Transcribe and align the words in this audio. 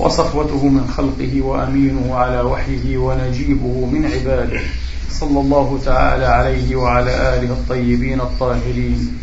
وصفوته 0.00 0.66
من 0.66 0.86
خلقه 0.96 1.42
وأمينه 1.42 2.14
على 2.14 2.40
وحيه 2.40 2.98
ونجيبه 2.98 3.86
من 3.92 4.04
عباده. 4.04 4.60
صلى 5.10 5.40
الله 5.40 5.80
تعالى 5.84 6.26
عليه 6.26 6.76
وعلى 6.76 7.10
آله 7.10 7.52
الطيبين 7.52 8.20
الطاهرين 8.20 9.18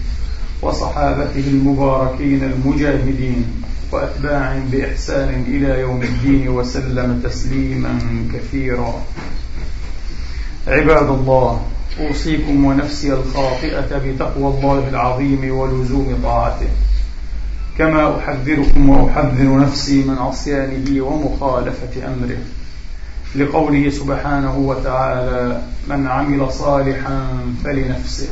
وصحابته 0.61 1.47
المباركين 1.47 2.43
المجاهدين 2.43 3.45
وأتباعهم 3.91 4.69
بإحسان 4.71 5.43
إلى 5.47 5.79
يوم 5.79 6.01
الدين 6.01 6.49
وسلم 6.49 7.21
تسليما 7.23 7.99
كثيرا. 8.33 8.93
عباد 10.67 11.09
الله 11.09 11.61
أوصيكم 11.99 12.65
ونفسي 12.65 13.13
الخاطئة 13.13 13.97
بتقوى 14.05 14.47
الله 14.47 14.89
العظيم 14.89 15.57
ولزوم 15.57 16.19
طاعته. 16.23 16.69
كما 17.77 18.17
أحذركم 18.17 18.89
وأحذر 18.89 19.59
نفسي 19.59 20.03
من 20.03 20.17
عصيانه 20.17 21.01
ومخالفة 21.01 22.07
أمره. 22.07 22.37
لقوله 23.35 23.89
سبحانه 23.89 24.57
وتعالى 24.57 25.61
من 25.89 26.07
عمل 26.07 26.51
صالحا 26.51 27.27
فلنفسه 27.63 28.27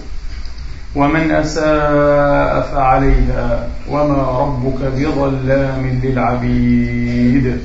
ومن 0.96 1.32
أساء 1.32 2.62
فعليها 2.72 3.70
وما 3.90 4.40
ربك 4.40 4.82
بظلام 4.98 6.00
للعبيد. 6.04 7.58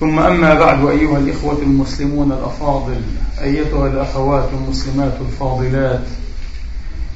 ثم 0.00 0.18
أما 0.18 0.54
بعد 0.54 0.86
أيها 0.86 1.18
الإخوة 1.18 1.58
المسلمون 1.62 2.32
الأفاضل 2.32 3.00
أيتها 3.42 3.86
الأخوات 3.86 4.48
المسلمات 4.52 5.12
الفاضلات 5.20 6.04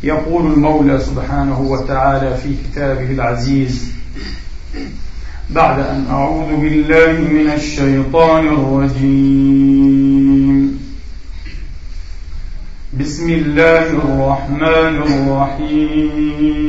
يقول 0.02 0.52
المولى 0.52 0.98
سبحانه 0.98 1.60
وتعالى 1.60 2.36
في 2.36 2.54
كتابه 2.64 3.10
العزيز 3.10 3.92
بعد 5.50 5.78
أن 5.78 6.06
أعوذ 6.10 6.56
بالله 6.56 7.12
من 7.12 7.50
الشيطان 7.50 8.46
الرجيم. 8.48 9.88
بسم 13.00 13.30
الله 13.30 13.90
الرحمن 13.90 15.02
الرحيم. 15.58 16.68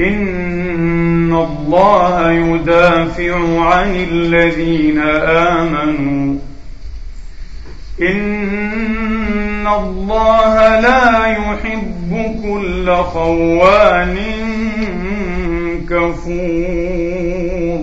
إن 0.00 1.32
الله 1.34 2.32
يدافع 2.32 3.60
عن 3.64 3.96
الذين 3.96 4.98
آمنوا. 5.28 6.38
إن 9.62 9.68
الله 9.68 10.80
لا 10.80 11.26
يحب 11.26 12.40
كل 12.42 12.96
خوان 12.96 14.16
كفور 15.90 17.80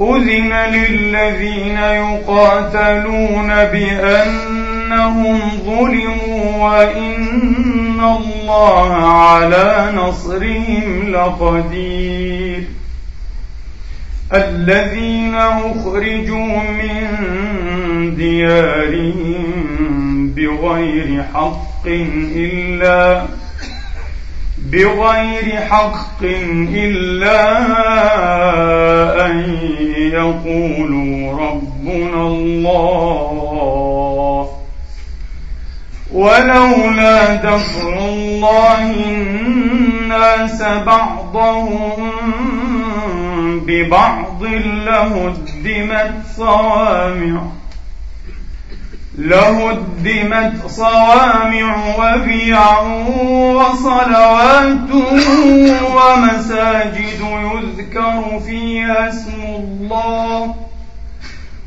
أذن 0.00 0.52
للذين 0.52 1.76
يقاتلون 1.78 3.48
بأنهم 3.64 5.38
ظلموا 5.66 6.68
وإن 6.68 8.00
الله 8.00 8.94
على 8.94 9.92
نصرهم 9.94 11.08
لقدير 11.12 12.79
الذين 14.34 15.34
أخرجوا 15.34 16.58
من 16.60 17.06
ديارهم 18.16 19.44
بغير 20.36 21.24
حق 21.34 21.86
إلا 22.36 23.26
بغير 24.58 25.60
حق 25.70 26.22
إلا 26.74 27.58
أن 29.26 29.58
يقولوا 30.12 31.32
ربنا 31.32 32.26
الله 32.26 33.80
ولولا 36.12 37.34
دفع 37.34 37.98
الله 37.98 38.90
الناس 38.90 40.62
بعضهم 40.62 42.10
ببعض 43.58 44.44
لهدمت 44.44 46.14
صوامع 46.36 47.42
لهدمت 49.18 50.66
صوامع 50.66 51.96
وبيع 51.98 52.80
وصلوات 53.56 54.90
ومساجد 55.94 57.20
يذكر 57.54 58.40
فيها 58.46 59.08
اسم 59.08 59.42
الله 59.42 60.54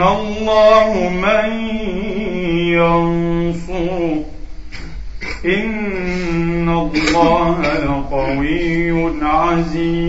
الله 0.00 1.08
من 1.22 1.50
ينصره. 2.72 4.24
إن 5.44 6.68
الله 6.68 7.60
لقوي 7.60 9.14
عزيز. 9.22 10.00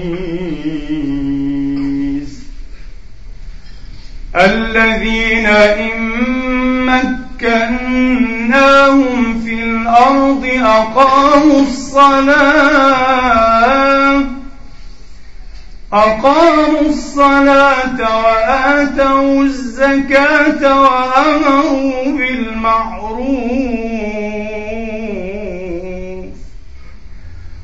الذين 4.36 5.46
إن 5.46 6.02
مكناهم 7.42 8.30
في 9.40 9.54
الأرض 9.54 10.46
أقاموا 10.64 11.62
الصلاة. 11.62 13.12
أقاموا 15.94 16.82
الصلاة 16.82 18.24
وآتوا 18.24 19.44
الزكاة 19.44 20.82
وأمروا 20.82 22.06
بالمعروف. 22.06 23.22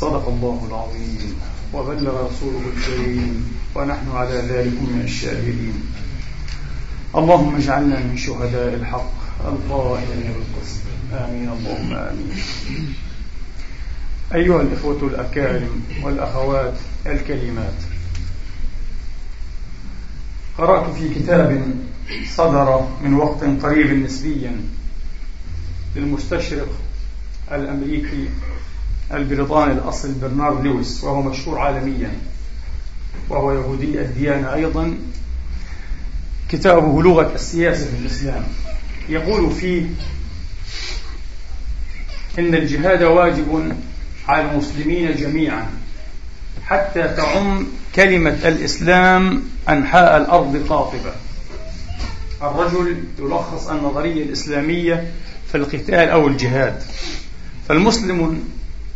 صدق 0.04 0.28
الله 0.28 0.66
العظيم. 0.68 1.34
وبلغ 1.74 2.26
رسوله 2.26 2.62
الكريم 2.76 3.58
ونحن 3.74 4.10
على 4.10 4.34
ذلك 4.34 4.76
من 4.82 5.00
الشاهدين. 5.04 5.76
اللهم 7.16 7.56
اجعلنا 7.56 7.98
من 7.98 8.16
شهداء 8.16 8.74
الحق 8.74 9.12
القائلين 9.48 10.32
بالقسط. 10.32 10.80
آمين. 11.12 11.48
اللهم 11.48 11.92
آمين. 11.92 12.36
أيها 14.34 14.60
الإخوة 14.60 15.00
الأكارم 15.02 15.82
والأخوات 16.02 16.74
الكريمات 17.06 17.78
قرأت 20.58 20.94
في 20.96 21.14
كتاب 21.14 21.74
صدر 22.36 22.88
من 23.02 23.14
وقت 23.14 23.44
قريب 23.62 24.04
نسبيا 24.04 24.60
للمستشرق 25.96 26.68
الأمريكي 27.52 28.28
البريطاني 29.12 29.72
الأصل 29.72 30.12
برنارد 30.12 30.64
لويس 30.64 31.04
وهو 31.04 31.22
مشهور 31.22 31.58
عالميا 31.58 32.12
وهو 33.28 33.52
يهودي 33.52 34.00
الديانة 34.00 34.54
أيضا. 34.54 34.94
كتابه 36.48 37.02
لغة 37.02 37.34
السياسة 37.34 37.84
في 37.86 37.96
الإسلام. 38.02 38.44
يقول 39.08 39.50
فيه 39.50 39.86
إن 42.38 42.54
الجهاد 42.54 43.02
واجب 43.02 43.76
على 44.28 44.50
المسلمين 44.50 45.16
جميعا 45.16 45.66
حتى 46.66 47.02
تعم 47.02 47.66
كلمة 47.94 48.38
الإسلام 48.44 49.42
أنحاء 49.68 50.16
الأرض 50.16 50.66
قاطبة. 50.68 51.12
الرجل 52.42 53.04
يلخص 53.18 53.68
النظرية 53.68 54.22
الإسلامية 54.22 55.12
في 55.48 55.56
القتال 55.56 56.08
أو 56.08 56.28
الجهاد. 56.28 56.82
فالمسلم 57.68 58.44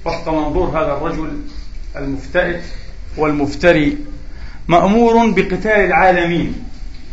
وفق 0.08 0.28
منظور 0.28 0.69
هذا 0.69 0.93
الرجل 0.93 1.40
المفتئت 1.96 2.62
والمفتري. 3.16 3.99
مأمور 4.69 5.31
بقتال 5.31 5.66
العالمين 5.66 6.64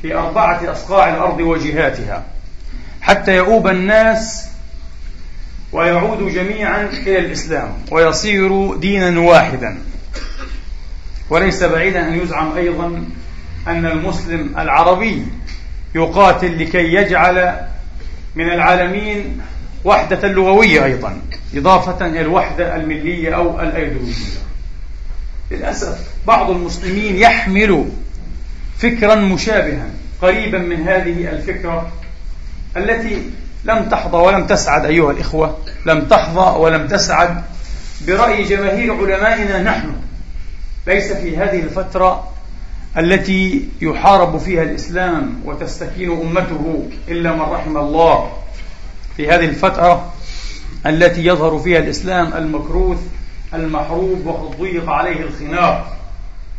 في 0.02 0.16
أربعة 0.16 0.72
أصقاع 0.72 1.10
الأرض 1.10 1.40
وجهاتها 1.40 2.24
حتى 3.02 3.36
يؤوب 3.36 3.68
الناس 3.68 4.48
ويعودوا 5.72 6.30
جميعا 6.30 6.84
إلى 6.84 7.20
الإسلام 7.20 7.74
ويصيروا 7.92 8.78
دينا 8.78 9.20
واحدا. 9.20 9.78
وليس 11.30 11.64
بعيدا 11.64 12.08
أن 12.08 12.20
يزعم 12.20 12.58
أيضا 12.58 13.04
أن 13.68 13.86
المسلم 13.86 14.54
العربي 14.58 15.26
يقاتل 15.96 16.60
لكي 16.60 16.94
يجعل 16.94 17.56
من 18.36 18.50
العالمين 18.50 19.42
وحدة 19.86 20.28
لغوية 20.28 20.86
أيضا 20.86 21.18
إضافة 21.56 22.06
إلى 22.06 22.22
الوحدة 22.22 22.76
الملية 22.76 23.36
أو 23.36 23.62
الأيديولوجية. 23.62 24.40
للأسف 25.52 26.00
بعض 26.28 26.50
المسلمين 26.50 27.16
يحمل 27.16 27.86
فكرا 28.78 29.16
مشابها 29.16 29.88
قريبا 30.22 30.58
من 30.58 30.88
هذه 30.88 31.30
الفكرة 31.30 31.92
التي 32.78 33.22
لم 33.66 33.90
تحظى 33.90 34.18
ولم 34.18 34.48
تسعد 34.48 34.86
أيها 34.86 35.12
الإخوة 35.12 35.58
لم 35.86 36.06
تحظى 36.06 36.60
ولم 36.60 36.88
تسعد 36.88 37.44
برأي 38.08 38.44
جماهير 38.44 38.94
علمائنا 38.94 39.62
نحن. 39.64 39.92
ليس 40.88 41.12
في 41.14 41.38
هذه 41.38 41.60
الفترة 41.60 42.28
التي 42.98 43.70
يحارب 43.82 44.38
فيها 44.38 44.64
الإسلام 44.64 45.42
وتستكين 45.46 46.12
أمته 46.12 46.90
إلا 47.08 47.32
من 47.32 47.42
رحم 47.42 47.78
الله. 47.78 48.32
في 49.18 49.30
هذه 49.30 49.46
الفترة 49.46 50.14
التي 50.86 51.26
يظهر 51.26 51.60
فيها 51.60 51.80
الإسلام 51.80 52.34
المكروث 52.34 53.00
المحروب 53.54 54.26
وقد 54.26 54.58
ضيق 54.58 54.90
عليه 54.90 55.22
الخناق. 55.22 55.98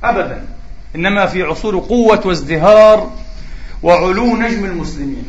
أبدا. 0.04 0.44
إنما 0.96 1.26
في 1.26 1.42
عصور 1.42 1.78
قوة 1.78 2.26
وازدهار 2.26 3.12
وعلو 3.82 4.36
نجم 4.36 4.64
المسلمين. 4.64 5.24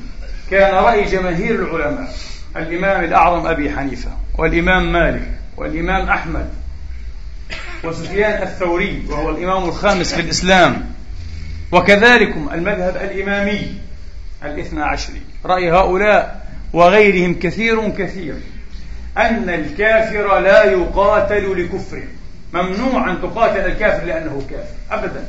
كان 0.51 0.75
رأي 0.75 1.05
جماهير 1.05 1.75
العلماء 1.75 2.13
الإمام 2.55 3.03
الأعظم 3.03 3.47
أبي 3.47 3.69
حنيفة 3.69 4.09
والإمام 4.37 4.91
مالك 4.91 5.31
والإمام 5.57 6.09
أحمد 6.09 6.49
وسفيان 7.83 8.41
الثوري 8.41 9.05
وهو 9.09 9.29
الإمام 9.29 9.63
الخامس 9.69 10.13
في 10.13 10.21
الإسلام 10.21 10.85
وكذلكم 11.71 12.49
المذهب 12.53 12.95
الإمامي 12.95 13.73
الاثنى 14.43 14.83
عشري 14.83 15.21
رأي 15.45 15.71
هؤلاء 15.71 16.46
وغيرهم 16.73 17.39
كثير 17.39 17.89
كثير. 17.89 18.35
أن 19.17 19.49
الكافر 19.49 20.39
لا 20.39 20.63
يقاتل 20.63 21.63
لكفره. 21.63 22.03
ممنوع 22.53 23.11
أن 23.11 23.21
تقاتل 23.21 23.65
الكافر 23.65 24.05
لأنه 24.05 24.41
كافر. 24.49 24.73
أبدا. 24.91 25.25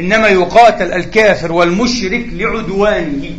إنما 0.00 0.28
يقاتل 0.28 0.92
الكافر 0.92 1.52
والمشرك 1.52 2.26
لعدوانه. 2.32 3.38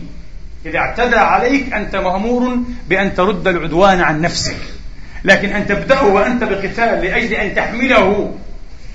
إذا 0.65 0.77
اعتدى 0.77 1.15
عليك 1.15 1.73
أنت 1.73 1.95
مأمور 1.95 2.57
بأن 2.89 3.15
ترد 3.15 3.47
العدوان 3.47 4.01
عن 4.01 4.21
نفسك. 4.21 4.57
لكن 5.23 5.49
أن 5.49 5.67
تبدأه 5.67 6.05
وأنت 6.05 6.43
بقتال 6.43 7.05
لأجل 7.05 7.33
أن 7.33 7.55
تحمله 7.55 8.33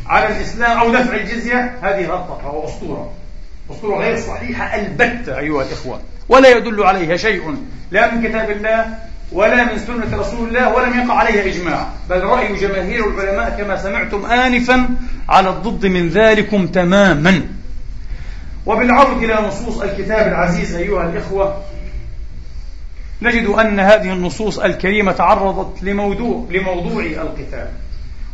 على 0.06 0.36
الإسلام 0.36 0.78
أو 0.78 0.92
دفع 0.92 1.16
الجزية 1.16 1.74
هذه 1.82 2.06
غلطة 2.06 2.46
وأسطورة. 2.46 3.12
أسطورة 3.70 3.98
غير 3.98 4.20
صحيحة 4.20 4.76
البتة 4.76 5.38
أيها 5.38 5.62
الإخوة. 5.62 6.00
ولا 6.28 6.48
يدل 6.48 6.82
عليها 6.82 7.16
شيء 7.16 7.56
لا 7.90 8.14
من 8.14 8.28
كتاب 8.28 8.50
الله 8.50 8.94
ولا 9.32 9.64
من 9.64 9.78
سنة 9.78 10.18
رسول 10.18 10.48
الله 10.48 10.74
ولم 10.74 11.00
يقع 11.00 11.14
عليها 11.14 11.46
إجماع. 11.46 11.88
بل 12.10 12.20
رأي 12.20 12.56
جماهير 12.56 13.08
العلماء 13.08 13.56
كما 13.58 13.76
سمعتم 13.76 14.26
آنفا 14.26 14.88
على 15.28 15.48
الضد 15.48 15.86
من 15.86 16.08
ذلكم 16.08 16.66
تماما. 16.66 17.42
وبالعرض 18.66 19.22
إلى 19.22 19.34
نصوص 19.34 19.80
الكتاب 19.80 20.28
العزيز 20.28 20.74
أيها 20.74 21.10
الإخوة 21.10 21.62
نجد 23.22 23.46
أن 23.46 23.80
هذه 23.80 24.12
النصوص 24.12 24.58
الكريمة 24.58 25.12
تعرضت 25.12 25.82
لموضوع 25.82 26.46
لموضوع 26.50 27.02
القتال. 27.02 27.68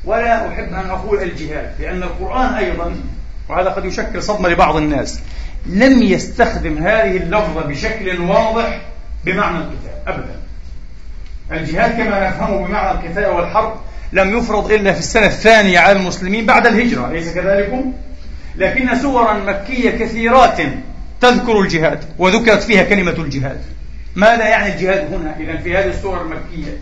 ولا 0.04 0.48
أحب 0.48 0.72
أن 0.72 0.90
أقول 0.90 1.22
الجهاد 1.22 1.72
لأن 1.80 2.02
القرآن 2.02 2.54
أيضا 2.54 2.96
وهذا 3.48 3.70
قد 3.70 3.84
يشكل 3.84 4.22
صدمة 4.22 4.48
لبعض 4.48 4.76
الناس. 4.76 5.20
لم 5.66 6.02
يستخدم 6.02 6.78
هذه 6.78 7.16
اللفظة 7.16 7.60
بشكل 7.60 8.20
واضح 8.20 8.80
بمعنى 9.24 9.56
القتال 9.56 9.90
أبدا. 10.06 10.38
الجهاد 11.52 11.90
كما 11.90 12.28
نفهمه 12.28 12.66
بمعنى 12.66 12.90
القتال 12.90 13.26
والحرب 13.26 13.80
لم 14.12 14.38
يفرض 14.38 14.72
إلا 14.72 14.92
في 14.92 14.98
السنة 14.98 15.26
الثانية 15.26 15.78
على 15.78 15.98
المسلمين 15.98 16.46
بعد 16.46 16.66
الهجرة 16.66 17.10
أليس 17.10 17.34
كذلك؟ 17.34 17.84
لكن 18.56 18.98
سورا 19.02 19.32
مكية 19.32 19.90
كثيرات 19.90 20.60
تذكر 21.20 21.60
الجهاد 21.60 22.04
وذكرت 22.18 22.62
فيها 22.62 22.82
كلمة 22.82 23.12
الجهاد. 23.12 23.60
ماذا 24.16 24.48
يعني 24.48 24.74
الجهاد 24.74 25.14
هنا؟ 25.14 25.36
إذا 25.40 25.56
في 25.56 25.76
هذه 25.76 25.86
السورة 25.86 26.22
المكية. 26.22 26.78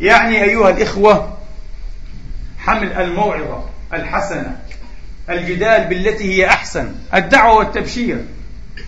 يعني 0.00 0.42
أيها 0.42 0.70
الإخوة 0.70 1.36
حمل 2.58 2.92
الموعظة 2.92 3.64
الحسنة 3.92 4.56
الجدال 5.30 5.84
بالتي 5.84 6.24
هي 6.24 6.46
أحسن 6.46 6.92
الدعوة 7.14 7.56
والتبشير 7.56 8.16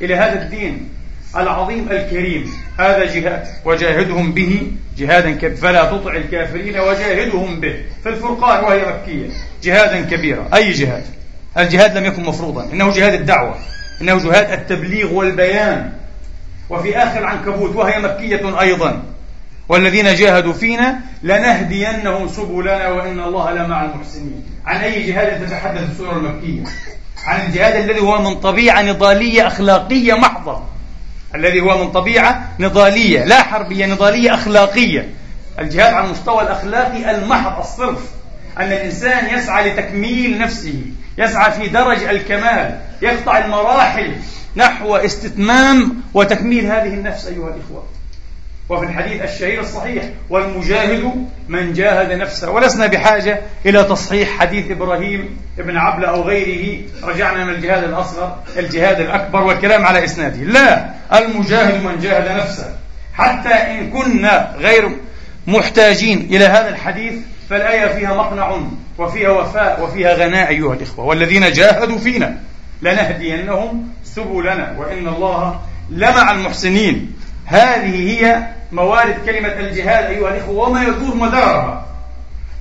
إلى 0.00 0.14
هذا 0.14 0.42
الدين 0.42 0.88
العظيم 1.36 1.88
الكريم. 1.90 2.50
هذا 2.78 3.04
جهاد 3.04 3.46
وجاهدهم 3.64 4.32
به 4.32 4.72
جهادا 4.98 5.30
كبيرا 5.30 5.56
فلا 5.56 5.84
تطع 5.84 6.12
الكافرين 6.12 6.80
وجاهدهم 6.80 7.60
به. 7.60 7.76
في 8.02 8.08
الفرقان 8.08 8.64
وهي 8.64 8.80
مكية 8.80 9.28
جهادا 9.62 10.16
كبيرا. 10.16 10.48
أي 10.54 10.72
جهاد؟ 10.72 11.04
الجهاد 11.58 11.98
لم 11.98 12.04
يكن 12.04 12.22
مفروضا. 12.22 12.72
إنه 12.72 12.92
جهاد 12.92 13.14
الدعوة 13.14 13.54
إنه 14.00 14.18
جهاد 14.18 14.50
التبليغ 14.50 15.12
والبيان. 15.12 15.92
وفي 16.70 16.98
آخر 16.98 17.24
عنكبوت 17.24 17.76
وهي 17.76 17.98
مكية 17.98 18.60
أيضا. 18.60 19.02
والذين 19.68 20.14
جاهدوا 20.14 20.52
فينا 20.52 21.00
لنهدينهم 21.22 22.28
سبلنا 22.28 22.88
وإن 22.88 23.20
الله 23.20 23.52
لمع 23.52 23.84
المحسنين. 23.84 24.44
عن 24.66 24.76
أي 24.80 25.02
جهاد 25.02 25.46
تتحدث 25.46 25.90
السورة 25.90 26.16
المكية؟ 26.16 26.64
عن 27.24 27.46
الجهاد 27.46 27.76
الذي 27.76 28.00
هو 28.00 28.22
من 28.22 28.34
طبيعة 28.40 28.82
نضالية 28.82 29.46
أخلاقية 29.46 30.14
محضة. 30.14 30.62
الذي 31.34 31.60
هو 31.60 31.84
من 31.84 31.90
طبيعة 31.90 32.48
نضالية 32.60 33.24
لا 33.24 33.42
حربية 33.42 33.86
نضالية 33.86 34.34
أخلاقية. 34.34 35.08
الجهاد 35.58 35.94
على 35.94 36.06
المستوى 36.06 36.42
الأخلاقي 36.42 37.10
المحض 37.10 37.58
الصرف. 37.58 38.00
أن 38.58 38.72
الإنسان 38.72 39.38
يسعى 39.38 39.70
لتكميل 39.70 40.38
نفسه 40.38 40.82
يسعى 41.18 41.52
في 41.52 41.68
درج 41.68 42.02
الكمال 42.02 42.80
يقطع 43.02 43.38
المراحل 43.38 44.16
نحو 44.56 44.96
استتمام 44.96 46.02
وتكميل 46.14 46.66
هذه 46.66 46.94
النفس 46.94 47.26
أيها 47.26 47.54
الإخوة. 47.54 47.84
وفي 48.68 48.84
الحديث 48.84 49.22
الشهير 49.22 49.60
الصحيح 49.60 50.04
والمجاهد 50.30 51.26
من 51.48 51.72
جاهد 51.72 52.12
نفسه 52.12 52.50
ولسنا 52.50 52.86
بحاجة 52.86 53.40
إلى 53.66 53.84
تصحيح 53.84 54.38
حديث 54.38 54.70
إبراهيم 54.70 55.38
ابن 55.58 55.76
عبلة 55.76 56.08
أو 56.08 56.22
غيره. 56.22 56.80
رجعنا 57.02 57.44
من 57.44 57.54
الجهاد 57.54 57.84
الأصغر 57.84 58.38
الجهاد 58.56 59.00
الأكبر 59.00 59.44
والكلام 59.44 59.86
على 59.86 60.04
إسناده. 60.04 60.36
لا 60.36 60.90
المجاهد 61.18 61.84
من 61.84 61.98
جاهد 61.98 62.40
نفسه. 62.40 62.76
حتى 63.14 63.48
إن 63.48 63.90
كنا 63.90 64.54
غير 64.58 64.90
محتاجين 65.46 66.18
إلى 66.18 66.44
هذا 66.44 66.68
الحديث 66.68 67.14
فالآية 67.50 67.86
فيها 67.86 68.14
مقنع 68.14 68.60
وفيها 68.98 69.30
وفاء 69.30 69.82
وفيها 69.82 70.14
غناء 70.14 70.48
أيها 70.48 70.74
الإخوة. 70.74 71.04
والذين 71.04 71.52
جاهدوا 71.52 71.98
فينا 71.98 72.36
لنهدينهم 72.82 73.88
سبلنا 74.04 74.74
وإن 74.78 75.08
الله 75.08 75.60
لمع 75.90 76.32
المحسنين. 76.32 77.12
هذه 77.46 78.10
هي 78.10 78.48
موارد 78.72 79.14
كلمة 79.26 79.52
الجهاد 79.52 80.04
أيها 80.04 80.28
الإخوة 80.28 80.68
وما 80.68 80.82
يدور 80.82 81.14
مدارها. 81.14 81.86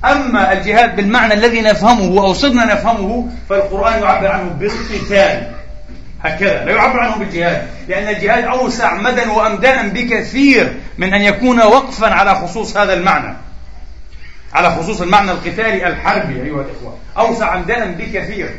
أما 0.06 0.54
الجهاد 0.54 0.96
بالمعنى 0.96 1.34
الذي 1.34 1.62
نفهمه 1.62 2.22
أو 2.22 2.34
صرنا 2.34 2.66
نفهمه 2.66 3.30
فالقرآن 3.50 4.04
يعبر 4.04 4.28
عنه 4.28 4.50
بالقتال. 4.50 5.52
هكذا 6.24 6.66
لا 6.66 6.72
يعبر 6.72 7.00
عنه 7.00 7.16
بالجهاد 7.16 7.68
لأن 7.88 8.08
الجهاد 8.08 8.44
أوسع 8.44 8.94
مدى 8.94 9.22
وأمداء 9.22 9.88
بكثير 9.88 10.78
من 10.98 11.14
أن 11.14 11.22
يكون 11.22 11.62
وقفا 11.62 12.08
على 12.08 12.36
خصوص 12.36 12.78
هذا 12.78 12.94
المعنى. 12.94 13.38
على 14.54 14.72
خصوص 14.72 15.02
المعنى 15.02 15.32
القتالي 15.32 15.88
الحربي 15.88 16.34
أيها 16.34 16.62
الإخوة. 16.62 16.98
أوسع 17.18 17.56
أمداء 17.56 17.88
بكثير. 17.92 18.50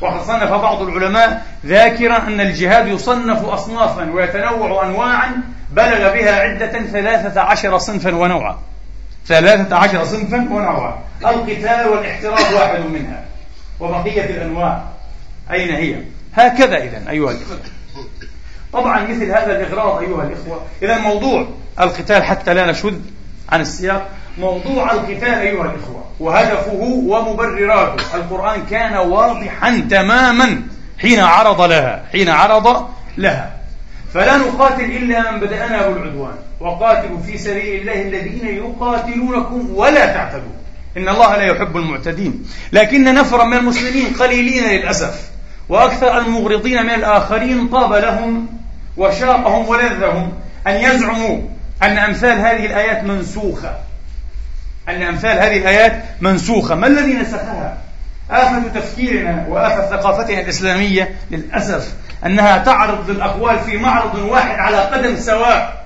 وقد 0.00 0.22
صنف 0.22 0.50
بعض 0.50 0.82
العلماء 0.82 1.46
ذاكرا 1.66 2.16
أن 2.16 2.40
الجهاد 2.40 2.86
يصنف 2.86 3.44
أصنافا 3.44 4.10
ويتنوع 4.10 4.86
أنواعا 4.86 5.42
بلغ 5.76 6.12
بها 6.14 6.40
عدة 6.40 6.82
ثلاثة 6.82 7.40
عشر 7.40 7.78
صنفا 7.78 8.14
ونوعا. 8.14 8.58
ثلاثة 9.26 9.76
عشر 9.76 10.04
صنفا 10.04 10.36
ونوعا. 10.36 10.98
القتال 11.24 11.88
والاحتراف 11.88 12.52
واحد 12.52 12.80
منها. 12.80 13.24
وبقية 13.80 14.24
الأنواع. 14.24 14.82
أين 15.50 15.74
هي؟ 15.74 15.96
هكذا 16.34 16.76
إذا 16.76 17.10
أيها 17.10 17.30
الإخوة. 17.30 17.58
طبعا 18.72 19.02
مثل 19.02 19.24
هذا 19.24 19.60
الإغراض 19.60 19.98
أيها 19.98 20.22
الإخوة. 20.22 20.62
إذا 20.82 20.98
موضوع 20.98 21.46
القتال 21.80 22.24
حتى 22.24 22.54
لا 22.54 22.70
نشذ 22.70 22.94
عن 23.48 23.60
السياق. 23.60 24.08
موضوع 24.38 24.92
القتال 24.92 25.34
أيها 25.34 25.64
الإخوة 25.64 26.04
وهدفه 26.20 26.80
ومبرراته. 27.06 28.16
القرآن 28.16 28.66
كان 28.70 28.96
واضحا 28.96 29.86
تماما 29.90 30.62
حين 30.98 31.20
عرض 31.20 31.60
لها 31.60 32.04
حين 32.12 32.28
عرض 32.28 32.88
لها. 33.18 33.63
فلا 34.14 34.36
نقاتل 34.36 34.84
إلا 34.84 35.30
من 35.30 35.40
بدأنا 35.40 35.88
بالعدوان. 35.88 36.34
وقاتلوا 36.60 37.18
في 37.26 37.38
سبيل 37.38 37.80
الله 37.80 38.02
الذين 38.02 38.46
يقاتلونكم 38.46 39.70
ولا 39.74 40.06
تعتدوا. 40.06 40.54
إن 40.96 41.08
الله 41.08 41.36
لا 41.36 41.42
يحب 41.42 41.76
المعتدين. 41.76 42.46
لكن 42.72 43.04
نفرا 43.04 43.44
من 43.44 43.56
المسلمين 43.56 44.06
قليلين 44.06 44.64
للأسف. 44.64 45.30
وأكثر 45.68 46.18
المغرضين 46.18 46.82
من 46.82 46.90
الآخرين 46.90 47.68
طاب 47.68 47.92
لهم 47.92 48.46
وشاقهم 48.96 49.68
ولذهم 49.68 50.32
أن 50.66 50.74
يزعموا 50.74 51.38
أن 51.82 51.98
أمثال 51.98 52.38
هذه 52.38 52.66
الآيات 52.66 53.04
منسوخة. 53.04 53.76
أن 54.88 55.02
أمثال 55.02 55.38
هذه 55.38 55.56
الآيات 55.56 56.04
منسوخة. 56.20 56.74
ما 56.74 56.86
الذي 56.86 57.12
نسخها؟ 57.12 57.78
آفة 58.30 58.62
تفكيرنا 58.74 59.46
وآفة 59.48 59.96
ثقافتنا 59.96 60.40
الإسلامية 60.40 61.14
للأسف 61.30 61.94
أنها 62.26 62.58
تعرض 62.58 63.10
الأقوال 63.10 63.58
في 63.58 63.76
معرض 63.76 64.14
واحد 64.14 64.58
على 64.58 64.76
قدم 64.76 65.16
سواء 65.16 65.84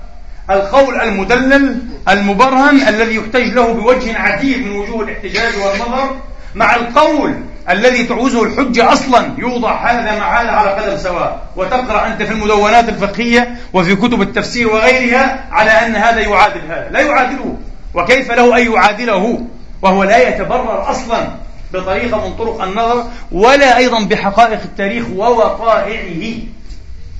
القول 0.49 1.01
المدلل 1.01 1.77
المبرهن 2.09 2.87
الذي 2.87 3.15
يحتج 3.15 3.53
له 3.53 3.73
بوجه 3.73 4.19
عديد 4.19 4.65
من 4.65 4.71
وجوه 4.71 5.03
الاحتجاج 5.03 5.53
والنظر 5.55 6.15
مع 6.55 6.75
القول 6.75 7.35
الذي 7.69 8.03
تعوزه 8.03 8.43
الحجة 8.43 8.93
أصلا 8.93 9.33
يوضع 9.37 9.91
هذا 9.91 10.19
مع 10.19 10.41
هذا 10.41 10.51
على 10.51 10.69
قدم 10.69 10.97
سواء 10.97 11.41
وتقرأ 11.55 12.07
أنت 12.07 12.23
في 12.23 12.31
المدونات 12.31 12.89
الفقهية 12.89 13.55
وفي 13.73 13.95
كتب 13.95 14.21
التفسير 14.21 14.67
وغيرها 14.67 15.45
على 15.51 15.71
أن 15.71 15.95
هذا 15.95 16.19
يعادل 16.19 16.61
هذا 16.69 16.89
لا 16.91 16.99
يعادله 16.99 17.57
وكيف 17.93 18.31
له 18.31 18.57
أن 18.57 18.71
يعادله؟ 18.71 19.45
وهو 19.81 20.03
لا 20.03 20.29
يتبرر 20.29 20.91
أصلا 20.91 21.27
بطريقة 21.73 22.29
من 22.29 22.35
طرق 22.35 22.61
النظر 22.61 23.03
ولا 23.31 23.77
أيضا 23.77 24.03
بحقائق 24.03 24.61
التاريخ 24.61 25.05
ووقائعه. 25.09 26.33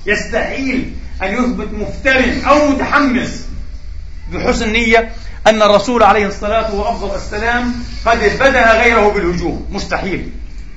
يستحيل 0.05 0.93
أن 1.23 1.33
يثبت 1.33 1.73
مفتر 1.73 2.23
أو 2.49 2.69
متحمس 2.69 3.47
بحسن 4.33 4.73
نية 4.73 5.11
أن 5.47 5.61
الرسول 5.61 6.03
عليه 6.03 6.27
الصلاة 6.27 6.75
والسلام 7.03 7.73
قد 8.05 8.17
بدأ 8.39 8.81
غيره 8.81 9.09
بالهجوم. 9.09 9.67
مستحيل. 9.71 10.29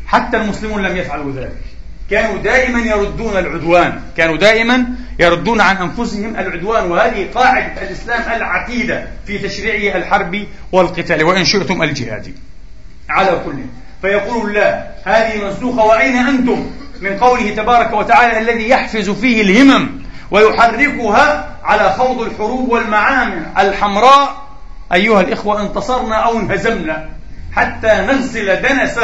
حتى 0.07 0.37
المسلمون 0.37 0.83
لم 0.83 0.97
يفعلوا 0.97 1.33
ذلك. 1.33 1.63
كانوا 2.11 2.43
دائما 2.43 2.81
يردون 2.81 3.37
العدوان. 3.37 4.01
كانوا 4.17 4.37
دائما 4.37 4.87
يردون 5.19 5.61
عن 5.61 5.77
أنفسهم 5.77 6.37
العدوان 6.37 6.91
وهذه 6.91 7.29
قاعدة 7.35 7.83
الإسلام 7.83 8.33
العتيدة 8.37 9.09
في 9.27 9.39
تشريعه 9.39 9.97
الحرب 9.97 10.47
والقتال. 10.73 11.25
وإن 11.25 11.45
شئتم 11.45 11.83
الجهاد. 11.83 12.35
على 13.17 13.41
كل. 13.45 13.59
فيقول 14.03 14.49
الله 14.51 14.87
هذه 15.05 15.45
منسوخة 15.45 15.85
وأين 15.85 16.17
أنتم؟ 16.17 16.71
من 17.01 17.19
قوله 17.19 17.55
تبارك 17.55 17.93
وتعالى 17.93 18.39
الذي 18.39 18.69
يحفز 18.69 19.11
فيه 19.11 19.43
الهمم 19.43 19.89
ويحركها 20.31 21.49
على 21.65 21.93
خوض 21.93 22.21
الحروب 22.21 22.69
والمعامل 22.69 23.47
الحمراء. 23.59 24.43
أيها 24.93 25.21
الإخوة 25.21 25.63
انتصرنا 25.63 26.17
أو 26.17 26.39
انهزمنا. 26.39 27.09
حتى 27.53 27.89
نغسل 27.89 28.63
دنس 28.63 29.01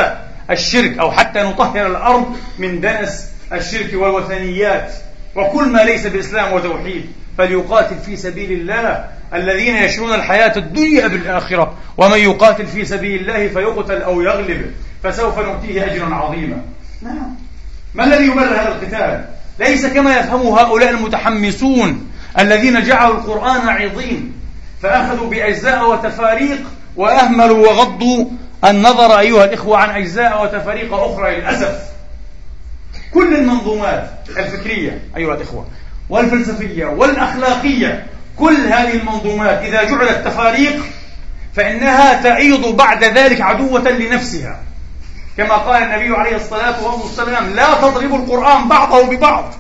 الشرك 0.51 0.99
أو 0.99 1.13
حتى 1.13 1.43
نطهر 1.43 1.87
الأرض 1.87 2.37
من 2.59 2.81
دنس 2.81 3.31
الشرك 3.53 3.91
والوثنيات. 3.95 4.93
وكل 5.37 5.69
ما 5.69 5.79
ليس 5.79 6.07
بإسلام 6.07 6.53
وتوحيد 6.53 7.13
فليقاتل 7.39 7.97
في 8.07 8.17
سبيل 8.17 8.53
الله. 8.53 9.05
الذين 9.35 9.77
يشرون 9.77 10.15
الحياة 10.15 10.53
الدنيا 10.57 11.07
بالآخرة 11.07 11.75
ومن 11.97 12.19
يقاتل 12.19 12.67
في 12.67 12.85
سبيل 12.85 13.21
الله 13.21 13.49
فيقتل 13.49 14.03
أو 14.03 14.21
يغلب 14.21 14.73
فسوف 15.03 15.39
نؤتيه 15.39 15.85
أجرا 15.85 16.15
عظيما. 16.15 16.63
نعم. 17.03 17.35
ما 17.95 18.05
الذي 18.05 18.25
يبرر 18.25 18.55
هذا 18.55 18.69
القتال؟ 18.69 19.25
ليس 19.59 19.87
كما 19.87 20.19
يفهمه 20.19 20.61
هؤلاء 20.61 20.91
المتحمسون 20.91 22.11
الذين 22.39 22.83
جعلوا 22.83 23.17
القرآن 23.17 23.69
عظيم 23.69 24.33
فأخذوا 24.83 25.31
بأجزاء 25.31 25.91
وتفاريق 25.91 26.59
وأهملوا 26.97 27.69
وغضوا 27.69 28.25
النظر 28.65 29.19
أيها 29.19 29.45
الإخوة 29.45 29.79
عن 29.79 29.91
أجزاء 29.91 30.45
وتفاريق 30.45 30.95
أخرى 30.95 31.37
للأسف. 31.37 31.89
كل 33.15 33.35
المنظومات 33.35 34.11
الفكرية 34.29 35.01
أيها 35.17 35.35
الإخوة 35.35 35.67
والفلسفية 36.09 36.87
والأخلاقية 36.87 38.07
كل 38.39 38.57
هذه 38.57 38.93
المنظومات 38.95 39.63
إذا 39.63 39.85
جعلت 39.85 40.25
تفاريق 40.25 40.83
فإنها 41.55 42.23
تعيض 42.23 42.77
بعد 42.77 43.05
ذلك 43.05 43.41
عدوة 43.41 43.91
لنفسها. 43.91 44.61
كما 45.37 45.55
قال 45.55 45.83
النبي 45.83 46.17
عليه 46.17 46.37
الصلاة 46.37 46.85
والسلام 46.85 47.51
لا 47.51 47.75
تضربوا 47.75 48.19
القرآن 48.19 48.69
بعضه 48.69 49.03
ببعض. 49.03 49.55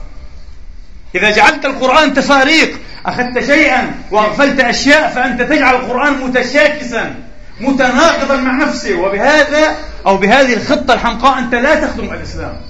إذا 1.14 1.30
جعلت 1.30 1.64
القرآن 1.64 2.14
تفاريق 2.14 2.78
أخذت 3.06 3.44
شيئا 3.44 3.94
وأغفلت 4.10 4.60
أشياء 4.60 5.10
فأنت 5.10 5.42
تجعل 5.42 5.74
القرآن 5.74 6.12
متشاكسا 6.12 7.14
متناقضا 7.60 8.36
مع 8.36 8.52
نفسه. 8.52 8.94
وبهذا 8.94 9.76
أو 10.06 10.16
بهذه 10.16 10.54
الخطة 10.54 10.94
الحمقاء 10.94 11.38
أنت 11.38 11.54
لا 11.54 11.74
تخدم 11.74 12.12
الإسلام. 12.12 12.60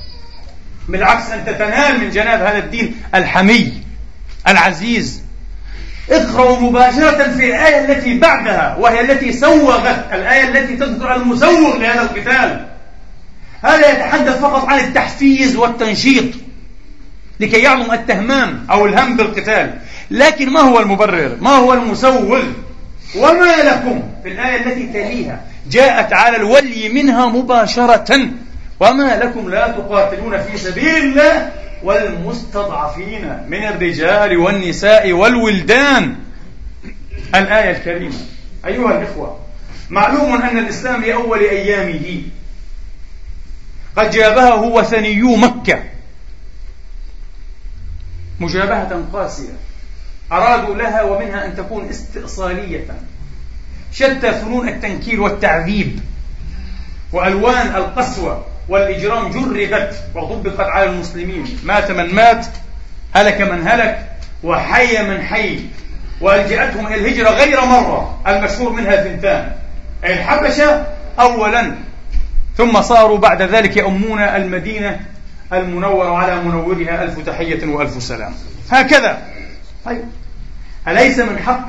بالعكس 0.89 1.31
أنت 1.31 1.49
تنال 1.49 2.01
من 2.01 2.11
جناب 2.11 2.43
هذا 2.43 2.59
الدين 2.59 3.03
الحمي 3.15 3.73
العزيز 4.49 5.23
اقرأوا 6.11 6.61
مباشرة 6.61 7.33
في 7.37 7.45
الآية 7.45 7.85
التي 7.85 8.19
بعدها 8.19 8.77
وهي 8.81 9.01
التي 9.01 9.33
سوغت 9.33 10.05
الآية 10.13 10.49
التي 10.49 10.77
تذكر 10.77 11.17
المسوغ 11.17 11.77
لهذا 11.77 12.03
القتال. 12.03 12.67
هذا 13.63 13.93
يتحدث 13.93 14.41
فقط 14.41 14.65
عن 14.65 14.79
التحفيز 14.79 15.57
والتنشيط 15.57 16.25
لكي 17.41 17.59
يعظم 17.59 17.93
التهمام 17.93 18.67
أو 18.71 18.87
الهم 18.87 19.17
بالقتال. 19.17 19.79
لكن 20.11 20.51
ما 20.51 20.61
هو 20.61 20.81
المبرر؟ 20.81 21.37
ما 21.41 21.51
هو 21.51 21.73
المسوغ؟ 21.75 22.43
وما 23.17 23.57
لكم؟ 23.65 24.03
في 24.23 24.29
الآية 24.29 24.57
التي 24.57 24.87
تليها 24.87 25.41
جاءت 25.71 26.13
على 26.13 26.37
الولي 26.37 26.89
منها 26.89 27.27
مباشرة. 27.27 28.21
وما 28.81 29.17
لكم 29.23 29.51
لا 29.51 29.69
تقاتلون 29.69 30.43
في 30.43 30.59
سبيل 30.59 30.97
الله 30.97 31.51
والمستضعفين 31.83 33.43
من 33.49 33.65
الرجال 33.65 34.37
والنساء 34.37 35.13
والولدان. 35.13 36.17
الآية 37.35 37.71
الكريمة. 37.71 38.17
أيها 38.67 38.99
الإخوة 38.99 39.41
معلوم 39.91 40.43
أن 40.43 40.59
الإسلام 40.59 41.05
لأول 41.05 41.39
أيامه 41.39 42.23
قد 43.97 44.11
جابهه 44.11 44.63
وثنيو 44.63 45.37
مكة. 45.37 45.83
مجابهة 48.41 49.05
قاسية. 49.13 49.53
أرادوا 50.33 50.75
لها 50.75 51.03
ومنها 51.03 51.47
أن 51.47 51.57
تكون 51.57 51.89
استئصالية. 51.89 52.87
شتى 53.93 54.33
فنون 54.33 54.69
التنكير 54.69 55.21
والتعذيب. 55.21 56.01
وألوان 57.13 57.67
القسوة. 57.67 58.47
والإجرام 58.69 59.31
جربت 59.31 59.95
وطبقت 60.15 60.61
على 60.61 60.91
المسلمين. 60.91 61.59
مات 61.65 61.91
من 61.91 62.15
مات 62.15 62.47
هلك 63.15 63.41
من 63.41 63.69
هلك 63.69 64.11
وحي 64.45 65.03
من 65.03 65.23
حي. 65.23 65.61
وألجأتهم 66.21 66.87
إلى 66.87 66.95
الهجرة 66.95 67.31
غير 67.31 67.65
مرة 67.65 68.21
المشهور 68.27 68.73
منها 68.73 68.97
ثنتان 68.97 69.53
أي 70.05 70.15
الحبشة 70.15 70.87
أولا. 71.21 71.75
ثم 72.57 72.83
صاروا 72.83 73.19
بعد 73.19 73.43
ذلك 73.43 73.77
يؤمون 73.77 74.19
المدينة 74.21 75.01
المنورة 75.53 76.17
على 76.17 76.37
منورها. 76.37 77.03
ألف 77.03 77.21
تحية 77.27 77.67
وألف 77.67 78.03
سلام. 78.03 78.35
هكذا. 78.71 79.23
طيب. 79.85 80.05
أليس 80.89 81.19
من 81.19 81.39
حق 81.39 81.69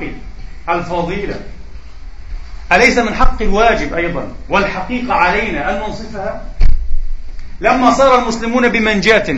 الفضيلة؟ 0.68 1.34
أليس 2.72 2.98
من 2.98 3.14
حق 3.14 3.42
الواجب 3.42 3.94
أيضا؟ 3.94 4.28
والحقيقة 4.48 5.14
علينا 5.14 5.70
أن 5.70 5.80
ننصفها؟ 5.80 6.42
لما 7.60 7.90
صار 7.90 8.18
المسلمون 8.18 8.68
بمنجاة 8.68 9.36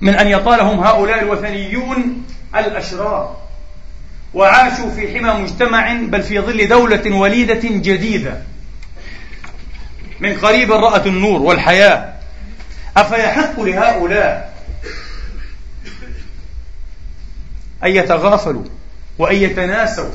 من 0.00 0.14
أن 0.14 0.28
يطالهم 0.28 0.80
هؤلاء 0.80 1.22
الوثنيون 1.22 2.26
الأشرار 2.56 3.36
وعاشوا 4.34 4.90
في 4.90 5.18
حمى 5.18 5.42
مجتمع 5.42 5.92
بل 5.92 6.22
في 6.22 6.40
ظل 6.40 6.68
دولة 6.68 7.16
وليدة 7.16 7.60
جديدة. 7.62 8.42
من 10.20 10.38
قريب 10.38 10.72
رأت 10.72 11.06
النور 11.06 11.42
والحياة. 11.42 12.12
أفيحق 12.96 13.60
لهؤلاء 13.60 14.52
أن 17.84 17.90
يتغافلوا 17.90 18.64
وأن 19.18 19.36
يتناسوا 19.36 20.10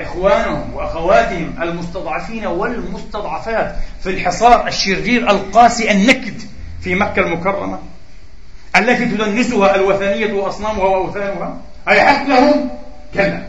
إخوانهم 0.00 0.74
وأخواتهم 0.74 1.62
المستضعفين 1.62 2.46
والمستضعفات 2.46 3.76
في 4.02 4.10
الحصار 4.10 4.68
الشرير 4.68 5.30
القاسي 5.30 5.90
النكد؟ 5.90 6.51
في 6.82 6.94
مكة 6.94 7.20
المكرمة 7.22 7.78
التي 8.76 9.04
تدنسها 9.04 9.74
الوثنية 9.74 10.32
وأصنامها 10.32 10.84
وأوثانها. 10.84 11.56
أيحق 11.88 12.26
لهم؟ 12.26 12.70
كلا. 13.14 13.42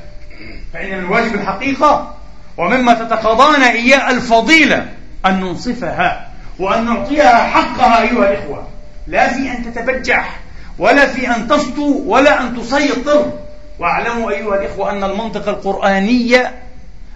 فإن 0.73 0.97
من 0.97 1.09
واجب 1.09 1.35
الحقيقة 1.35 2.15
ومما 2.57 2.93
تتقاضانا 2.93 3.71
إياه 3.71 4.11
الفضيلة 4.11 4.89
أن 5.25 5.39
ننصفها 5.39 6.27
وأن 6.59 6.85
نعطيها 6.85 7.47
حقها 7.47 8.01
أيها 8.01 8.31
الإخوة. 8.31 8.67
لا 9.07 9.33
في 9.33 9.51
أن 9.51 9.73
تتبجح 9.73 10.39
ولا 10.79 11.07
في 11.07 11.35
أن 11.35 11.47
تسطو 11.47 12.03
ولا 12.05 12.41
أن 12.41 12.57
تسيطر. 12.57 13.31
واعلموا 13.79 14.31
أيها 14.31 14.55
الإخوة 14.55 14.91
أن 14.91 15.03
المنطق 15.03 15.47
القرآني 15.49 16.37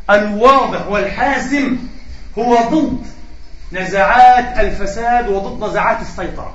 الواضح 0.10 0.88
والحاسم 0.88 1.78
هو 2.38 2.56
ضد 2.56 3.02
نزعات 3.72 4.60
الفساد 4.60 5.28
وضد 5.28 5.70
نزعات 5.70 6.02
السيطرة. 6.02 6.54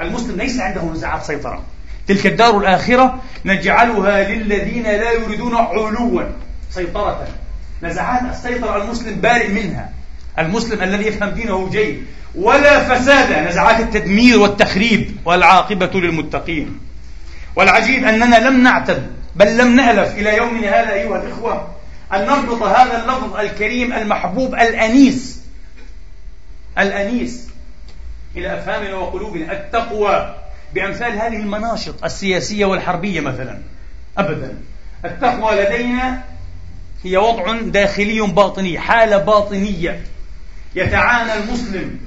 المسلم 0.00 0.36
ليس 0.36 0.60
عنده 0.60 0.82
نزعات 0.82 1.22
سيطرة. 1.24 1.62
تلك 2.08 2.26
الدار 2.26 2.58
الآخرة 2.58 3.22
نجعلها 3.44 4.28
للذين 4.28 4.82
لا 4.82 5.12
يريدون 5.12 5.56
علوا 5.56 6.22
سيطرة. 6.70 7.26
نزعات 7.82 8.22
السيطرة 8.30 8.82
المسلم 8.82 9.14
بارئ 9.20 9.48
منها. 9.48 9.90
المسلم 10.38 10.82
الذي 10.82 11.06
يفهم 11.06 11.30
دينه 11.30 11.70
جيد. 11.70 12.04
ولا 12.34 12.94
فساد. 12.94 13.48
نزعات 13.48 13.80
التدمير 13.80 14.38
والتخريب 14.38 15.16
والعاقبة 15.24 16.00
للمتقين. 16.00 16.80
والعجيب 17.56 18.04
أننا 18.04 18.48
لم 18.48 18.62
نعتد 18.62 19.06
بل 19.36 19.58
لم 19.58 19.76
نألف 19.76 20.14
إلى 20.14 20.36
يومنا 20.36 20.68
هذا 20.68 20.92
أيها 20.92 21.22
الإخوة 21.22 21.68
أن 22.12 22.26
نربط 22.26 22.62
هذا 22.62 23.02
اللفظ 23.02 23.36
الكريم 23.36 23.92
المحبوب 23.92 24.54
الأنيس 24.54 25.37
الأنيس 26.78 27.48
إلى 28.36 28.58
أفهامنا 28.58 28.94
وقلوبنا 28.94 29.52
التقوى 29.52 30.34
بأمثال 30.74 31.12
هذه 31.12 31.36
المناشط 31.36 32.04
السياسية 32.04 32.64
والحربية 32.64 33.20
مثلا. 33.20 33.58
أبدا. 34.18 34.58
التقوى 35.04 35.60
لدينا 35.60 36.22
هي 37.04 37.16
وضع 37.16 37.60
داخلي 37.60 38.20
باطني 38.20 38.78
حالة 38.78 39.18
باطنية 39.18 40.00
يتعانى 40.74 41.34
المسلم 41.34 42.00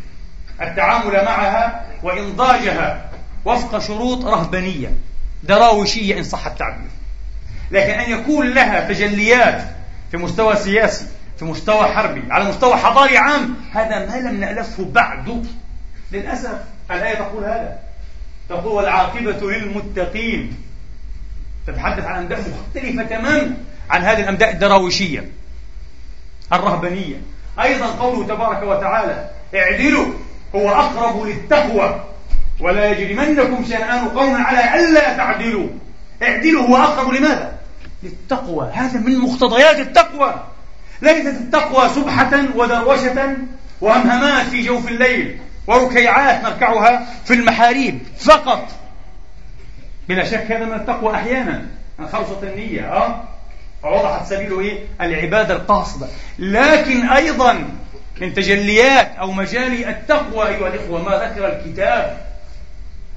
التعامل 0.61 1.13
معها 1.13 1.85
وإنضاجها 2.03 3.09
وفق 3.45 3.77
شروط 3.79 4.25
رهبانية 4.25 4.91
دراوشية 5.43 6.17
إن 6.17 6.23
صح 6.23 6.47
التعبير. 6.47 6.91
لكن 7.71 7.91
أن 7.91 8.11
يكون 8.11 8.53
لها 8.53 8.87
تجليات 8.87 9.63
في 10.11 10.17
مستوى 10.17 10.55
سياسي 10.55 11.05
في 11.41 11.47
مستوى 11.47 11.85
حربي 11.85 12.23
على 12.29 12.45
مستوى 12.45 12.75
حضاري 12.75 13.17
عام. 13.17 13.55
هذا 13.71 14.05
ما 14.05 14.29
لم 14.29 14.39
نألفه 14.39 14.85
بعد. 14.85 15.45
للأسف 16.11 16.59
الآية 16.91 17.15
تقول 17.15 17.43
هذا. 17.43 17.79
تقول 18.49 18.73
والعاقبة 18.73 19.51
للمتقين. 19.51 20.57
تتحدث 21.67 22.05
عن 22.05 22.17
أمداء 22.17 22.39
مختلفة 22.39 23.03
تماما 23.03 23.57
عن 23.89 24.01
هذه 24.01 24.19
الأمداء 24.19 24.51
الدراوشية 24.51 25.29
الرهبانية. 26.53 27.21
أيضا 27.61 27.85
قوله 27.85 28.27
تبارك 28.27 28.63
وتعالى 28.63 29.29
اعدلوا 29.55 30.13
هو 30.55 30.69
أقرب 30.69 31.25
للتقوى. 31.25 32.05
ولا 32.59 32.91
يجرمنكم 32.91 33.65
شنآن 33.65 34.09
قوم 34.09 34.35
على 34.35 34.79
ألا 34.79 35.17
تعدلوا. 35.17 35.69
اعدلوا 36.23 36.67
هو 36.67 36.77
أقرب 36.77 37.13
لماذا؟ 37.13 37.53
للتقوى. 38.03 38.71
هذا 38.73 38.99
من 38.99 39.17
مقتضيات 39.17 39.79
التقوى. 39.79 40.50
ليست 41.01 41.27
التقوى 41.27 41.89
سبحة 41.89 42.31
ودروشة 42.55 43.37
وهمهمات 43.81 44.45
في 44.45 44.61
جوف 44.61 44.87
الليل 44.87 45.39
وركيعات 45.67 46.43
نركعها 46.43 47.07
في 47.25 47.33
المحاريب 47.33 47.99
فقط 48.19 48.67
بلا 50.09 50.23
شك 50.23 50.51
هذا 50.51 50.65
من 50.65 50.73
التقوى 50.73 51.15
أحيانا 51.15 51.65
أن 51.99 52.07
خلصت 52.07 52.43
النية 52.43 52.93
أه؟ 52.93 53.23
ووضحت 53.83 54.25
سبيله 54.25 54.59
إيه؟ 54.59 54.79
العبادة 55.01 55.55
القاصدة 55.55 56.07
لكن 56.39 57.09
أيضا 57.09 57.69
من 58.21 58.33
تجليات 58.33 59.11
أو 59.19 59.31
مجال 59.31 59.87
التقوى 59.87 60.47
أيها 60.47 60.67
الإخوة 60.67 61.03
ما 61.03 61.15
ذكر 61.15 61.47
الكتاب 61.47 62.17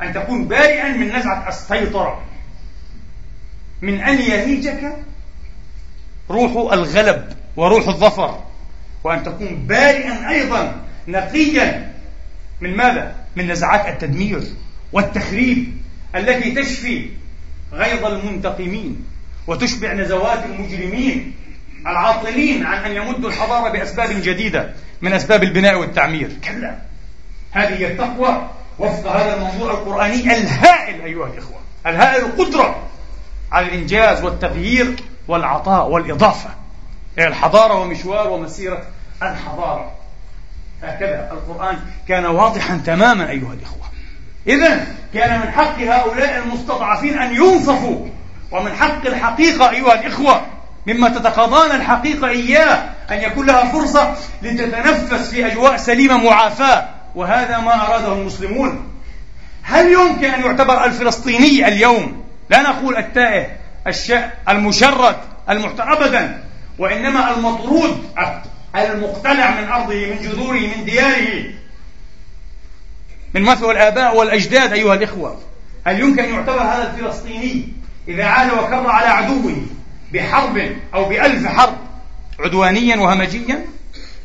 أن 0.03 0.13
تكون 0.13 0.49
بارئا 0.49 0.89
من 0.89 1.17
نزعة 1.17 1.49
السيطرة 1.49 2.23
من 3.83 4.01
أن 4.01 4.19
يهيجك 4.19 4.97
روح 6.31 6.73
الغلب 6.73 7.33
وروح 7.57 7.89
الظفر. 7.89 8.41
وأن 9.05 9.23
تكون 9.23 9.67
بارئا 9.67 10.31
أيضا 10.31 10.77
نقيا 11.09 11.93
من 12.61 12.77
ماذا؟ 12.77 13.15
من 13.37 13.51
نزعات 13.51 13.89
التدمير 13.89 14.43
والتخريب 14.93 15.77
التي 16.17 16.51
تشفي 16.51 17.09
غيظ 17.73 18.05
المنتقمين 18.05 19.05
وتشبع 19.47 19.93
نزوات 19.93 20.45
المجرمين 20.45 21.35
العاطلين 21.87 22.67
عن 22.67 22.85
أن 22.85 22.97
يمدوا 22.97 23.31
الحضارة 23.31 23.71
بأسباب 23.71 24.11
جديدة 24.23 24.75
من 25.03 25.13
أسباب 25.13 25.43
البناء 25.43 25.79
والتعمير. 25.79 26.31
كلا. 26.45 26.79
هذه 27.53 27.75
هي 27.79 27.93
التقوى. 27.93 28.49
وفق 28.79 29.17
هذا 29.17 29.35
الموضوع 29.35 29.71
القرآني 29.71 30.15
الهائل 30.15 31.01
أيها 31.01 31.27
الإخوة. 31.27 31.61
الهائل 31.87 32.25
القدرة 32.25 32.89
على 33.53 33.67
الإنجاز 33.67 34.25
والتغيير 34.25 34.97
والعطاء 35.29 35.89
والإضافة. 35.89 36.51
إلى 37.19 37.29
الحضارة 37.29 37.75
ومشوار 37.75 38.31
ومسيرة 38.31 38.83
الحضارة. 39.23 39.93
هكذا 40.83 41.33
القرآن 41.33 41.79
كان 42.09 42.27
واضحا 42.27 42.81
تماما 42.87 43.31
أيها 43.31 43.53
الإخوة. 43.53 43.85
إذا 44.47 44.87
كان 45.15 45.41
من 45.41 45.51
حق 45.51 45.79
هؤلاء 45.79 46.39
المستضعفين 46.39 47.19
أن 47.19 47.35
ينصفوا 47.35 48.07
ومن 48.53 48.73
حق 48.73 49.07
الحقيقة 49.07 49.71
أيها 49.71 49.95
الإخوة 49.95 50.47
مما 50.87 51.09
تتقاضانا 51.09 51.77
الحقيقة 51.77 52.29
إياه 52.29 52.91
أن 53.11 53.19
يكون 53.19 53.47
لها 53.47 53.73
فرصة 53.73 54.15
لتتنفس 54.43 55.31
في 55.31 55.47
أجواء 55.47 55.77
سليمة 55.77 56.17
معافاة. 56.17 56.89
وهذا 57.15 57.59
ما 57.59 57.87
أراده 57.87 58.13
المسلمون. 58.13 58.89
هل 59.63 59.93
يمكن 59.93 60.25
أن 60.25 60.41
يعتبر 60.41 60.85
الفلسطيني 60.85 61.69
اليوم؟ 61.69 62.25
لا 62.51 62.63
نقول 62.63 62.97
التائه. 62.97 63.47
الشاء 63.87 64.39
المشرد 64.49 65.17
المحت... 65.51 65.81
أبدا. 65.81 66.45
وإنما 66.79 67.37
المطرود 67.37 68.05
المقتلع 68.77 69.61
من 69.61 69.69
أرضه 69.69 70.07
من 70.07 70.19
جذوره 70.23 70.61
من 70.77 70.85
دياره. 70.85 71.45
من 73.35 73.43
مثوى 73.43 73.73
الآباء 73.73 74.17
والأجداد 74.17 74.73
أيها 74.73 74.95
الإخوة. 74.95 75.41
هل 75.87 76.01
يمكن 76.01 76.23
أن 76.23 76.35
يعتبر 76.35 76.63
هذا 76.63 76.95
الفلسطيني 76.95 77.69
إذا 78.09 78.25
عاد 78.25 78.53
وكر 78.53 78.91
على 78.91 79.07
عدوه 79.07 79.57
بحرب 80.13 80.77
أو 80.95 81.09
بألف 81.09 81.47
حرب 81.47 81.77
عدوانيا 82.41 82.97
وهمجيا؟ 82.97 83.65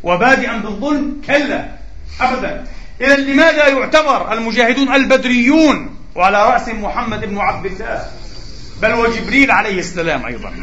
وبادئا 0.03 0.57
بالظلم؟ 0.57 1.21
كلا. 1.27 1.69
أبدا. 2.21 2.65
إذا 3.01 3.15
لماذا 3.15 3.67
يعتبر 3.67 4.33
المجاهدون 4.33 4.93
البدريون 4.95 5.95
وعلى 6.15 6.49
رأسهم 6.49 6.83
محمد 6.83 7.25
بن 7.25 7.37
عبد 7.37 7.65
الله؟ 7.65 8.05
بل 8.81 8.93
وجبريل 8.93 9.51
عليه 9.51 9.79
السلام 9.79 10.25
أيضا. 10.25 10.53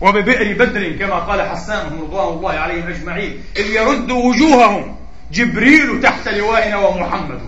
وببئر 0.00 0.58
بدر 0.58 0.96
كما 0.96 1.14
قال 1.14 1.42
حسان 1.48 1.86
رضوان 1.86 2.36
الله 2.36 2.52
عليهم 2.52 2.88
أجمعين 2.88 3.42
إذ 3.56 3.66
يرد 3.66 4.10
وجوههم 4.10 4.96
جبريل 5.32 6.00
تحت 6.00 6.28
لوائنا 6.28 6.76
ومحمد. 6.76 7.40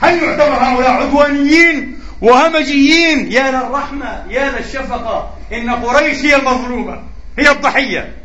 هل 0.00 0.22
يعتبر 0.22 0.54
هؤلاء 0.54 0.90
عدوانيين 0.90 1.98
وهمجيين؟ 2.20 3.32
يا 3.32 3.50
للرحمة 3.50 4.24
يا 4.30 4.50
للشفقة 4.50 5.34
إن 5.52 5.70
قريش 5.70 6.18
هي 6.18 6.36
المظلومة 6.36 7.02
هي 7.38 7.50
الضحية 7.50 8.16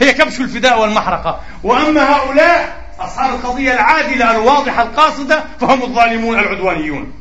هي 0.00 0.12
كبش 0.12 0.40
الفداء 0.40 0.80
والمحرقة. 0.80 1.40
وأما 1.62 2.16
هؤلاء 2.16 2.84
أصحاب 3.00 3.34
القضية 3.34 3.72
العادلة 3.72 4.30
الواضحة 4.30 4.82
القاصدة 4.82 5.44
فهم 5.60 5.82
الظالمون 5.82 6.38
العدوانيون. 6.38 7.12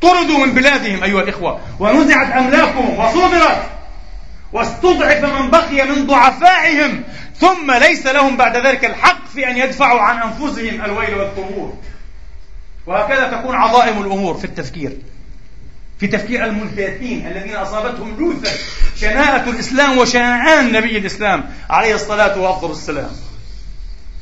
طردوا 0.00 0.46
من 0.46 0.54
بلادهم 0.54 1.02
أيها 1.02 1.22
الإخوة. 1.22 1.60
ونزعت 1.80 2.32
أملاكهم 2.32 2.98
وصدرت. 2.98 3.62
واستضعف 4.52 5.24
من 5.24 5.50
بقي 5.50 5.88
من 5.88 6.06
ضعفائهم. 6.06 7.02
ثم 7.36 7.72
ليس 7.72 8.06
لهم 8.06 8.36
بعد 8.36 8.66
ذلك 8.66 8.84
الحق 8.84 9.28
في 9.34 9.50
أن 9.50 9.56
يدفعوا 9.56 10.00
عن 10.00 10.22
أنفسهم 10.22 10.84
الويل 10.84 11.14
والثبور 11.14 11.76
وهكذا 12.86 13.28
تكون 13.28 13.54
عظائم 13.54 14.02
الأمور 14.02 14.34
في 14.34 14.44
التفكير. 14.44 14.96
في 15.98 16.06
تفكير 16.06 16.44
الملتاتين 16.44 17.26
الذين 17.26 17.56
أصابتهم 17.56 18.16
لوثة 18.18 18.50
شناءة 18.96 19.50
الإسلام 19.50 19.98
وشنآن 19.98 20.72
نبي 20.72 20.98
الإسلام 20.98 21.50
عليه 21.70 21.94
الصلاة 21.94 22.38
وأفضل 22.40 22.70
السلام. 22.70 23.10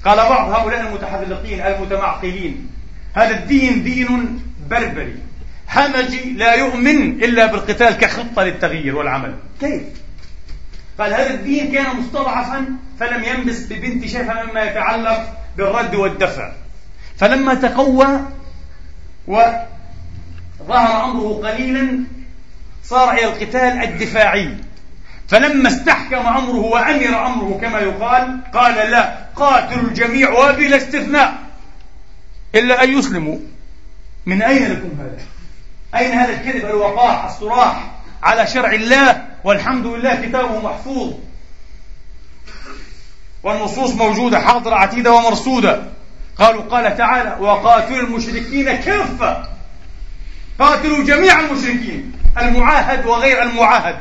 قال 0.05 0.17
بعض 0.17 0.51
هؤلاء 0.51 0.81
المتحذلقين 0.81 1.61
المتمعقلين 1.61 2.71
هذا 3.15 3.31
الدين 3.31 3.85
دين 3.85 4.43
بربري. 4.71 5.17
همجي 5.69 6.33
لا 6.33 6.55
يؤمن 6.55 7.25
إلا 7.25 7.47
بالقتال 7.47 7.91
كخطة 7.99 8.43
للتغيير 8.43 8.97
والعمل. 8.97 9.35
كيف؟ 9.61 9.83
قال 10.99 11.15
هذا 11.15 11.31
الدين 11.31 11.73
كان 11.73 11.97
مستضعفا 11.97 12.65
فلم 13.01 13.25
ينبس 13.25 13.61
ببنت 13.61 14.07
شيخا 14.07 14.45
مما 14.45 14.63
يتعلق 14.63 15.35
بالرد 15.57 15.95
والدفع. 15.95 16.53
فلما 17.17 17.55
تقوى 17.55 18.21
وظهر 19.27 21.05
أمره 21.05 21.41
قليلا 21.45 22.05
صار 22.85 23.13
إلى 23.13 23.25
القتال 23.25 23.83
الدفاعي. 23.83 24.57
فلما 25.29 25.69
استحكم 25.69 26.27
أمره 26.27 26.65
وأمر 26.65 27.27
أمره 27.27 27.59
كما 27.63 27.79
يقال 27.81 28.41
قال 28.55 28.91
لا 28.91 29.19
قاتلوا 29.37 29.89
الجميع 29.89 30.31
وبلا 30.31 30.77
استثناء. 30.77 31.35
إلا 32.55 32.85
أن 32.85 32.99
يسلموا. 32.99 33.39
من 34.27 34.43
أين 34.43 34.73
لكم 34.73 34.91
هذا؟ 35.01 35.19
أين 35.95 36.13
هذا 36.13 36.33
الكذب 36.33 36.65
الوقاح 36.65 37.25
الصراح 37.25 37.91
على 38.23 38.47
شرع 38.47 38.73
الله 38.73 39.27
والحمد 39.45 39.87
لله 39.87 40.15
كتابه 40.15 40.61
محفوظ؟ 40.61 41.13
والنصوص 43.43 43.91
موجودة 43.91 44.41
حاضرة 44.41 44.75
عتيدة 44.75 45.13
ومرصودة. 45.13 45.83
قالوا 46.39 46.63
قال 46.63 46.97
تعالى 46.97 47.37
وقاتلوا 47.41 47.99
المشركين 47.99 48.77
كافة 48.77 49.49
قاتلوا 50.59 51.05
جميع 51.05 51.41
المشركين 51.41 52.13
المعاهد 52.39 53.07
وغير 53.07 53.43
المعاهد. 53.43 53.97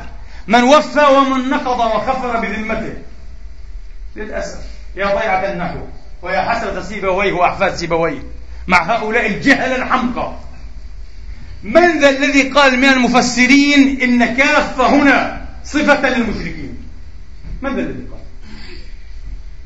من 0.47 0.63
وفى 0.63 1.06
ومن 1.06 1.50
نقض 1.50 1.80
وكفر 1.80 2.38
بذمته. 2.38 2.93
للأسف 4.15 4.60
يا 4.95 5.06
ضيعة 5.06 5.52
النحو 5.52 5.80
ويا 6.21 6.41
حسرة 6.41 6.82
سيبويه 6.82 7.34
وأحفاد 7.34 7.76
سيبويه 7.76 8.23
مع 8.67 8.84
هؤلاء 8.84 9.26
الجهل 9.28 9.82
الحمقى. 9.82 10.34
من 11.63 12.00
ذا 12.00 12.10
الذي 12.10 12.41
قال 12.41 12.80
من 12.80 12.89
المفسرين 12.89 14.02
إن 14.02 14.36
كافة 14.36 14.88
هنا 14.88 15.41
صفة 15.63 16.10
للمشركين؟ 16.10 16.78
من 17.62 17.76
ذا 17.76 17.82
الذي 17.82 18.04
قال؟ 18.12 18.17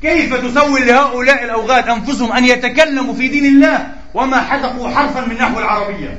كيف 0.01 0.36
تسول 0.36 0.88
لهؤلاء 0.88 1.43
الأوغاد 1.43 1.89
أنفسهم 1.89 2.32
أن 2.32 2.45
يتكلموا 2.45 3.13
في 3.13 3.27
دين 3.27 3.45
الله 3.45 3.88
وما 4.13 4.41
حدقوا 4.41 4.89
حرفا 4.89 5.25
من 5.25 5.36
نحو 5.36 5.60
العربية؟ 5.60 6.17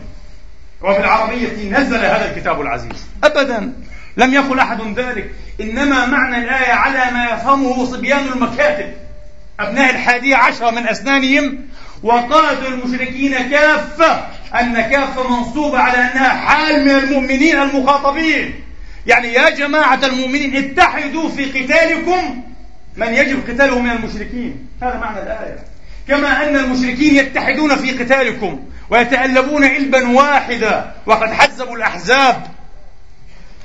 وفي 0.82 1.00
العربية 1.00 1.70
نزل 1.70 1.96
هذا 1.96 2.30
الكتاب 2.30 2.60
العزيز. 2.60 3.06
أبدا. 3.24 3.72
لم 4.16 4.34
يقل 4.34 4.58
أحد 4.58 4.98
ذلك. 4.98 5.30
إنما 5.60 6.06
معنى 6.06 6.38
الآية 6.38 6.72
على 6.72 7.10
ما 7.12 7.24
يفهمه 7.24 7.84
صبيان 7.84 8.26
المكاتب. 8.32 8.94
أبناء 9.60 9.90
الحادية 9.90 10.36
عشرة 10.36 10.70
من 10.70 10.88
أسنانهم 10.88 11.58
وقاتلوا 12.02 12.68
المشركين 12.68 13.50
كافة 13.50 14.28
أن 14.60 14.80
كافة 14.80 15.36
منصوبة 15.36 15.78
على 15.78 15.98
أنها 15.98 16.28
حال 16.28 16.84
من 16.84 16.90
المؤمنين 16.90 17.62
المخاطبين. 17.62 18.54
يعني 19.06 19.32
يا 19.32 19.50
جماعة 19.50 20.00
المؤمنين 20.04 20.56
اتحدوا 20.56 21.28
في 21.28 21.44
قتالكم 21.44 22.42
من 22.96 23.14
يجب 23.14 23.50
قتاله 23.50 23.78
من 23.78 23.90
المشركين. 23.90 24.68
هذا 24.82 24.96
معنى 24.96 25.22
الآية. 25.22 25.58
كما 26.08 26.42
أن 26.42 26.56
المشركين 26.56 27.14
يتحدون 27.14 27.76
في 27.76 27.90
قتالكم 27.90 28.60
ويتألبون 28.90 29.64
إلبا 29.64 30.08
واحدا 30.08 30.92
وقد 31.06 31.32
حزبوا 31.32 31.76
الأحزاب. 31.76 32.46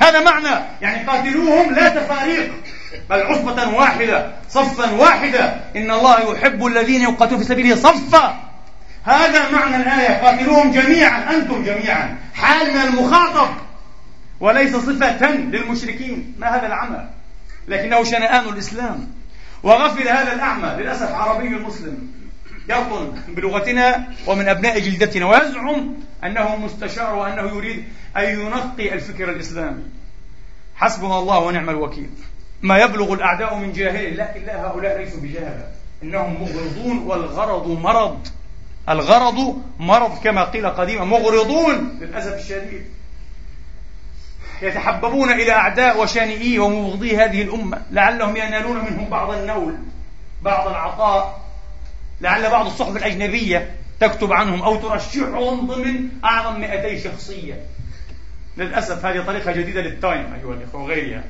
هذا 0.02 0.19
معنى. 0.19 0.65
يعني 0.82 1.08
قاتلوهم 1.08 1.76
لا 1.76 1.89
تفاريق. 1.89 2.52
بل 3.10 3.21
عصبة 3.21 3.69
واحدة 3.69 4.31
صفا 4.49 4.91
واحدا 4.91 5.62
إن 5.75 5.91
الله 5.91 6.31
يحب 6.31 6.65
الذين 6.65 7.01
يقاتلون 7.01 7.39
في 7.39 7.45
سبيله 7.45 7.75
صفا. 7.75 8.39
هذا 9.03 9.51
معنى 9.51 9.75
الآية. 9.75 10.25
قاتلوهم 10.25 10.71
جميعا 10.71 11.36
أنتم 11.36 11.63
جميعا. 11.63 12.17
حال 12.33 12.73
من 12.73 12.81
المخاطب. 12.81 13.49
وليس 14.39 14.75
صفة 14.75 15.31
للمشركين. 15.31 16.36
ما 16.39 16.55
هذا 16.55 16.67
العمل؟ 16.67 17.10
لكنه 17.67 18.03
شنآن 18.03 18.49
الإسلام. 18.49 19.07
وغفل 19.63 20.07
هذا 20.07 20.33
الأعمى. 20.33 20.83
للأسف 20.83 21.12
عربي 21.12 21.49
مسلم. 21.49 22.12
يطن 22.69 23.13
بلغتنا 23.27 24.07
ومن 24.27 24.49
أبناء 24.49 24.79
جلدتنا. 24.79 25.25
ويزعم 25.25 25.93
أنه 26.23 26.55
مستشار 26.55 27.15
وأنه 27.15 27.57
يريد 27.57 27.83
أن 28.17 28.23
ينقي 28.23 28.93
الفكر 28.93 29.29
الإسلامي. 29.29 29.83
حسبنا 30.75 31.19
الله 31.19 31.39
ونعم 31.39 31.69
الوكيل. 31.69 32.10
ما 32.62 32.78
يبلغ 32.78 33.13
الأعداء 33.13 33.56
من 33.56 33.74
جاهل 33.74 34.17
لكن 34.17 34.46
لا 34.46 34.67
هؤلاء 34.67 34.98
ليسوا 34.98 35.22
بجهلة 35.22 35.72
إنهم 36.04 36.41
مغرضون 36.41 36.98
والغرض 36.98 37.67
مرض. 37.67 38.28
الغرض 38.89 39.62
مرض 39.80 40.20
كما 40.24 40.43
قيل 40.43 40.67
قديما. 40.67 41.06
مغرضون 41.06 42.00
للأسف 42.02 42.34
الشديد. 42.34 42.86
يتحببون 44.62 45.32
إلى 45.32 45.52
أعداء 45.52 46.02
وشانئي 46.02 46.60
ومبغضي 46.60 47.17
هذه 47.17 47.41
الأمة. 47.41 47.82
لعلهم 47.91 48.38
ينالون 48.38 48.78
منهم 48.78 49.10
بعض 49.10 49.32
النول 49.32 49.78
بعض 50.41 50.67
العطاء. 50.67 51.41
لعل 52.22 52.50
بعض 52.50 52.65
الصحف 52.65 52.98
الأجنبية 52.98 53.76
تكتب 54.00 54.34
عنهم 54.34 54.62
أو 54.62 54.76
ترشحهم 54.76 55.67
ضمن 55.67 56.10
أعظم 56.24 56.60
200 56.60 57.00
شخصية. 57.04 57.65
للأسف 58.58 59.06
هذه 59.06 59.26
طريقة 59.26 59.52
جديدة 59.52 59.82
للتايم 59.82 60.34
أيها 60.34 60.54
الإخوة 60.54 60.82
وغيرها. 60.82 61.24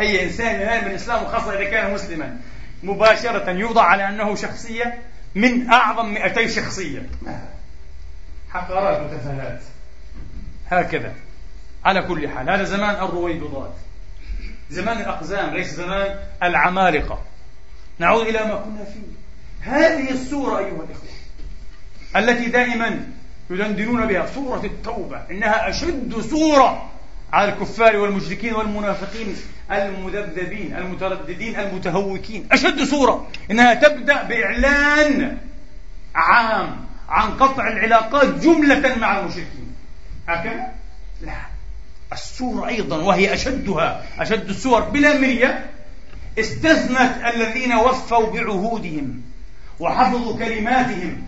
أي 0.00 0.24
إنسان 0.24 0.60
ينال 0.60 0.84
من 0.84 0.90
الإسلام 0.90 1.26
خاصة 1.26 1.52
إذا 1.58 1.70
كان 1.70 1.94
مسلما. 1.94 2.40
مباشرة 2.82 3.50
يوضع 3.50 3.82
على 3.82 4.08
أنه 4.08 4.34
شخصية 4.34 4.98
من 5.34 5.70
أعظم 5.70 6.14
200 6.14 6.46
شخصية. 6.46 7.02
حقارات 8.50 9.00
وتفاهات 9.00 9.62
هكذا. 10.70 11.14
على 11.84 12.02
كل 12.02 12.28
حال 12.28 12.50
هذا 12.50 12.64
زمان 12.64 12.94
الرويبضات 12.94 13.74
زمان 14.70 14.98
الأقزام 14.98 15.54
ليس 15.54 15.74
زمان 15.74 16.18
العمالقة. 16.42 17.22
نعود 17.98 18.26
إلى 18.26 18.38
ما 18.38 18.54
كنا 18.54 18.84
فيه. 18.84 19.20
هذه 19.60 20.10
السورة 20.10 20.58
أيها 20.58 20.66
الإخوة 20.66 21.08
التي 22.16 22.46
دائما 22.46 23.06
يدندنون 23.50 24.06
بها 24.06 24.26
سورة 24.26 24.64
التوبة 24.64 25.22
إنها 25.30 25.70
أشد 25.70 26.20
سورة 26.20 26.90
على 27.32 27.52
الكفار 27.52 27.96
والمشركين 27.96 28.54
والمنافقين 28.54 29.36
المذبذبين 29.72 30.76
المترددين 30.76 31.56
المتهوكين. 31.56 32.46
أشد 32.52 32.84
سورة 32.84 33.28
إنها 33.50 33.74
تبدأ 33.74 34.22
بإعلان 34.22 35.38
عام 36.14 36.76
عن 37.08 37.30
قطع 37.30 37.68
العلاقات 37.68 38.34
جملة 38.34 38.96
مع 38.96 39.20
المشركين. 39.20 39.74
هكذا؟ 40.28 40.72
لا. 41.22 41.40
السورة 42.12 42.68
أيضا 42.68 42.96
وهي 42.96 43.34
أشدها 43.34 44.06
أشد 44.18 44.48
السور 44.48 44.80
بلا 44.80 45.18
مرية. 45.18 45.70
استثنت 46.38 47.34
الذين 47.34 47.72
وفوا 47.72 48.32
بعهودهم 48.32 49.22
وحفظوا 49.80 50.38
كلماتهم 50.38 51.22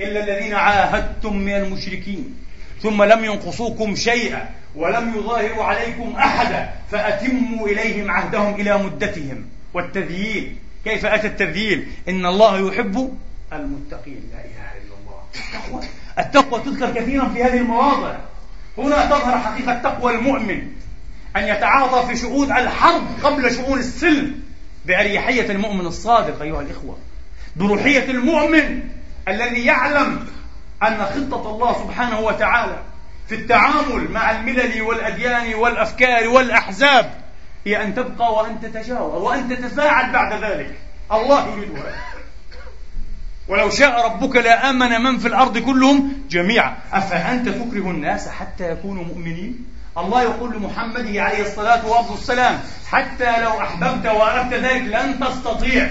إلا 0.00 0.24
الذين 0.24 0.54
عاهدتم 0.54 1.36
من 1.36 1.52
المشركين. 1.52 2.45
ثم 2.82 3.02
لم 3.02 3.24
ينقصوكم 3.24 3.94
شيئا 3.94 4.48
ولم 4.74 5.14
يظاهروا 5.16 5.64
عليكم 5.64 6.16
أحدا 6.16 6.70
فأتموا 6.90 7.68
إليهم 7.68 8.10
عهدهم 8.10 8.54
إلى 8.54 8.78
مدتهم. 8.78 9.44
والتذييل 9.74 10.56
كيف 10.84 11.06
أتى 11.06 11.26
التذييل؟ 11.26 11.88
إن 12.08 12.26
الله 12.26 12.68
يحب 12.68 13.16
المتقين. 13.52 14.20
لا 14.32 14.38
إله 14.38 14.70
إلا 14.82 14.94
الله. 15.00 15.22
التقوى 15.34 15.82
التقوى 16.18 16.60
تذكر 16.60 17.00
كثيرا 17.00 17.28
في 17.28 17.44
هذه 17.44 17.56
المواضع. 17.56 18.16
هنا 18.78 19.06
تظهر 19.06 19.38
حقيقة 19.38 19.74
تقوى 19.74 20.14
المؤمن 20.14 20.62
أن 21.36 21.44
يتعاطى 21.44 22.06
في 22.08 22.16
شؤون 22.16 22.52
الحرب 22.52 23.02
قبل 23.22 23.54
شؤون 23.54 23.78
السلم 23.78 24.40
بأريحية 24.86 25.50
المؤمن 25.50 25.86
الصادق 25.86 26.42
أيها 26.42 26.60
الإخوة. 26.60 26.98
بروحية 27.56 28.10
المؤمن 28.10 28.80
الذي 29.28 29.64
يعلم 29.64 30.26
أن 30.82 31.04
خطة 31.04 31.50
الله 31.50 31.72
سبحانه 31.72 32.20
وتعالى 32.20 32.78
في 33.28 33.34
التعامل 33.34 34.10
مع 34.10 34.30
الملل 34.30 34.82
والأديان 34.82 35.54
والأفكار 35.54 36.28
والأحزاب 36.28 37.14
هي 37.66 37.82
أن 37.82 37.94
تبقى 37.94 38.32
وأن 38.32 38.60
تتجاوز 38.60 39.22
وأن 39.22 39.48
تتفاعل 39.48 40.12
بعد 40.12 40.44
ذلك. 40.44 40.74
الله 41.12 41.48
يريد 41.56 41.70
ولو 43.48 43.70
شاء 43.70 44.04
ربك 44.04 44.36
لآمن 44.36 45.00
من 45.02 45.18
في 45.18 45.28
الأرض 45.28 45.58
كلهم 45.58 46.12
جميعا. 46.30 46.76
أفأنت 46.92 47.48
تكره 47.48 47.90
الناس 47.90 48.28
حتى 48.28 48.70
يكونوا 48.70 49.04
مؤمنين؟ 49.04 49.66
الله 49.98 50.22
يقول 50.22 50.56
لمحمد 50.56 51.16
عليه 51.16 51.42
الصلاة 51.42 52.10
والسلام 52.10 52.60
حتى 52.90 53.40
لو 53.40 53.60
أحببت 53.60 54.06
وأردت 54.06 54.54
ذلك 54.54 54.82
لن 54.82 55.20
تستطيع. 55.20 55.90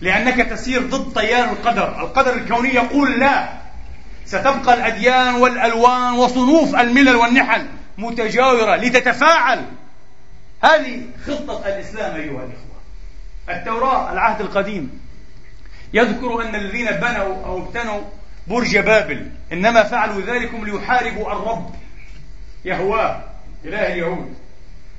لأنك 0.00 0.48
تسير 0.50 0.82
ضد 0.82 1.20
تيار 1.20 1.44
القدر. 1.44 2.00
القدر 2.00 2.34
الكوني 2.34 2.74
يقول 2.74 3.20
لا. 3.20 3.65
ستبقى 4.26 4.74
الأديان 4.74 5.34
والألوان 5.34 6.12
وصنوف 6.12 6.74
الملل 6.74 7.16
والنحل 7.16 7.66
متجاورة 7.98 8.76
لتتفاعل. 8.76 9.64
هذه 10.64 11.02
خطة 11.26 11.66
الإسلام 11.66 12.14
أيها 12.14 12.44
الإخوة. 12.44 12.76
التوراة 13.48 14.12
العهد 14.12 14.40
القديم. 14.40 15.00
يذكر 15.92 16.42
أن 16.42 16.54
الذين 16.54 16.90
بنوا 16.90 17.44
أو 17.44 17.58
ابتنوا 17.58 18.00
برج 18.46 18.78
بابل. 18.78 19.30
إنما 19.52 19.82
فعلوا 19.82 20.22
ذلك 20.22 20.50
ليحاربوا 20.54 21.32
الرب. 21.32 21.74
يهواه 22.64 23.22
إله 23.64 23.92
اليهود. 23.92 24.34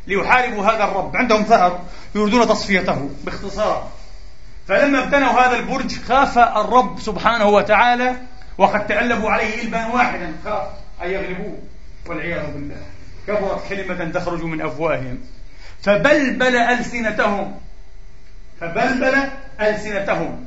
ليحاربوا 0.08 0.66
هذا 0.66 0.84
الرب. 0.84 1.16
عندهم 1.16 1.44
ثأر 1.44 1.80
يريدون 2.16 2.48
تصفيته 2.48 3.10
باختصار. 3.24 3.90
فلما 4.68 5.04
ابتنوا 5.04 5.30
هذا 5.30 5.56
البرج 5.60 5.96
خاف 6.02 6.38
الرب 6.38 7.00
سبحانه 7.00 7.46
وتعالى 7.46 8.16
وقد 8.58 8.88
تألبوا 8.88 9.30
عليه 9.30 9.62
إلبا 9.62 9.86
واحدا 9.86 10.34
خاف 10.46 10.68
أن 11.04 11.10
يغلبوه 11.10 11.58
والعياذ 12.08 12.54
بالله. 12.54 12.82
كبرت 13.28 13.70
كلمة 13.70 14.12
تخرج 14.12 14.44
من 14.44 14.62
أفواههم. 14.62 15.20
فبلبل 15.82 16.56
ألسنتهم 16.56 17.60
فبلبل 18.62 19.16
ألسنتهم. 19.62 20.46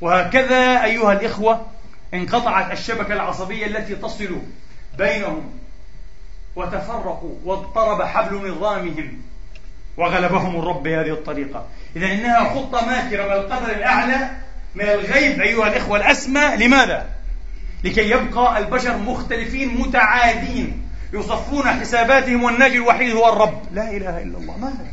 وهكذا 0.00 0.84
أيها 0.84 1.12
الإخوة 1.12 1.66
انقطعت 2.14 2.72
الشبكة 2.72 3.14
العصبية 3.14 3.66
التي 3.66 3.94
تصل 3.94 4.38
بينهم 4.98 5.58
وتفرقوا 6.56 7.34
واضطرب 7.44 8.02
حبل 8.02 8.50
نظامهم 8.50 9.22
وغلبهم 9.96 10.56
الرب 10.56 10.82
بهذه 10.82 11.10
الطريقة. 11.10 11.66
إذا 11.96 12.06
إنها 12.06 12.54
خطة 12.54 12.86
ماكرة 12.86 13.24
من 13.24 13.32
القدر 13.32 13.70
الأعلى 13.70 14.30
من 14.74 14.84
الغيب 14.84 15.40
أيها 15.40 15.68
الإخوة 15.68 15.96
الأسمى 15.96 16.56
لماذا؟ 16.56 17.06
لكي 17.84 18.10
يبقى 18.10 18.58
البشر 18.58 18.96
مختلفين 18.96 19.80
متعادين 19.80 20.82
يصفون 21.12 21.68
حساباتهم 21.68 22.42
والناجي 22.42 22.76
الوحيد 22.76 23.10
هو 23.16 23.32
الرب. 23.32 23.62
لا 23.72 23.90
إله 23.90 24.22
إلا 24.22 24.38
الله. 24.38 24.58
ماذا؟ 24.58 24.86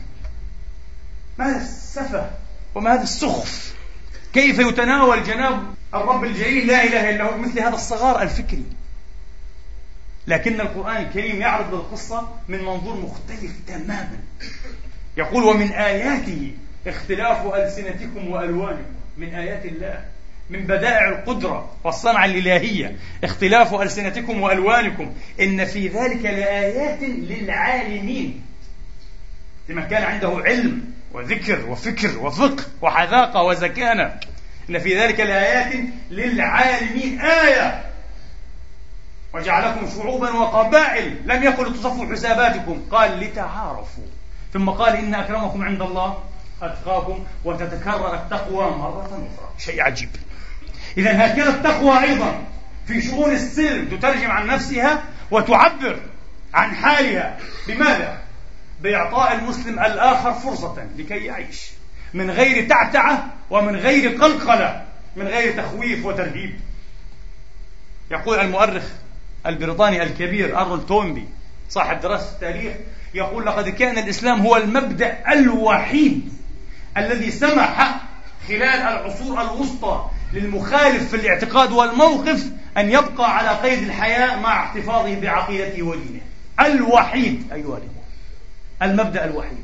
ما 1.39 1.45
هذا 1.45 1.61
السفه 1.61 2.29
وما 2.75 2.93
هذا 2.93 3.03
السخف؟ 3.03 3.73
كيف 4.33 4.59
يتناول 4.59 5.23
جناب 5.23 5.63
الرب 5.93 6.23
الجليل 6.23 6.67
لا 6.67 6.83
إله 6.83 7.09
إلا 7.09 7.23
هو 7.23 7.37
مثل 7.37 7.59
هذا 7.59 7.75
الصغار 7.75 8.21
الفكري؟ 8.21 8.65
لكن 10.27 10.61
القرآن 10.61 10.97
الكريم 10.97 11.41
يعرض 11.41 11.73
القصة 11.73 12.27
من 12.47 12.63
منظور 12.63 12.95
مختلف 12.95 13.51
تماما. 13.67 14.19
يقول 15.17 15.43
ومن 15.43 15.71
آياته 15.71 16.51
اختلاف 16.87 17.53
ألسنتكم 17.53 18.27
وألوانكم. 18.27 18.93
من 19.17 19.35
آيات 19.35 19.65
الله. 19.65 20.05
من 20.49 20.59
بدائع 20.59 21.09
القدرة 21.09 21.69
والصنعة 21.83 22.25
الإلهية. 22.25 22.95
اختلاف 23.23 23.73
ألسنتكم 23.73 24.41
وألوانكم. 24.41 25.13
إن 25.39 25.65
في 25.65 25.87
ذلك 25.87 26.25
لآيات 26.25 26.99
للعالمين. 27.01 28.45
لمن 29.69 29.87
كان 29.87 30.03
عنده 30.03 30.41
علم 30.45 30.93
وذكر 31.13 31.65
وفكر 31.65 32.17
وفقه 32.19 32.63
وحذاقة 32.81 33.43
وزكانة 33.43 34.19
إن 34.69 34.79
في 34.79 34.99
ذلك 34.99 35.19
لآيات 35.19 35.73
للعالمين. 36.11 37.21
آية. 37.21 37.85
وجعلكم 39.33 39.89
شعوبا 39.97 40.31
وقبائل. 40.31 41.15
لم 41.25 41.43
يقل 41.43 41.73
تصفوا 41.73 42.11
حساباتكم. 42.11 42.81
قال 42.91 43.19
لتعارفوا. 43.19 44.03
ثم 44.53 44.69
قال 44.69 44.95
إن 44.95 45.15
أكرمكم 45.15 45.63
عند 45.63 45.81
الله 45.81 46.23
أتقاكم 46.61 47.23
وتتكرر 47.45 48.13
التقوى 48.15 48.65
مرة 48.65 49.05
أخرى. 49.05 49.49
شيء 49.57 49.81
عجيب. 49.81 50.09
إذا 50.99 51.25
هكذا 51.25 51.49
التقوى 51.49 52.03
أيضا 52.03 52.43
في 52.87 53.01
شؤون 53.01 53.31
السلم 53.31 53.97
تترجم 53.97 54.31
عن 54.31 54.47
نفسها 54.47 55.03
وتعبر 55.31 55.99
عن 56.53 56.75
حالها 56.75 57.37
بماذا؟ 57.67 58.21
بإعطاء 58.81 59.35
المسلم 59.35 59.79
الآخر 59.79 60.33
فرصة 60.33 60.87
لكي 60.97 61.25
يعيش 61.25 61.61
من 62.13 62.31
غير 62.31 62.69
تعتعة 62.69 63.27
ومن 63.49 63.75
غير 63.75 64.21
قلقلة 64.21 64.85
من 65.15 65.27
غير 65.27 65.63
تخويف 65.63 66.05
وترهيب 66.05 66.59
يقول 68.11 68.39
المؤرخ 68.39 68.83
البريطاني 69.45 70.03
الكبير 70.03 70.59
أرنولد 70.61 70.85
تومبي 70.85 71.25
صاحب 71.69 72.01
دراسة 72.01 72.31
التاريخ 72.31 72.73
يقول 73.13 73.45
لقد 73.45 73.69
كان 73.69 73.97
الإسلام 73.97 74.41
هو 74.41 74.57
المبدأ 74.57 75.17
الوحيد 75.33 76.33
الذي 76.97 77.31
سمح 77.31 78.01
خلال 78.47 78.63
العصور 78.63 79.41
الوسطى 79.41 80.09
للمخالف 80.33 81.09
في 81.09 81.15
الاعتقاد 81.15 81.71
والموقف 81.71 82.45
أن 82.77 82.89
يبقى 82.89 83.37
على 83.37 83.49
قيد 83.49 83.83
الحياة 83.83 84.39
مع 84.39 84.63
احتفاظه 84.63 85.19
بعقيدته 85.19 85.83
ودينه. 85.83 86.21
الوحيد 86.59 87.43
أيها 87.53 87.77
الإخوة. 87.77 88.03
المبدأ 88.81 89.25
الوحيد. 89.25 89.63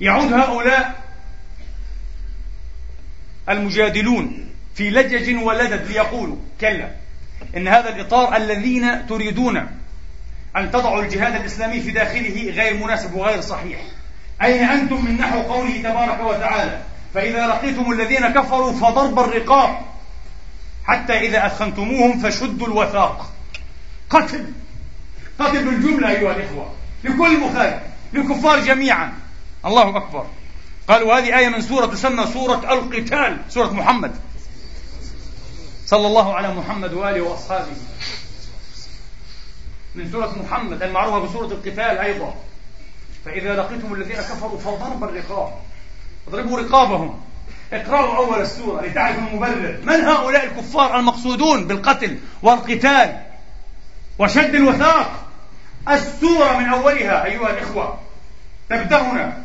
يعود 0.00 0.32
هؤلاء 0.32 1.00
المجادلون 3.48 4.46
في 4.74 4.90
لجج 4.90 5.42
ولدد 5.42 5.86
ليقولوا 5.86 6.36
كلا 6.60 6.90
إن 7.56 7.68
هذا 7.68 7.88
الإطار 7.88 8.36
الذين 8.36 9.06
تريدون 9.06 9.56
أن 10.56 10.70
تضعوا 10.70 11.02
الجهاد 11.02 11.34
الإسلامي 11.34 11.80
في 11.80 11.90
داخله 11.90 12.50
غير 12.50 12.84
مناسب 12.84 13.14
وغير 13.14 13.40
صحيح. 13.40 13.80
أين 14.42 14.62
أنتم 14.62 15.04
من 15.04 15.16
نحو 15.16 15.42
قوله 15.42 15.82
تبارك 15.82 16.20
وتعالى؟ 16.20 16.82
فإذا 17.14 17.46
لقيتم 17.46 17.92
الذين 17.92 18.28
كفروا 18.28 18.72
فضرب 18.72 19.18
الرقاب. 19.18 19.78
حتى 20.84 21.12
إذا 21.12 21.46
أثخنتموهم 21.46 22.18
فشدوا 22.18 22.66
الوثاق. 22.66 23.30
قتل. 24.10 24.52
قتل 25.38 25.64
بالجملة 25.64 26.08
أيها 26.08 26.36
الإخوة. 26.36 26.72
لكل 27.04 27.40
مخالف. 27.40 27.82
للكفار 28.12 28.60
جميعا. 28.60 29.12
الله 29.64 29.96
أكبر. 29.96 30.26
قالوا 30.88 31.18
هذه 31.18 31.38
آية 31.38 31.48
من 31.48 31.60
سورة 31.60 31.86
تسمى 31.86 32.26
سورة 32.26 32.72
القتال. 32.72 33.38
سورة 33.48 33.70
محمد. 33.70 34.12
صلى 35.86 36.06
الله 36.06 36.34
على 36.34 36.54
محمد 36.54 36.92
وآله 36.92 37.20
وأصحابه. 37.20 37.72
من 39.94 40.12
سورة 40.12 40.36
محمد 40.44 40.82
المعروفة 40.82 41.18
بسورة 41.18 41.46
القتال 41.46 41.98
أيضا. 41.98 42.34
فإذا 43.24 43.56
لقيتم 43.56 43.94
الذين 43.94 44.16
كفروا 44.16 44.58
فضرب 44.58 45.04
الرقاب. 45.04 45.52
اضربوا 46.30 46.60
رقابهم. 46.60 47.20
اقرأوا 47.72 48.16
أول 48.16 48.40
السورة 48.40 48.82
لتعرفوا 48.82 49.22
المبرر. 49.22 49.78
من 49.82 50.00
هؤلاء 50.04 50.44
الكفار 50.44 50.98
المقصودون 50.98 51.66
بالقتل 51.66 52.18
والقتال؟ 52.42 53.20
وشد 54.18 54.54
الوثاق. 54.54 55.12
السورة 55.88 56.58
من 56.58 56.68
أولها 56.68 57.24
أيها 57.24 57.50
الإخوة. 57.50 57.98
تبدأ 58.70 59.02
هنا 59.02 59.42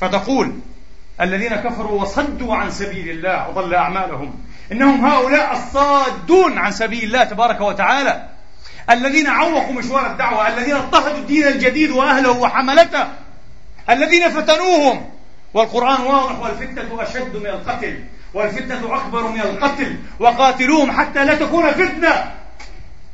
فتقول 0.00 0.52
الذين 1.20 1.56
كفروا 1.56 2.02
وصدوا 2.02 2.54
عن 2.56 2.70
سبيل 2.70 3.08
الله 3.10 3.48
وضل 3.48 3.74
أعمالهم. 3.74 4.34
إنهم 4.72 5.06
هؤلاء 5.06 5.52
الصادون 5.52 6.58
عن 6.58 6.72
سبيل 6.72 7.04
الله 7.04 7.24
تبارك 7.24 7.60
وتعالى. 7.60 8.28
الذين 8.90 9.26
عوقوا 9.26 9.72
مشوار 9.72 10.10
الدعوة 10.10 10.48
الذين 10.48 10.74
اضطهدوا 10.74 11.18
الدين 11.18 11.46
الجديد 11.46 11.90
وأهله 11.90 12.30
وحملته. 12.30 13.08
الذين 13.90 14.30
فتنوهم. 14.30 15.10
والقرآن 15.54 16.00
واضح 16.00 16.38
والفتنة 16.40 17.02
أشد 17.02 17.36
من 17.36 17.46
القتل 17.46 18.04
والفتنة 18.34 18.96
أكبر 18.96 19.28
من 19.28 19.40
القتل 19.40 19.96
وقاتلوهم 20.18 20.90
حتى 20.90 21.24
لا 21.24 21.34
تكون 21.34 21.70
فتنة. 21.70 22.32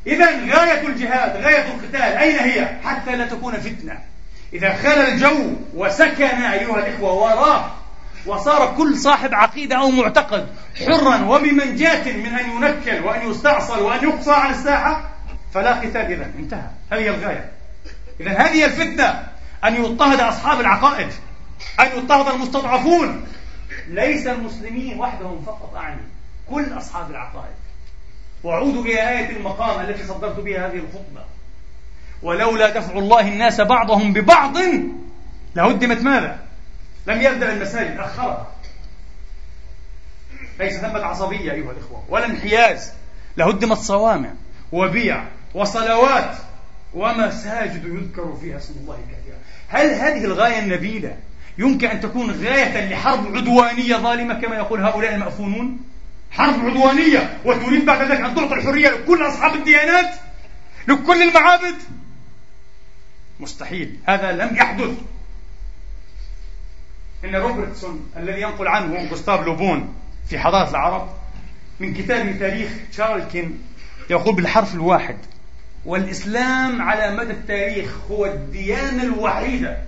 إذا 0.07 0.27
غاية 0.27 0.87
الجهاد 0.87 1.45
غاية 1.45 1.67
القتال 1.67 2.03
أين 2.03 2.39
هي؟ 2.39 2.79
حتى 2.85 3.17
لا 3.17 3.27
تكون 3.27 3.55
فتنة. 3.55 3.99
إذا 4.53 4.75
خل 4.75 4.89
الجو 4.89 5.53
وسكن 5.75 6.25
أيها 6.25 6.79
الإخوة 6.79 7.13
وراه 7.13 7.71
وصار 8.27 8.75
كل 8.77 8.97
صاحب 8.97 9.35
عقيدة 9.35 9.77
أو 9.77 9.91
معتقد 9.91 10.47
حرا 10.87 11.25
وبمنجاة 11.25 12.13
من 12.13 12.27
أن 12.27 12.51
ينكل 12.51 13.05
وأن 13.05 13.31
يستعصل 13.31 13.83
وأن 13.83 14.05
يقصى 14.05 14.33
عن 14.33 14.51
الساحة 14.51 15.11
فلا 15.55 15.75
قتال 15.75 16.13
إذا 16.13 16.31
انتهى. 16.39 16.71
هذه 16.93 17.09
الغاية. 17.09 17.51
إذا 18.21 18.31
هذه 18.31 18.65
الفتنة 18.65 19.23
أن 19.65 19.75
يضطهد 19.75 20.21
أصحاب 20.21 20.61
العقائد. 20.61 21.09
أن 21.81 21.87
يضطهد 21.97 22.35
المستضعفون. 22.35 23.27
ليس 23.89 24.27
المسلمين 24.27 25.01
وحدهم 25.01 25.43
فقط 25.47 25.75
أعني 25.77 26.03
كل 26.51 26.79
أصحاب 26.79 27.11
العقائد. 27.11 27.55
وأعود 28.43 28.77
إلى 28.77 29.09
آية 29.09 29.37
المقام 29.37 29.81
التي 29.81 30.07
صدرت 30.07 30.41
بها 30.41 30.67
هذه 30.67 30.77
الخطبة. 30.77 31.25
ولولا 32.23 32.71
دفع 32.71 32.93
الله 32.93 33.29
الناس 33.29 33.61
بعضهم 33.61 34.13
ببعض 34.13 34.57
لهدمت 35.57 36.03
ماذا؟ 36.03 36.39
لم 37.07 37.23
يبدأ 37.23 37.53
المساجد 37.53 37.99
أخرها. 37.99 38.47
ليس 40.59 40.77
ثمة 40.77 41.05
عصبية 41.05 41.53
أيها 41.53 41.73
الإخوة 41.73 42.05
ولا 42.09 42.27
انحياز. 42.27 42.93
لهدمت 43.37 43.79
صوامع 43.79 44.31
وبيع 44.73 45.25
وصلوات 45.55 46.37
ومساجد 46.95 47.85
يذكر 47.85 48.37
فيها 48.41 48.59
اسم 48.59 48.75
الله 48.81 48.95
كثيرا. 48.97 49.39
هل 49.69 49.91
هذه 49.91 50.25
الغاية 50.25 50.59
النبيلة 50.59 51.17
يمكن 51.59 51.89
أن 51.89 52.01
تكون 52.01 52.31
غاية 52.31 52.89
لحرب 52.93 53.37
عدوانية 53.37 53.97
ظالمة 53.97 54.35
كما 54.41 54.57
يقول 54.57 54.85
هؤلاء 54.85 55.15
المأفونون. 55.15 55.79
حرب 56.31 56.67
عدوانية 56.67 57.39
وتريد 57.45 57.85
بعد 57.85 58.11
ذلك 58.11 58.21
أن 58.21 58.35
تعطي 58.35 58.55
الحرية 58.55 58.89
لكل 58.89 59.23
أصحاب 59.29 59.55
الديانات 59.55 60.15
لكل 60.89 61.23
المعابد. 61.23 61.75
مستحيل 63.41 63.97
هذا 64.07 64.33
لم 64.33 64.57
يحدث. 64.57 64.91
إن 67.25 67.37
روبرتسون 67.37 68.11
الذي 68.17 68.41
ينقل 68.41 68.69
عنه 68.69 69.09
جوستاف 69.11 69.41
لوبون 69.41 69.95
في 70.29 70.39
حضارة 70.39 70.71
العرب 70.71 71.09
من 71.81 71.95
كتاب 71.95 72.39
تاريخ 72.39 72.71
تشارلكن 72.93 73.55
يقول 74.11 74.35
بالحرف 74.35 74.75
الواحد 74.75 75.17
والإسلام 75.85 76.83
على 76.83 77.17
مدى 77.17 77.33
التاريخ 77.33 77.97
هو 78.11 78.27
الديانة 78.27 79.03
الوحيدة 79.03 79.79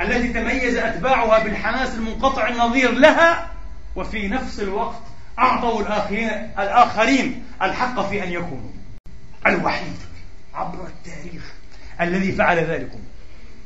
التي 0.00 0.28
تميز 0.28 0.76
أتباعها 0.76 1.44
بالحماس 1.44 1.94
المنقطع 1.94 2.48
النظير 2.48 2.90
لها 2.92 3.52
وفي 3.96 4.28
نفس 4.28 4.60
الوقت 4.60 5.00
أعطوا 5.38 5.80
الآخرين, 5.80 6.28
الآخرين 6.58 7.44
الحق 7.62 8.08
في 8.08 8.22
أن 8.24 8.32
يكونوا. 8.32 8.70
الوحيد 9.46 9.96
عبر 10.54 10.86
التاريخ 10.86 11.52
الذي 12.00 12.32
فعل 12.32 12.58
ذلك 12.58 12.90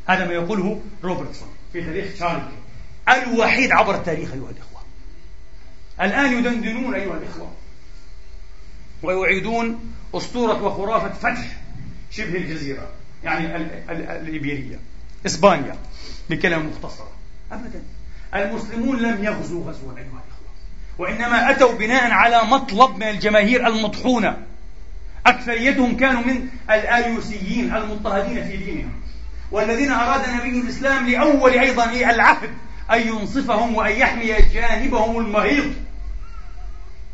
هذا 0.07 0.27
ما 0.27 0.33
يقوله 0.33 0.81
روبرتسون 1.05 1.49
في 1.73 1.83
تاريخ 1.83 2.15
شارلي 2.19 2.53
الوحيد 3.09 3.73
عبر 3.73 3.95
التاريخ 3.95 4.33
أيها 4.33 4.51
الإخوة. 4.51 4.81
الآن 6.01 6.39
يدندنون 6.39 6.95
أيها 6.95 7.15
الإخوة 7.15 7.53
ويعيدون 9.03 9.95
أسطورة 10.15 10.63
وخرافة 10.63 11.09
فتح 11.09 11.57
شبه 12.11 12.37
الجزيرة 12.37 12.89
يعني 13.25 13.57
الإيبيرية 13.91 14.79
إسبانيا. 15.27 15.77
بكلمة 16.31 16.63
مختصرة 16.63 17.11
أبدا. 17.53 17.83
المسلمون 18.35 18.99
لم 18.99 19.25
يغزوا 19.25 19.61
غزوا 19.61 19.93
أيها 19.93 20.03
الإخوة 20.03 20.47
وإنما 20.99 21.51
أتوا 21.51 21.73
بناء 21.73 22.11
على 22.11 22.43
مطلب 22.43 22.97
من 22.97 23.09
الجماهير 23.09 23.67
المطحونة. 23.67 24.37
أكثريتهم 25.27 25.97
كانوا 25.97 26.23
من 26.23 26.49
الآيوسيين 26.71 27.77
المضطهدين 27.77 28.45
في 28.45 28.57
دينهم 28.57 28.93
والذين 29.51 29.91
أراد 29.91 30.29
نبي 30.29 30.61
الإسلام 30.61 31.09
لأول 31.09 31.51
أيضا 31.51 31.85
العهد 31.85 32.51
أن 32.91 33.09
ينصفهم 33.09 33.75
وأن 33.75 33.93
يحمي 33.93 34.35
جانبهم 34.55 35.19
المريض 35.19 35.75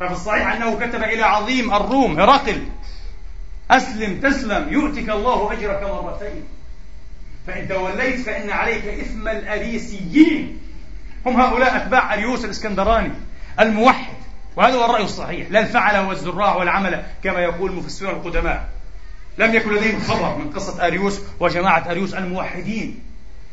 ففي 0.01 0.13
الصحيح 0.13 0.53
أنه 0.53 0.75
كتب 0.75 1.03
إلى 1.03 1.23
عظيم 1.23 1.75
الروم 1.75 2.21
هرقل 2.21 2.67
أسلم 3.71 4.21
تسلم 4.21 4.73
يؤتك 4.73 5.11
الله 5.11 5.53
أجرك 5.53 5.83
مرتين. 5.83 6.45
فإن 7.47 7.69
توليت 7.69 8.21
فإن 8.21 8.51
عليك 8.51 8.85
إثم 8.85 9.29
الأريسيين 9.29 10.59
هم 11.27 11.41
هؤلاء 11.41 11.77
أتباع 11.77 12.15
أريوس 12.15 12.45
الإسكندراني 12.45 13.13
الموحد 13.61 14.15
وهذا 14.57 14.75
هو 14.75 14.85
الرأي 14.85 15.05
الصحيح. 15.05 15.47
لا 15.51 15.61
الفعل 15.61 16.07
والزراع 16.07 16.57
والعمل 16.57 17.03
كما 17.25 17.41
يقول 17.41 17.71
المفسرون 17.71 18.15
القدماء. 18.15 18.69
لم 19.39 19.55
يكن 19.55 19.75
لديهم 19.75 20.01
خبر 20.01 20.39
من 20.39 20.51
قصة 20.51 20.87
أريوس 20.87 21.21
وجماعة 21.41 21.91
أريوس 21.91 22.15
الموحدين. 22.15 23.01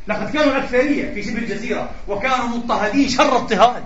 لقد 0.06 0.32
كانوا 0.32 0.56
الأكثرية 0.56 1.14
في 1.14 1.22
شبه 1.22 1.38
الجزيرة 1.38 1.90
وكانوا 2.08 2.46
مضطهدين 2.46 3.08
شر 3.08 3.36
اضطهاد. 3.36 3.84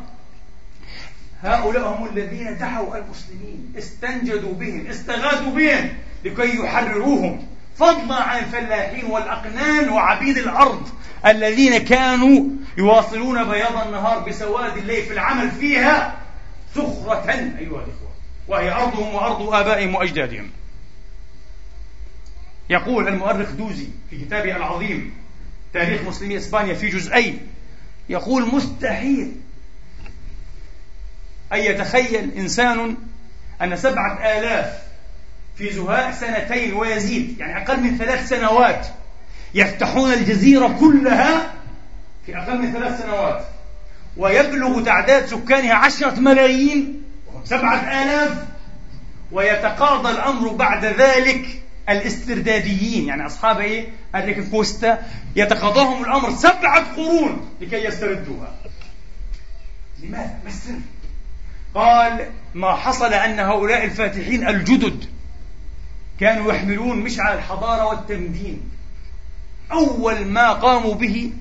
هؤلاء 1.42 1.88
هم 1.88 2.08
الذين 2.08 2.58
دعوا 2.58 2.96
المسلمين 2.96 3.72
استنجدوا 3.78 4.54
بهم 4.54 4.86
استغاثوا 4.86 5.52
بهم 5.52 5.88
لكي 6.24 6.58
يحرروهم. 6.58 7.46
فضلا 7.78 8.14
عن 8.22 8.38
الفلاحين 8.38 9.04
والأقنان 9.04 9.88
وعبيد 9.88 10.38
الأرض 10.38 10.88
الذين 11.26 11.78
كانوا 11.78 12.44
يواصلون 12.78 13.44
بياض 13.44 13.86
النهار 13.86 14.18
بسواد 14.18 14.76
الليل 14.76 15.02
في 15.02 15.12
العمل 15.12 15.50
فيها 15.50 16.16
سخرة 16.74 17.30
أيها 17.30 17.58
الإخوة 17.58 18.10
وهي 18.48 18.72
أرضهم 18.72 19.14
وأرض 19.14 19.54
آبائهم 19.54 19.94
وأجدادهم. 19.94 20.50
يقول 22.70 23.08
المؤرخ 23.08 23.50
دوزي 23.50 23.86
في 24.10 24.24
كتابه 24.24 24.56
العظيم 24.56 25.14
تاريخ 25.72 26.02
مسلمي 26.02 26.36
إسبانيا 26.36 26.74
في 26.74 26.88
جزئين 26.88 27.46
يقول 28.08 28.54
مستحيل 28.54 29.32
أن 31.52 31.58
يتخيل 31.58 32.30
إنسان 32.36 32.96
أن 33.62 33.76
سبعة 33.76 34.38
آلاف 34.38 34.82
في 35.56 35.72
زهاء 35.72 36.12
سنتين 36.12 36.74
ويزيد 36.74 37.38
يعني 37.38 37.62
أقل 37.62 37.80
من 37.80 37.98
ثلاث 37.98 38.28
سنوات. 38.28 38.86
يفتحون 39.54 40.12
الجزيرة 40.12 40.76
كلها 40.80 41.52
في 42.26 42.38
أقل 42.38 42.58
من 42.58 42.72
ثلاث 42.72 43.02
سنوات. 43.02 43.44
ويبلغ 44.16 44.84
تعداد 44.84 45.26
سكانها 45.26 45.74
عشرة 45.74 46.20
ملايين 46.20 47.02
سبعة 47.44 47.76
آلاف. 47.76 48.44
ويتقاضى 49.32 50.10
الأمر 50.10 50.48
بعد 50.48 50.84
ذلك 50.84 51.62
الاسترداديين 51.88 53.08
يعني 53.08 53.26
أصحاب 53.26 53.60
إيه؟ 53.60 53.88
الريكفوستا 54.14 55.02
يتقاضاهم 55.36 56.04
الأمر 56.04 56.30
سبعة 56.30 56.94
قرون 56.96 57.50
لكي 57.60 57.84
يستردوها. 57.84 58.54
لماذا؟ 60.02 60.38
ما 60.44 60.48
السر؟ 60.48 60.74
قال 61.74 62.26
ما 62.54 62.72
حصل 62.76 63.14
أن 63.14 63.38
هؤلاء 63.38 63.84
الفاتحين 63.84 64.48
الجدد. 64.48 65.04
كانوا 66.20 66.52
يحملون 66.52 66.98
مشعل 66.98 67.36
الحضارة 67.36 67.86
والتمدين. 67.86 68.70
أول 69.72 70.24
ما 70.24 70.52
قاموا 70.52 70.94
به 70.94 71.32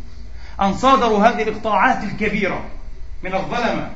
أن 0.62 0.74
صادروا 0.74 1.28
هذه 1.28 1.44
الإقطاعات 1.44 2.04
الكبيرة 2.04 2.66
من 3.24 3.36
الظلمة 3.36 3.90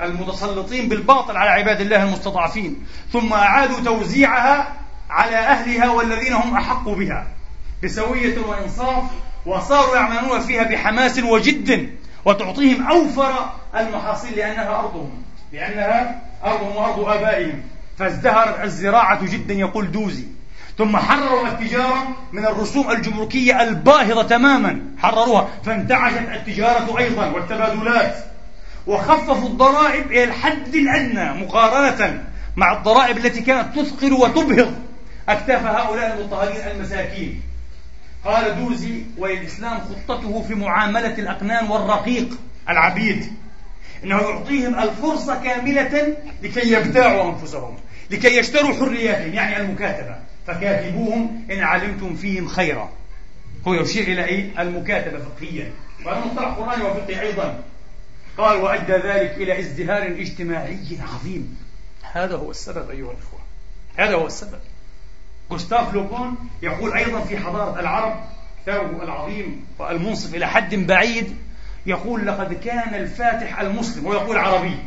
المتسلطين 0.00 0.88
بالباطل 0.88 1.36
على 1.36 1.50
عباد 1.50 1.80
الله 1.80 2.02
المستضعفين 2.02 2.86
ثم 3.12 3.32
أعادوا 3.32 3.80
توزيعها 3.80 4.72
على 5.10 5.36
أهلها 5.36 5.90
والذين 5.90 6.32
هم 6.32 6.56
أحق 6.56 6.88
بها 6.88 7.26
بسوية 7.84 8.38
وإنصاف 8.38 9.04
وصاروا 9.46 9.96
يعملون 9.96 10.40
فيها 10.40 10.62
بحماس 10.62 11.18
وجد 11.18 11.90
وتعطيهم 12.24 12.86
أوفر 12.86 13.50
المحاصيل 13.76 14.36
لأنها 14.36 14.78
أرضهم 14.78 15.22
لأنها 15.52 16.22
أرضهم 16.44 16.76
وأرض 16.76 17.00
آبائهم. 17.00 17.62
فازدهرت 17.98 18.64
الزراعة 18.64 19.26
جدا 19.26 19.54
يقول 19.54 19.92
دوزي. 19.92 20.24
ثم 20.78 20.96
حرروا 20.96 21.48
التجارة 21.48 22.08
من 22.32 22.46
الرسوم 22.46 22.90
الجمركية 22.90 23.62
الباهظة 23.62 24.22
تماما. 24.22 24.80
حرروها. 24.98 25.48
فانتعشت 25.64 26.16
التجارة 26.16 26.98
أيضا 26.98 27.26
والتبادلات. 27.26 28.16
وخففوا 28.86 29.48
الضرائب 29.48 30.06
إلى 30.06 30.24
الحد 30.24 30.74
الأدنى 30.74 31.44
مقارنة 31.44 32.24
مع 32.56 32.72
الضرائب 32.72 33.16
التي 33.16 33.40
كانت 33.40 33.78
تثقل 33.78 34.12
وتبهض 34.12 34.72
أكتاف 35.28 35.66
هؤلاء 35.66 36.18
المضطهدين 36.18 36.70
المساكين. 36.70 37.42
قال 38.24 38.64
دوزي 38.64 39.02
وللإسلام 39.18 39.80
خطته 39.80 40.44
في 40.48 40.54
معاملة 40.54 41.14
الأقنان 41.18 41.66
والرقيق 41.66 42.38
العبيد. 42.68 43.32
إنه 44.04 44.18
يعطيهم 44.18 44.78
الفرصة 44.78 45.42
كاملة 45.42 46.16
لكي 46.42 46.72
يبتاعوا 46.72 47.32
أنفسهم. 47.32 47.76
لكي 48.10 48.38
يشتروا 48.38 48.74
حرياتهم 48.74 49.34
يعني 49.34 49.56
المكاتبة. 49.56 50.16
فكاتبوهم 50.46 51.46
إن 51.50 51.60
علمتم 51.60 52.16
فيهم 52.16 52.48
خيرا. 52.48 52.92
هو 53.68 53.74
يشير 53.74 54.08
إلى 54.08 54.24
إيه؟ 54.24 54.62
المكاتبة 54.62 55.18
فقهيا. 55.18 55.72
وهذا 56.04 56.24
مصطلح 56.26 56.48
قرآني 56.48 56.82
وفقهي 56.82 57.20
أيضا. 57.20 57.62
قال 58.38 58.56
وأدى 58.56 58.92
ذلك 58.92 59.34
إلى 59.36 59.58
ازدهار 59.60 60.02
اجتماعي 60.02 60.78
عظيم. 61.14 61.58
هذا 62.12 62.36
هو 62.36 62.50
السبب 62.50 62.90
أيها 62.90 63.12
الإخوة. 63.12 63.40
هذا 63.96 64.14
هو 64.14 64.26
السبب. 64.26 64.58
جوستاف 65.50 65.94
لوبون 65.94 66.36
يقول 66.62 66.92
أيضا 66.92 67.20
في 67.20 67.38
حضارة 67.38 67.80
العرب 67.80 68.20
كتابه 68.62 69.02
العظيم 69.02 69.66
والمنصف 69.78 70.34
إلى 70.34 70.46
حد 70.46 70.74
بعيد 70.74 71.36
يقول 71.86 72.26
لقد 72.26 72.52
كان 72.54 72.94
الفاتح 72.94 73.60
المسلم. 73.60 74.06
ويقول 74.06 74.36
عربي. 74.36 74.78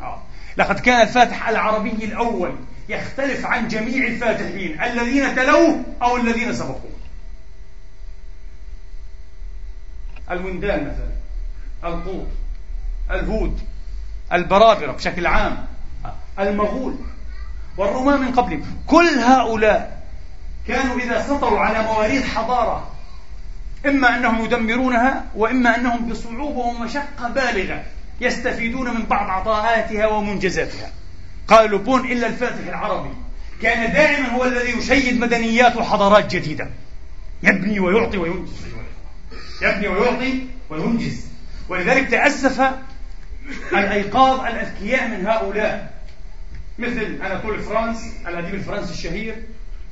آه. 0.00 0.22
لقد 0.56 0.80
كان 0.80 1.00
الفاتح 1.00 1.48
العربي 1.48 2.04
الأول 2.04 2.54
يختلف 2.88 3.46
عن 3.46 3.68
جميع 3.68 4.06
الفاتحين 4.06 4.82
الذين 4.82 5.34
تلوه 5.36 5.84
أو 6.02 6.16
الذين 6.16 6.54
سبقوه. 6.54 6.92
الوندان 10.30 10.84
مثلا 10.84 11.12
القوط 11.94 12.26
الهود 13.10 13.60
البرابرة 14.32 14.92
بشكل 14.92 15.26
عام 15.26 15.66
المغول 16.38 16.96
والرومان 17.76 18.20
من 18.20 18.32
قبلهم. 18.32 18.82
كل 18.86 19.08
هؤلاء 19.08 20.02
كانوا 20.68 20.98
إذا 20.98 21.22
سيطروا 21.22 21.60
على 21.60 21.82
مواريث 21.82 22.26
حضارة 22.26 22.90
إما 23.86 24.16
أنهم 24.16 24.44
يدمرونها 24.44 25.24
وإما 25.34 25.76
أنهم 25.76 26.08
بصعوبة 26.08 26.58
ومشقة 26.58 27.28
بالغة. 27.28 27.84
يستفيدون 28.20 28.94
من 28.94 29.02
بعض 29.02 29.30
عطاءاتها 29.30 30.06
ومنجزاتها. 30.06 30.90
قال 31.48 31.70
لوبون 31.70 32.12
إلا 32.12 32.26
الفاتح 32.26 32.66
العربي. 32.68 33.10
كان 33.62 33.92
دائما 33.92 34.28
هو 34.28 34.44
الذي 34.44 34.78
يشيد 34.78 35.20
مدنيات 35.20 35.76
وحضارات 35.76 36.34
جديدة. 36.34 36.68
يبني 37.42 37.80
ويعطي 37.80 38.18
وينجز. 38.18 38.52
يبني 39.62 39.88
ويعطي 39.88 40.46
وينجز. 40.70 41.26
ولذلك 41.68 42.10
تأسف 42.10 42.70
الأيقاظ 43.72 44.40
الأذكياء 44.40 45.08
من 45.08 45.26
هؤلاء. 45.26 45.92
مثل 46.78 47.18
أناتول 47.26 47.60
فرانس 47.60 48.12
الأديب 48.26 48.54
الفرنسي 48.54 48.92
الشهير 48.92 49.42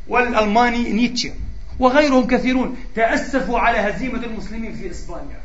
والألماني 0.09 0.93
نيتشه 0.93 1.33
وغيرهم 1.79 2.27
كثيرون. 2.27 2.77
تأسفوا 2.95 3.59
على 3.59 3.79
هزيمة 3.79 4.25
المسلمين 4.25 4.75
في 4.75 4.91
إسبانيا. 4.91 5.41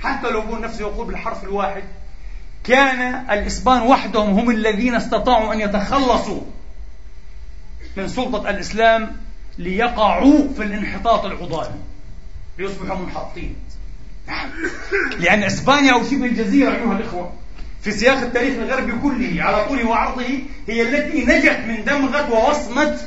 حتى 0.00 0.30
لو 0.30 0.58
نفسه 0.58 0.80
يقول 0.80 1.06
بالحرف 1.06 1.44
الواحد 1.44 1.82
كان 2.66 3.30
الإسبان 3.30 3.82
وحدهم 3.82 4.38
هم 4.38 4.50
الذين 4.50 4.94
استطاعوا 4.94 5.52
أن 5.52 5.60
يتخلصوا 5.60 6.40
من 7.96 8.08
سلطة 8.08 8.50
الإسلام 8.50 9.16
ليقعوا 9.58 10.48
في 10.56 10.62
الانحطاط 10.62 11.24
العضال 11.24 11.70
ليصبحوا 12.58 12.96
منحطين 12.96 13.56
نعم 14.26 14.50
لأن 15.18 15.42
إسبانيا 15.42 15.92
أو 15.92 16.04
شبه 16.04 16.26
الجزيرة 16.26 16.70
أيها 16.70 16.92
الإخوة 16.92 17.32
في 17.82 17.92
سياق 17.92 18.18
التاريخ 18.18 18.54
الغربي 18.54 18.92
كله 18.92 19.42
على 19.42 19.64
طوله 19.64 19.88
وعرضه 19.88 20.24
هي 20.68 20.82
التي 20.82 21.24
نجت 21.24 21.58
من 21.68 21.84
دمغة 21.84 22.32
ووصمة 22.32 22.98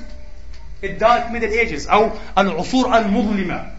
ال 0.84 0.93
Dark 0.93 1.32
Middle 1.32 1.48
Ages 1.48 1.88
أو 1.88 2.12
العصور 2.38 2.98
المظلمة 2.98 3.72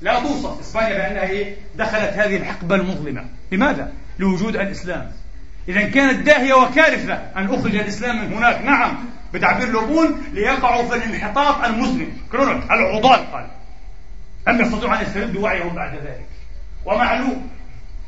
لا 0.00 0.20
توصف 0.20 0.60
إسبانيا 0.60 0.96
بأنها؟ 0.98 1.54
دخلت 1.76 2.12
هذه 2.12 2.36
الحقبة 2.36 2.74
المظلمة 2.74 3.24
لماذا؟ 3.52 3.92
لوجود 4.18 4.56
الإسلام. 4.56 5.12
إذا 5.68 5.88
كانت 5.88 6.26
داهية 6.26 6.54
وكارثة 6.54 7.14
أن 7.14 7.54
أخرج 7.54 7.76
الإسلام 7.76 8.24
من 8.24 8.32
هناك. 8.32 8.62
نعم 8.62 9.04
بتعبير 9.34 9.68
لوبون 9.68 10.22
ليقعوا 10.32 10.88
في 10.88 10.94
الانحطاط 10.94 11.64
المظلم 11.64 12.12
chronic 12.32 12.64
العضال 12.64 13.32
قال. 13.32 13.46
لم 14.48 14.60
يستطيعوا 14.60 14.96
أن 14.96 15.02
يستردوا 15.02 15.42
وعيهم 15.42 15.74
بعد 15.74 15.94
ذلك. 15.94 16.26
ومعلوم 16.84 17.48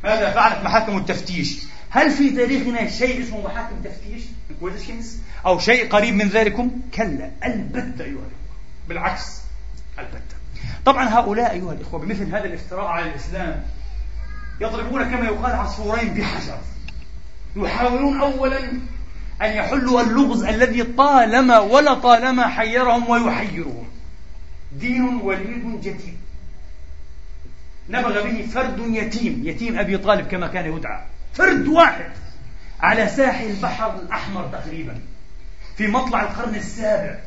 ماذا 0.05 0.31
فعلت 0.31 0.65
محاكم 0.65 0.99
التفتيش. 0.99 1.59
هل 1.91 2.11
في 2.11 2.31
تاريخنا 2.31 2.91
شيء 2.91 3.23
اسمه 3.23 3.45
محاكم 3.45 3.77
تفتيش 3.85 4.23
أو 5.47 5.59
شيء 5.59 5.89
قريب 5.89 6.15
من 6.15 6.29
ذلكم؟ 6.29 6.71
كلا 6.95 7.31
البتة 7.45 8.05
أيها 8.05 8.09
الأخوة. 8.09 8.29
بالعكس 8.89 9.41
البتة. 9.99 10.37
طبعا 10.85 11.09
هؤلاء 11.09 11.53
أيها 11.53 11.73
الإخوة 11.73 12.01
بمثل 12.01 12.35
هذا 12.35 12.45
الافتراء 12.45 12.87
على 12.87 13.11
الإسلام 13.11 13.65
يضربون 14.61 15.05
كما 15.05 15.25
يقال 15.25 15.53
عصفورين 15.53 16.15
بحجر. 16.15 16.59
يحاولون 17.57 18.21
أولا 18.21 18.59
أن 19.43 19.51
يحلوا 19.51 20.01
اللغز 20.01 20.45
الذي 20.45 20.83
طالما 20.83 21.59
ولا 21.59 21.95
طالما 21.95 22.49
حيرهم 22.49 23.11
ويحيرهم. 23.11 23.89
دين 24.73 25.05
وليد 25.23 25.81
جديد. 25.81 26.19
نبغ 27.89 28.23
به 28.23 28.47
فرد 28.55 28.79
يتيم 28.79 29.43
يتيم 29.45 29.79
أبي 29.79 29.99
طالب 29.99 30.29
كما 30.29 30.47
كان 30.47 30.77
يدعى. 30.77 31.03
فرد 31.35 31.67
واحد 31.69 32.11
على 32.81 33.09
ساحل 33.09 33.47
البحر 33.47 33.95
الأحمر 33.95 34.49
تقريبا 34.53 35.01
في 35.77 35.87
مطلع 35.87 36.23
القرن 36.23 36.55
السابع. 36.55 37.19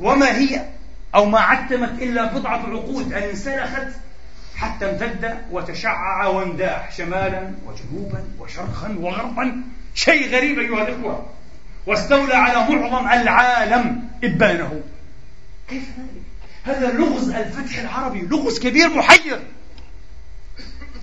وما 0.00 0.36
هي؟ 0.36 0.64
أو 1.14 1.24
ما 1.24 1.40
عتمت 1.40 2.02
إلا 2.02 2.24
بضعة 2.24 2.58
عقود. 2.58 3.12
أن 3.12 3.22
انسلخت 3.22 3.88
حتى 4.56 4.90
امتد 4.90 5.38
وتشعع 5.50 6.26
وانداح 6.26 6.92
شمالا 6.92 7.50
وجنوبا 7.66 8.24
وشرقا 8.38 8.96
وغربا. 8.98 9.62
شيء 9.94 10.36
غريب 10.36 10.58
أيها 10.58 10.88
الإخوة. 10.88 11.26
واستولى 11.86 12.34
على 12.34 12.76
معظم 12.76 13.08
العالم 13.08 14.08
إبانه. 14.24 14.82
كيف 15.68 15.82
ذلك؟ 15.82 16.24
هذا 16.64 16.92
لغز 16.92 17.30
الفتح 17.30 17.78
العربي 17.78 18.20
لغز 18.20 18.58
كبير 18.58 18.88
محير. 18.88 19.40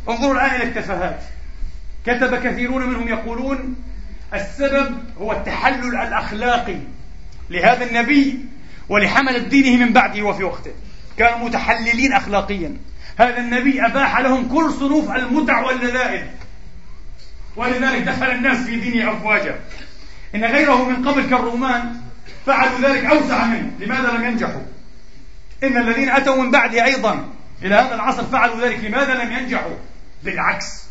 انظروا 0.10 0.34
الآن 0.34 0.56
إلى 0.56 0.64
التفاهات. 0.64 1.24
كتب 2.06 2.36
كثيرون 2.36 2.90
منهم 2.90 3.08
يقولون 3.08 3.76
السبب 4.34 4.98
هو 5.18 5.32
التحلل 5.32 5.96
الأخلاقي 5.96 6.78
لهذا 7.50 7.86
النبي 7.86 8.46
ولحمل 8.90 9.50
دينه 9.50 9.86
من 9.86 9.94
بعده 9.94 10.24
وفي 10.24 10.44
وقته. 10.44 10.72
كانوا 11.18 11.48
متحللين 11.48 12.14
أخلاقيا. 12.14 12.78
هذا 13.18 13.38
النبي 13.38 13.86
أباح 13.86 14.20
لهم 14.20 14.48
كل 14.48 14.72
صنوف 14.72 15.12
المتع 15.12 15.60
واللذائذ. 15.60 16.24
ولذلك 17.56 18.02
دخل 18.02 18.32
الناس 18.32 18.58
في 18.58 18.76
دينه 18.80 19.12
أفواجا 19.12 19.60
إن 20.36 20.46
غيره 20.46 20.90
من 20.90 21.08
قبل 21.08 21.22
كالرومان 21.22 21.96
فعلوا 22.46 22.80
ذلك 22.80 23.06
أوسع 23.06 23.46
منه. 23.46 23.72
لماذا 23.80 24.12
لم 24.12 24.24
ينجحوا؟ 24.24 24.62
إن 25.64 25.78
الذين 25.78 26.10
أتوا 26.10 26.44
من 26.44 26.52
بعده 26.52 26.86
أيضا 26.86 27.30
إلى 27.64 27.76
هذا 27.76 27.96
العصر 27.96 28.24
فعلوا 28.24 28.68
ذلك. 28.68 28.84
لماذا 28.84 29.14
لم 29.14 29.32
ينجحوا؟ 29.32 29.76
بالعكس. 30.24 30.82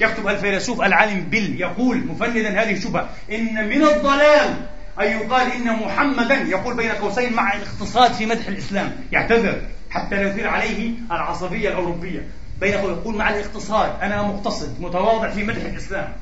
يكتب 0.00 0.28
الفيلسوف 0.28 0.80
العالم 0.80 1.20
بيل 1.20 1.60
يقول 1.60 2.06
مفندا 2.06 2.62
هذه 2.62 2.72
الشبهة 2.72 3.08
إن 3.32 3.68
من 3.68 3.82
الضلال 3.82 4.66
أن 5.00 5.06
يقال 5.06 5.52
إن 5.52 5.72
محمدا 5.72 6.34
يقول 6.34 6.76
بين 6.76 6.90
قوسين 6.90 7.32
مع 7.32 7.52
الاقتصاد 7.52 8.12
في 8.12 8.26
مدح 8.26 8.46
الإسلام. 8.46 8.96
يعتذر. 9.12 9.62
حتى 9.90 10.16
لا 10.16 10.22
يثير 10.22 10.48
عليه 10.48 10.92
العصبية 11.10 11.68
الأوروبية. 11.68 12.28
بين 12.60 12.72
يقول 12.72 13.16
مع 13.16 13.30
الاقتصاد. 13.30 14.02
أنا 14.02 14.22
مقتصد 14.22 14.80
متواضع 14.80 15.30
في 15.30 15.44
مدح 15.44 15.64
الإسلام. 15.64 16.12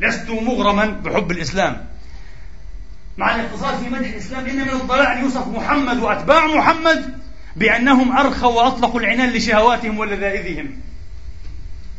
لست 0.00 0.30
مغرما 0.30 0.84
بحب 0.84 1.30
الإسلام. 1.30 1.86
مع 3.16 3.34
الاقتصاد 3.34 3.78
في 3.78 3.88
مدح 3.88 4.08
الإسلام 4.08 4.46
إن 4.46 4.56
من 4.56 4.70
الضلال 4.70 5.06
أن 5.06 5.22
يوصف 5.22 5.48
محمد 5.48 5.98
وأتباع 5.98 6.46
محمد 6.46 7.18
بأنهم 7.56 8.16
أرخوا 8.16 8.62
وأطلقوا 8.62 9.00
العنان 9.00 9.30
لشهواتهم 9.30 9.98
ولذائذهم. 9.98 10.80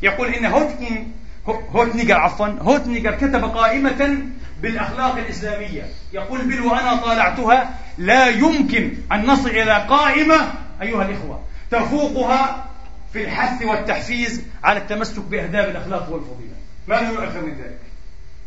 يقول 0.02 0.28
إن 0.28 0.46
هوتكين 0.46 1.14
هوتنيجر 1.48 2.18
عفوا 2.18 2.48
هوتنيجر 2.48 3.16
كتب 3.16 3.44
قائمة 3.44 4.18
بالأخلاق 4.62 5.18
الإسلامية. 5.18 5.84
يقول 6.14 6.42
بل 6.42 6.62
وأنا 6.62 6.96
طالعتها 6.96 7.78
لا 7.98 8.28
يمكن 8.28 8.94
أن 9.12 9.26
نصل 9.26 9.50
إلى 9.50 9.86
قائمة 9.90 10.54
أيها 10.82 11.06
الإخوة 11.06 11.44
تفوقها 11.72 12.66
في 13.14 13.24
الحث 13.24 13.64
والتحفيز 13.64 14.44
على 14.64 14.80
التمسك 14.80 15.20
بأهداب 15.20 15.70
الأخلاق 15.70 16.10
والفضيلة. 16.10 16.56
ماذا 16.88 17.10
يؤخر 17.10 17.42
من 17.42 17.54
ذلك. 17.54 17.80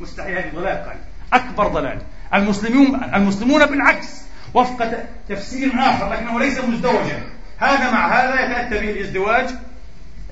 مستحيل 0.01 0.39
هذه 0.39 0.51
ضلال 0.55 0.85
قال 0.85 0.97
أكبر 1.33 1.69
ضلال. 1.69 1.99
المسلمون 2.35 3.05
المسلمون 3.15 3.67
بالعكس 3.67 4.23
وفق 4.55 5.05
تفسير 5.29 5.73
آخر 5.75 6.13
لكنه 6.13 6.39
ليس 6.41 6.59
مزدوجا. 6.59 7.23
هذا 7.59 7.91
مع 7.91 8.09
هذا 8.09 8.45
يتأتى 8.45 8.87
به 8.87 8.91
الازدواج 8.91 9.51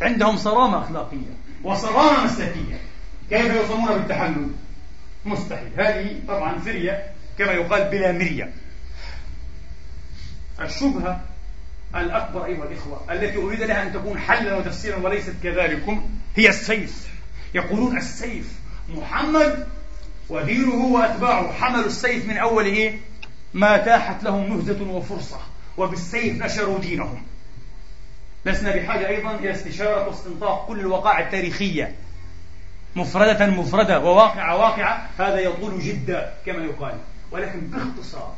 عندهم 0.03 0.37
صرامة 0.37 0.83
أخلاقية 0.83 1.33
وصرامة 1.65 2.25
مسلكية. 2.25 2.81
كيف 3.31 3.55
يوصلون 3.55 3.87
بالتحلل؟ 3.87 4.51
مستحيل. 5.25 5.71
هذه 5.77 6.21
طبعا 6.29 6.59
فرية 6.59 7.13
كما 7.39 7.53
يقال 7.53 7.91
بلا 7.91 8.13
مرية. 8.13 8.53
الشبهة 10.61 11.21
الأكبر 11.97 12.45
أيها 12.45 12.65
الإخوة 12.65 13.13
التي 13.13 13.37
أريد 13.37 13.63
لها 13.63 13.83
أن 13.83 13.93
تكون 13.93 14.19
حلا 14.19 14.57
وتفسيرا 14.57 14.97
وليست 14.97 15.35
كذلكم 15.43 16.11
هي 16.37 16.49
السيف. 16.49 17.09
يقولون 17.55 17.97
السيف 17.97 18.53
محمد 18.89 19.67
ودينه 20.29 20.85
وأتباعه. 20.85 21.53
حملوا 21.53 21.87
السيف 21.87 22.29
من 22.29 22.37
أول 22.37 22.65
إيه؟ 22.65 22.99
ما 23.55 23.77
تاحت 23.77 24.25
لهم 24.25 24.57
نهزة 24.57 24.83
وفرصة 24.83 25.39
وبالسيف 25.77 26.43
نشروا 26.43 26.79
دينهم. 26.79 27.23
لسنا 28.47 28.77
بحاجة 28.77 29.09
أيضا 29.09 29.35
إلى 29.35 29.51
استشارة 29.51 30.09
واستنطاق 30.09 30.67
كل 30.69 30.81
الوقائع 30.81 31.21
التاريخية. 31.21 31.95
مفردة 32.97 33.47
مفردة 33.47 34.01
وواقعة 34.01 34.57
واقعة 34.57 35.09
هذا 35.19 35.39
يطول 35.39 35.81
جدا 35.81 36.35
كما 36.47 36.65
يقال. 36.65 36.95
ولكن 37.31 37.61
باختصار 37.61 38.35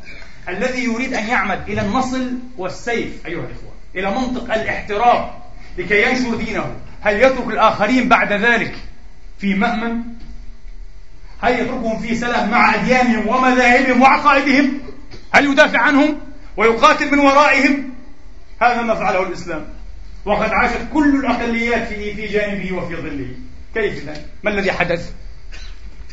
الذي 0.48 0.84
يريد 0.84 1.14
أن 1.14 1.26
يعمد 1.26 1.68
إلى 1.68 1.80
النصل 1.80 2.32
والسيف 2.58 3.26
أيها 3.26 3.40
الإخوة 3.40 3.72
إلى 3.96 4.10
منطق 4.10 4.54
الاحتراف 4.54 5.30
لكي 5.78 6.02
ينشر 6.02 6.34
دينه. 6.34 6.76
هل 7.00 7.22
يترك 7.22 7.48
الآخرين 7.48 8.08
بعد 8.08 8.32
ذلك 8.32 8.74
في 9.38 9.54
مأمن؟ 9.54 10.00
هل 11.42 11.52
يتركهم 11.52 11.98
في 11.98 12.14
سلام 12.14 12.50
مع 12.50 12.74
أديانهم 12.74 13.28
ومذاهبهم 13.28 14.02
وعقائدهم؟ 14.02 14.80
هل 15.32 15.44
يدافع 15.44 15.80
عنهم 15.80 16.20
ويقاتل 16.56 17.12
من 17.12 17.18
ورائهم؟ 17.18 17.94
هذا 18.62 18.82
ما 18.82 18.94
فعله 18.94 19.22
الإسلام. 19.22 19.66
وقد 20.24 20.50
عاشت 20.50 20.80
كل 20.92 21.16
الأقليات 21.16 21.88
في 21.88 22.14
في 22.14 22.26
جانبه 22.26 22.72
وفي 22.72 22.96
ظله. 22.96 23.28
كيف 23.74 24.08
ذلك؟ 24.08 24.26
ما 24.42 24.50
الذي 24.50 24.72
حدث؟ 24.72 25.10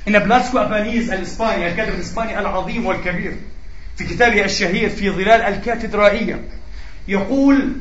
إن 0.07 0.19
بلاسكو 0.19 0.57
أبانيز 0.57 1.11
الإسباني 1.11 1.67
الكاتب 1.67 1.93
الإسباني 1.93 2.39
العظيم 2.39 2.85
والكبير 2.85 3.35
في 4.01 4.13
كتابه 4.15 4.45
الشهير 4.45 4.89
في 4.89 5.09
ظلال 5.09 5.41
الكاتدرائية 5.41 6.41
يقول 7.07 7.75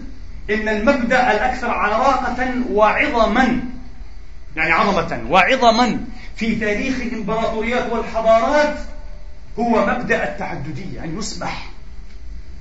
إن 0.51 0.69
المبدأ 0.69 1.33
الأكثر 1.33 1.71
عراقة 1.71 2.55
وعظما 2.73 3.61
يعني 4.57 4.73
عظمة 4.73 5.23
وعظما 5.31 6.01
في 6.37 6.55
تاريخ 6.55 6.95
الإمبراطوريات 7.01 7.93
والحضارات 7.93 8.79
هو 9.59 9.87
مبدأ 9.87 10.25
التعددية 10.25 11.05
أن 11.05 11.19
يسمح 11.19 11.71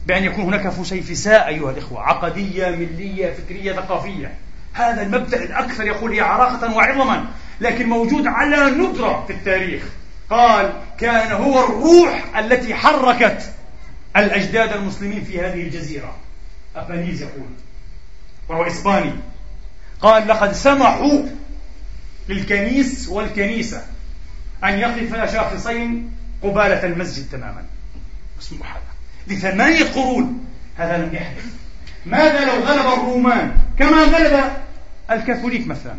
بأن 0.07 0.24
يكون 0.24 0.43
هناك 0.43 0.70
فسيفساء 0.70 1.47
أيها 1.47 1.72
الإخوة 1.72 2.01
عقدية 2.01 2.70
ملية 2.70 3.34
فكرية 3.34 3.74
ثقافية. 3.74 4.34
هذا 4.74 5.01
المبدأ 5.01 5.43
الأكثر 5.43 5.84
يقول 5.84 6.12
هي 6.12 6.22
عراقة 6.22 6.76
وعظما 6.76 7.26
لكن 7.62 7.89
موجود 7.89 8.28
على 8.28 8.72
ندرة 8.72 9.24
في 9.28 9.34
التاريخ. 9.34 9.84
قال 10.30 10.74
كان 11.00 11.32
هو 11.32 11.66
الروح 11.66 12.38
التي 12.38 12.76
حركت 12.76 13.54
الأجداد 14.18 14.74
المسلمين 14.74 15.24
في 15.24 15.42
هذه 15.42 15.62
الجزيرة. 15.62 16.16
أبانيز 16.76 17.22
يقول. 17.22 17.50
وهو 18.50 18.68
إسباني. 18.68 19.14
قال 20.02 20.28
لقد 20.28 20.52
سمحوا 20.54 21.24
للكنيس 22.30 23.10
والكنيسة 23.10 23.86
أن 24.64 24.80
يقف 24.80 25.32
شاخصين 25.34 26.12
قبالة 26.44 26.86
المسجد 26.86 27.30
تماما. 27.32 27.66
اسمه 28.42 28.66
هذا. 28.66 28.82
لثمانية 29.28 29.84
قرون 29.84 30.46
هذا 30.78 30.98
لم 30.98 31.16
يحدث. 31.16 31.46
ماذا 32.06 32.46
لو 32.46 32.64
غلب 32.64 33.00
الرومان؟ 33.00 33.58
كما 33.80 34.04
غلب 34.04 34.52
الكاثوليك 35.12 35.68
مثلا. 35.68 35.96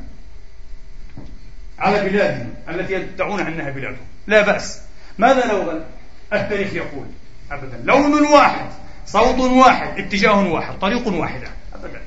على 1.78 2.09
بلادهم 2.09 2.55
التي 2.68 2.93
يدعون 2.93 3.41
أنها 3.41 3.70
بلادهم. 3.70 4.09
لا 4.31 4.43
بأس. 4.43 4.81
ماذا 5.18 5.47
لو 5.47 5.62
غلب 5.62 5.85
التاريخ 6.33 6.74
يقول 6.74 7.07
أبدا. 7.53 7.81
لون 7.85 8.22
واحد 8.22 8.66
صوت 9.07 9.41
واحد 9.41 9.99
اتجاه 9.99 10.53
واحد 10.53 10.78
طريق 10.78 11.09
واحدة. 11.09 11.49
أبدا. 11.74 12.01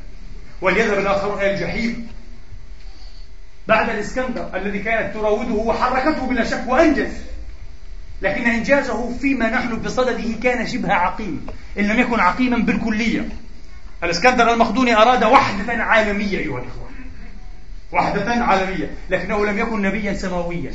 وليذهب 0.62 1.00
الآخرون 1.00 1.40
إلى 1.40 1.54
الجحيم. 1.54 2.08
بعد 3.68 3.90
الإسكندر 3.90 4.50
الذي 4.56 4.80
كانت 4.80 5.14
تراوده 5.14 5.54
وحركته 5.54 6.26
بلا 6.26 6.44
شك 6.44 6.64
وأنجز. 6.68 7.14
لكن 8.22 8.46
إنجازه 8.46 9.18
فيما 9.18 9.50
نحن 9.50 9.76
بصدده 9.76 10.34
كان 10.44 10.68
شبه 10.68 10.94
عقيم 10.94 11.48
إن 11.80 11.88
لم 11.88 12.00
يكن 12.00 12.20
عقيما 12.20 12.58
بالكلية. 12.58 13.30
الإسكندر 14.04 14.54
المقدوني 14.54 14.96
أراد 14.96 15.24
وحدة 15.24 15.84
عالمية 15.84 16.38
أيها 16.38 16.60
الإخوة. 16.60 16.90
وحدة 17.92 18.32
عالمية 18.32 18.94
لكنه 19.10 19.46
لم 19.46 19.58
يكن 19.58 19.82
نبيا 19.82 20.14
سماويا. 20.14 20.72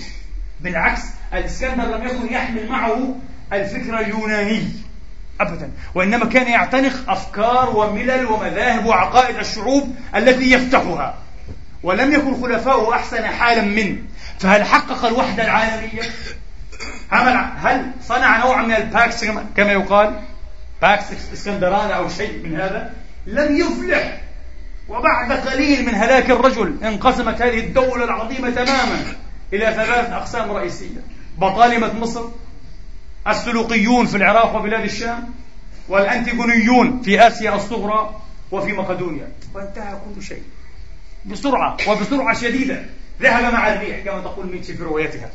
بالعكس 0.61 1.03
الإسكندر 1.33 1.85
لم 1.85 2.07
يكن 2.07 2.33
يحمل 2.33 2.69
معه 2.69 3.17
الفكر 3.53 4.01
اليوناني 4.01 4.69
أبدا 5.41 5.71
وإنما 5.95 6.25
كان 6.25 6.49
يعتنق 6.49 7.11
أفكار 7.11 7.77
وملل 7.77 8.27
ومذاهب 8.27 8.87
وعقائد 8.87 9.37
الشعوب 9.37 9.97
التي 10.17 10.51
يفتحها 10.53 11.15
ولم 11.83 12.13
يكن 12.13 12.43
خلفاؤه 12.43 12.95
أحسن 12.95 13.27
حالا 13.27 13.63
منه 13.63 13.97
فهل 14.39 14.65
حقق 14.65 15.05
الوحدة 15.05 15.45
العالمية؟ 15.45 16.03
هل 17.59 17.91
صنع 18.03 18.45
نوعا 18.45 18.63
من 18.63 18.75
ال 18.75 18.87
Pax 18.87 19.25
كما 19.57 19.73
يقال؟ 19.73 20.21
Pax 20.83 21.05
إسكندراني 21.33 21.97
أو 21.97 22.09
شيء 22.09 22.47
من 22.47 22.61
هذا؟ 22.61 22.93
لم 23.27 23.57
يفلح 23.57 24.21
وبعد 24.89 25.33
قليل 25.33 25.87
من 25.87 25.95
هلاك 25.95 26.31
الرجل 26.31 26.77
انقسمت 26.85 27.43
هذه 27.43 27.59
الدولة 27.59 28.05
العظيمة 28.05 28.51
تماما 28.51 29.03
إلى 29.53 29.67
ثلاث 29.67 30.11
أقسام 30.11 30.51
رئيسية. 30.51 31.01
بطالمة 31.39 31.93
مصر 31.93 32.25
السلوقيون 33.29 34.07
في 34.07 34.17
العراق 34.17 34.57
وبلاد 34.57 34.85
الشام 34.85 35.35
والأنتيغونيون 35.89 37.03
في 37.03 37.27
آسيا 37.27 37.55
الصغرى 37.55 38.21
وفي 38.51 38.73
مقدونيا. 38.73 39.29
وانتهى 39.55 39.99
كل 40.15 40.23
شيء. 40.23 40.43
بسرعة 41.27 41.77
وبسرعة 41.89 42.41
شديدة. 42.41 42.85
ذهب 43.23 43.53
مع 43.53 43.73
الريح 43.73 44.05
كما 44.05 44.21
تقول 44.21 44.47
ميتشي 44.47 44.75
في 44.75 44.83
روايتها. 44.83 45.31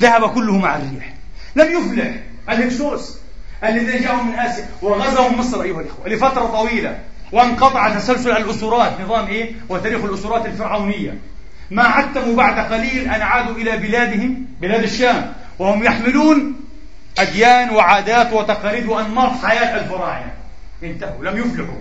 ذهب 0.00 0.34
كله 0.34 0.58
مع 0.58 0.76
الريح. 0.76 1.14
لم 1.56 1.78
يفلح 1.78 2.14
الهكسوس 2.48 3.18
الذين 3.64 4.02
جاءوا 4.02 4.22
من 4.22 4.34
آسيا 4.34 4.68
وغزوا 4.82 5.28
مصر 5.28 5.62
أيها 5.62 5.80
الإخوة 5.80 6.08
لفترة 6.08 6.46
طويلة 6.46 6.98
وانقطع 7.32 7.98
تسلسل 7.98 8.30
الأسرات 8.30 9.00
نظام 9.00 9.26
إيه؟ 9.26 9.52
وتاريخ 9.68 10.04
الأسرات 10.04 10.46
الفرعونية. 10.46 11.18
ما 11.70 11.82
عتموا 11.82 12.36
بعد 12.36 12.72
قليل 12.72 13.10
أن 13.10 13.22
عادوا 13.22 13.56
إلى 13.56 13.76
بلادهم 13.76 14.46
بلاد 14.60 14.82
الشام. 14.82 15.32
وهم 15.58 15.84
يحملون 15.84 16.60
أديان 17.18 17.70
وعادات 17.70 18.32
وتقاليد 18.32 18.86
وأنماط 18.86 19.44
حياة 19.44 19.80
الفراعنة. 19.80 20.32
انتهوا 20.82 21.24
لم 21.24 21.38
يفلحوا. 21.38 21.80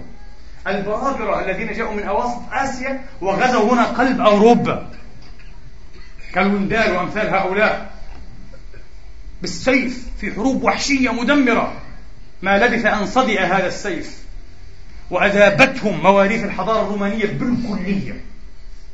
البرابرة 0.68 1.46
الذين 1.46 1.74
جاءوا 1.74 1.96
من 1.96 2.04
أواسط 2.04 2.42
آسيا 2.52 3.02
وغزوا 3.22 3.74
هنا 3.74 3.84
قلب 3.84 4.22
أوروبا. 4.22 4.90
كالوندال 6.34 6.92
وأمثال 6.92 7.30
هؤلاء. 7.30 7.92
بالسيف 9.42 10.08
في 10.20 10.32
حروب 10.32 10.64
وحشية 10.64 11.14
مدمرة. 11.14 11.74
ما 12.42 12.58
لبث 12.58 12.86
أن 12.86 13.06
صدئ 13.06 13.42
هذا 13.42 13.68
السيف. 13.68 14.18
وأذابتهم 15.12 16.04
مواريث 16.04 16.44
الحضارة 16.44 16.82
الرومانية 16.82 17.26
بالكلية. 17.26 18.22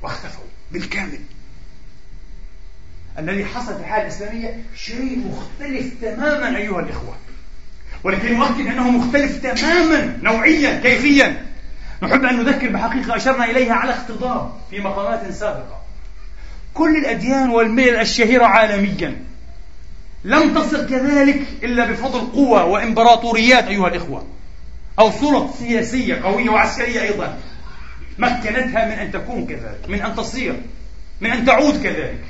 واختفوا. 0.02 0.51
بالكامل. 0.72 1.20
الذي 3.20 3.46
حصل 3.46 3.74
في 3.74 3.80
الحالة 3.80 4.04
الإسلامية 4.04 4.64
شيء 4.76 5.18
مختلف 5.18 5.94
تماما 6.02 6.58
أيها 6.58 6.80
الإخوة. 6.80 7.16
ولكن 8.04 8.38
نؤكد 8.38 8.68
أنه 8.68 8.92
مختلف 8.92 9.46
تماما 9.46 10.18
نوعيا 10.22 10.80
كيفيا. 10.80 11.46
نحب 12.04 12.26
أن 12.26 12.38
نذكر 12.38 12.70
بحقيقة 12.70 13.16
أشرنا 13.16 13.46
إليها 13.46 13.74
على 13.74 13.94
اختضاب 13.94 14.54
في 14.70 14.80
مقامات 14.80 15.32
سابقة. 15.32 15.82
كل 16.74 16.98
الأديان 16.98 17.50
والملل 17.50 17.96
الشهيرة 17.96 18.46
عالميا. 18.46 19.16
لم 20.24 20.54
تصل 20.54 20.90
كذلك 20.90 21.42
إلا 21.64 21.92
بفضل 21.92 22.20
قوة 22.20 22.66
وإمبراطوريات 22.66 23.64
أيها 23.64 23.88
الإخوة. 23.88 24.28
أو 25.00 25.12
سلط 25.12 25.56
سياسية 25.60 26.16
قوية 26.16 26.50
وعسكرية 26.50 27.02
أيضا. 27.02 27.38
مكنتها 28.18 28.86
من 28.86 28.92
أن 28.92 29.12
تكون 29.12 29.48
كذلك 29.48 29.90
من 29.90 30.02
أن 30.02 30.16
تصير 30.16 30.56
من 31.22 31.32
أن 31.32 31.46
تعود 31.46 31.84
كذلك. 31.84 32.24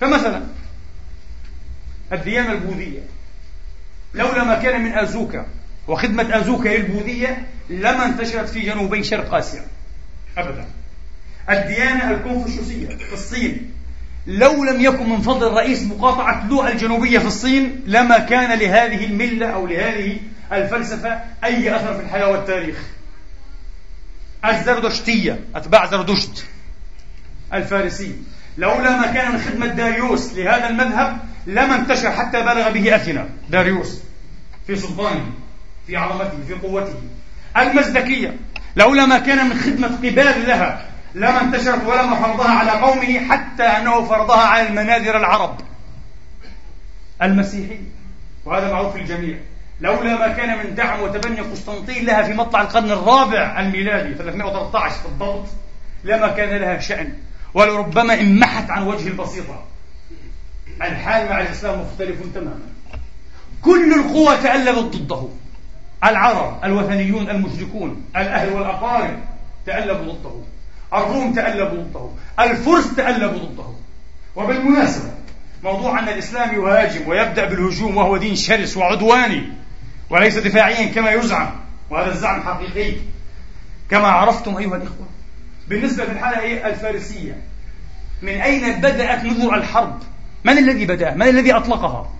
فمثلا 0.00 0.42
الديانة 2.12 2.52
البوذية. 2.52 3.00
لولا 4.14 4.44
ما 4.44 4.62
كان 4.62 4.80
من 4.80 4.92
أزوكا 4.92 5.46
وخدمة 5.88 6.40
أزوكا 6.40 6.68
للبوذية 6.68 7.46
لما 7.70 8.06
انتشرت 8.06 8.48
في 8.48 8.60
جنوبي 8.60 9.04
شرق 9.04 9.34
آسيا. 9.34 9.66
أبدا. 10.38 10.64
الديانة 11.50 12.10
الكونفوشيوسية 12.10 12.86
في 12.86 13.12
الصين. 13.12 13.72
لو 14.26 14.64
لم 14.64 14.80
يكن 14.80 15.08
من 15.08 15.20
فضل 15.20 15.46
الرئيس 15.46 15.82
مقاطعة 15.82 16.48
لو 16.48 16.68
الجنوبية 16.68 17.18
في 17.18 17.26
الصين 17.26 17.80
لما 17.86 18.18
كان 18.18 18.58
لهذه 18.58 19.04
الملة 19.04 19.46
أو 19.46 19.66
لهذه 19.66 20.16
الفلسفة 20.52 21.20
أي 21.44 21.76
أثر 21.76 21.94
في 21.94 22.00
الحياة 22.00 22.28
والتاريخ. 22.28 22.76
الزردشتية 24.44 25.40
أتباع 25.54 25.86
زردشت 25.86 26.44
الفارسي. 27.54 28.16
لولا 28.58 28.96
ما 29.00 29.06
كان 29.06 29.32
من 29.32 29.38
خدمة 29.40 29.66
داريوس 29.66 30.34
لهذا 30.34 30.68
المذهب 30.68 31.18
لما 31.46 31.74
انتشر 31.74 32.10
حتى 32.10 32.42
بلغ 32.42 32.70
به 32.70 32.96
أثينا 32.96 33.28
داريوس. 33.50 34.00
في 34.66 34.76
سلطانه 34.76 35.30
في 35.86 35.96
عظمته 35.96 36.38
في 36.48 36.54
قوته. 36.54 36.94
المزدكية. 37.56 38.36
لولا 38.76 39.06
ما 39.06 39.18
كان 39.18 39.48
من 39.48 39.58
خدمة 39.58 39.88
قبال 39.88 40.46
لها 40.46 40.86
لما 41.14 41.40
انتشرت 41.40 41.86
ولما 41.86 42.16
فرضها 42.16 42.50
على 42.50 42.70
قومه 42.70 43.28
حتى 43.28 43.62
أنه 43.62 44.04
فرضها 44.04 44.46
على 44.46 44.68
المناذر 44.68 45.16
العرب. 45.16 45.60
المسيحية. 47.22 47.90
وهذا 48.44 48.72
معروف 48.72 48.92
في 48.92 49.00
الجميع. 49.00 49.38
لولا 49.80 50.18
ما 50.18 50.28
كان 50.28 50.58
من 50.58 50.74
دعم 50.74 51.00
وتبني 51.00 51.40
قسطنطين 51.40 52.06
لها 52.06 52.22
في 52.22 52.32
مطلع 52.32 52.60
القرن 52.60 52.90
الرابع 52.90 53.60
الميلادي 53.60 54.14
313 54.14 54.94
بالضبط 55.08 55.46
لما 56.04 56.28
كان 56.28 56.48
لها 56.48 56.78
شأن. 56.78 57.12
ولربما 57.54 58.20
انمحت 58.20 58.70
عن 58.70 58.82
وجه 58.82 59.08
البسيطة. 59.08 59.62
الحال 60.82 61.28
مع 61.28 61.40
الإسلام 61.40 61.80
مختلف 61.80 62.16
تماما. 62.34 62.60
كل 63.62 63.94
القوى 63.94 64.36
تألفت 64.36 64.96
ضده. 64.96 65.28
العرب 66.04 66.64
الوثنيون 66.64 67.30
المشركون 67.30 68.04
الأهل 68.16 68.52
والأقارب 68.52 69.18
تألفوا 69.66 70.12
ضده. 70.12 70.40
الروم 70.94 71.32
تألفوا 71.34 71.82
ضده. 71.82 72.10
الفرس 72.44 72.96
تألفوا 72.96 73.38
ضده. 73.38 73.70
وبالمناسبة 74.36 75.10
موضوع 75.62 75.98
أن 75.98 76.08
الإسلام 76.08 76.60
يهاجم 76.60 77.08
ويبدأ 77.08 77.44
بالهجوم 77.44 77.96
وهو 77.96 78.16
دين 78.16 78.36
شرس 78.36 78.76
وعدواني 78.76 79.59
وليس 80.10 80.38
دفاعيا 80.38 80.86
كما 80.86 81.10
يزعم 81.10 81.50
وهذا 81.90 82.12
الزعم 82.12 82.42
حقيقي. 82.42 82.96
كما 83.90 84.08
عرفتم 84.08 84.56
أيها 84.56 84.76
الإخوة 84.76 85.06
بالنسبة 85.68 86.04
للحالة 86.04 86.66
الفارسية. 86.66 87.36
من 88.22 88.32
أين 88.32 88.80
بدأت 88.80 89.24
نذر 89.24 89.54
الحرب؟ 89.54 89.98
من 90.44 90.58
الذي 90.58 90.86
بدأ؟ 90.86 91.14
من 91.14 91.28
الذي 91.28 91.52
أطلقها؟ 91.52 92.10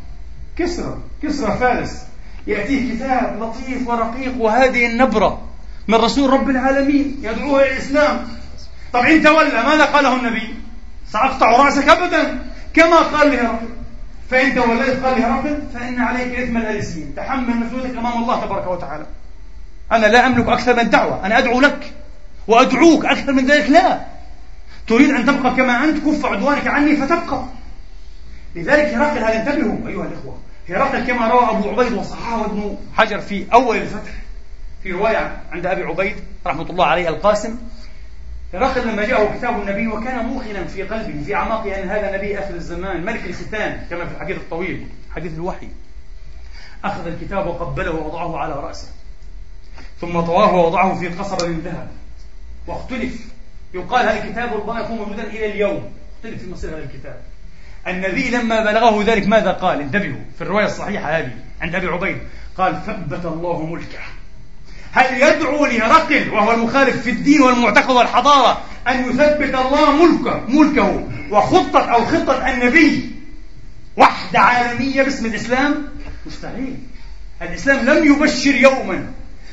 كسرى 0.56 0.98
كسرى 1.22 1.56
فارس. 1.56 2.02
يأتيه 2.46 2.94
كتاب 2.94 3.42
لطيف 3.42 3.88
ورقيق 3.88 4.34
وهذه 4.38 4.86
النبرة 4.86 5.42
من 5.88 5.94
رسول 5.94 6.30
رب 6.30 6.50
العالمين 6.50 7.16
يدعوه 7.22 7.62
إلى 7.62 7.72
الإسلام. 7.72 8.28
طب 8.92 9.00
إن 9.00 9.22
تولى 9.22 9.62
ماذا 9.62 9.84
قاله 9.84 10.16
النبي؟ 10.16 10.54
سأقطع 11.12 11.46
رأسك 11.46 11.88
أبدا. 11.88 12.38
كما 12.74 12.96
قال 12.96 13.32
لهرقل 13.32 13.68
فإن 14.30 14.54
توليت 14.54 15.04
قال 15.04 15.20
لهرقل 15.20 15.62
فإن 15.74 16.00
عليك 16.00 16.38
إثم 16.38 16.56
الآلسين 16.56 17.14
تحمل 17.16 17.56
مسؤوليتك 17.56 17.98
أمام 17.98 18.22
الله 18.22 18.44
تبارك 18.44 18.66
وتعالى. 18.66 19.06
أنا 19.92 20.06
لا 20.06 20.26
أملك 20.26 20.48
أكثر 20.48 20.76
من 20.76 20.90
دعوة. 20.90 21.26
أنا 21.26 21.38
أدعو 21.38 21.60
لك 21.60 21.92
وأدعوك 22.46 23.04
أكثر 23.04 23.32
من 23.32 23.46
ذلك. 23.46 23.70
لا. 23.70 24.00
تريد 24.86 25.10
أن 25.10 25.26
تبقى 25.26 25.54
كما 25.54 25.84
أنت 25.84 26.06
كف 26.06 26.26
عدوانك 26.26 26.66
عني 26.66 26.96
فتبقى. 26.96 27.44
لذلك 28.54 28.94
هرقل 28.94 29.18
هذا 29.18 29.36
انتبهوا 29.36 29.88
أيها 29.88 30.06
الإخوة. 30.06 30.38
هرقل 30.68 31.06
كما 31.06 31.28
روى 31.28 31.50
أبو 31.50 31.70
عبيد 31.70 31.92
وصححه 31.92 32.44
ابن 32.44 32.76
حجر 32.94 33.20
في 33.20 33.46
أول 33.52 33.76
الفتح 33.76 34.12
في 34.82 34.92
رواية 34.92 35.36
عند 35.52 35.66
أبي 35.66 35.82
عبيد 35.82 36.16
رحمة 36.46 36.70
الله 36.70 36.86
عليه 36.86 37.08
القاسم 37.08 37.58
هرقل 38.54 38.88
لما 38.88 39.04
جاءه 39.04 39.38
كتاب 39.38 39.60
النبي 39.60 39.86
وكان 39.86 40.26
موقنا 40.26 40.64
في 40.64 40.82
قلبه 40.82 41.22
في 41.24 41.34
أعماقه. 41.34 41.82
أن 41.82 41.88
هذا 41.88 42.16
نبي 42.16 42.38
آخر 42.38 42.54
الزمان 42.54 43.04
ملك 43.04 43.24
الختان 43.24 43.86
كما 43.90 44.06
في 44.06 44.14
الحديث 44.14 44.36
الطويل 44.36 44.86
حديث 45.14 45.34
الوحي. 45.34 45.68
أخذ 46.84 47.06
الكتاب 47.06 47.46
وقبله 47.46 47.90
ووضعه 47.90 48.38
على 48.38 48.54
رأسه. 48.54 48.88
ثم 50.00 50.20
طواه 50.20 50.54
ووضعه 50.54 50.98
في 50.98 51.08
قصر 51.08 51.48
من 51.48 51.60
ذهب. 51.60 51.88
واختلف. 52.66 53.26
يقال 53.74 54.08
هذا 54.08 54.24
الكتاب 54.24 54.54
ربما 54.54 54.80
يكون 54.80 54.96
موجودا 54.96 55.22
إلى 55.22 55.52
اليوم. 55.52 55.92
اختلف 56.16 56.42
في 56.42 56.50
مصير 56.50 56.70
هذا 56.70 56.84
الكتاب. 56.84 57.20
النبي 57.86 58.30
لما 58.30 58.64
بلغه 58.64 59.04
ذلك 59.04 59.28
ماذا 59.28 59.52
قال؟ 59.52 59.80
انتبهوا. 59.80 60.20
في 60.36 60.42
الرواية 60.42 60.66
الصحيحة 60.66 61.18
هذه 61.18 61.32
عند 61.60 61.74
أبي 61.74 61.86
عبيد 61.86 62.18
قال 62.56 62.82
ثبت 62.86 63.24
الله 63.24 63.66
ملكه. 63.66 63.98
هل 64.92 65.22
يدعو 65.22 65.66
لهرقل 65.66 66.30
وهو 66.30 66.52
المخالف 66.52 67.02
في 67.02 67.10
الدين 67.10 67.42
والمعتقد 67.42 67.90
والحضارة 67.90 68.62
أن 68.88 69.10
يثبت 69.10 69.54
الله 69.54 70.06
ملكه 70.06 70.44
ملكه 70.48 71.08
وخطة 71.30 71.80
أو 71.80 72.04
خطة 72.04 72.48
النبي؟ 72.50 73.10
وحدة 73.96 74.38
عالمية 74.38 75.02
باسم 75.02 75.26
الإسلام؟ 75.26 75.88
مستحيل. 76.26 76.76
الإسلام 77.42 77.86
لم 77.86 78.12
يبشر 78.12 78.54
يوما 78.54 79.06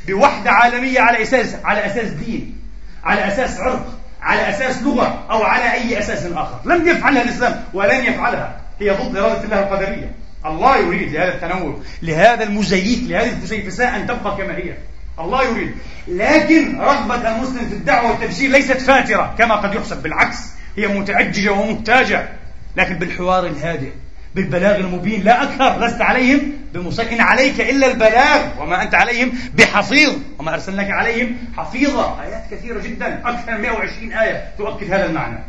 بوحدة 0.08 0.52
عالمية 0.52 1.00
على 1.00 1.22
أساس 1.22 1.56
على 1.64 1.86
أساس 1.86 2.10
دين 2.10 2.58
على 3.04 3.28
أساس 3.28 3.60
عرق 3.60 3.94
على 4.22 4.50
أساس 4.50 4.82
لغة 4.84 5.26
أو 5.32 5.44
على 5.44 5.74
أي 5.74 6.00
أساس 6.00 6.26
آخر. 6.26 6.60
لم 6.66 6.88
يفعلها 6.88 7.22
الإسلام 7.22 7.64
ولن 7.74 8.06
يفعلها. 8.06 8.62
هي 8.80 8.90
ضد 8.90 9.18
إرادة 9.18 9.44
الله 9.44 9.60
القدرية. 9.60 10.12
الله 10.46 10.78
يريد 10.78 11.12
لهذا 11.12 11.34
التنوع 11.34 11.78
لهذا 12.02 12.44
المزيف 12.44 13.10
لهذه 13.10 13.30
الفسيفساء 13.30 13.96
أن 13.96 14.08
تبقى 14.08 14.38
كما 14.38 14.58
هي. 14.58 14.74
الله 15.20 15.44
يريد. 15.44 15.76
لكن 16.08 16.80
رغبة 16.80 17.36
المسلم 17.36 17.70
في 17.70 17.76
الدعوة 17.76 18.12
والتبشير 18.12 18.52
ليست 18.52 18.78
فاترة 18.78 19.36
كما 19.38 19.56
قد 19.56 19.76
يحسب. 19.76 20.04
بالعكس 20.04 20.38
هي 20.78 20.88
متعججة 20.88 21.52
ومحتاجة 21.52 22.30
لكن 22.76 22.94
بالحوار 22.94 23.48
الهادئ 23.48 23.90
بالبلاغ 24.36 24.76
المبين 24.76 25.24
لا 25.24 25.44
أكثر. 25.44 25.86
لست 25.86 26.02
عليهم 26.02 26.52
بمسيطر 26.74 27.22
عليك 27.22 27.62
إلا 27.62 27.88
البلاغ. 27.92 28.62
وما 28.62 28.84
أنت 28.84 28.96
عليهم 28.96 29.34
بحفيظ. 29.54 30.14
وما 30.40 30.54
أرسلناك 30.54 30.92
عليهم 30.92 31.38
حفيظا 31.58 32.22
آيات 32.22 32.44
كثيرة 32.52 32.80
جدا. 32.80 33.22
أكثر 33.26 33.52
من 33.52 33.62
120 33.62 34.14
آية 34.14 34.54
تؤكد 34.58 34.94
هذا 34.94 35.06
المعنى. 35.06 35.40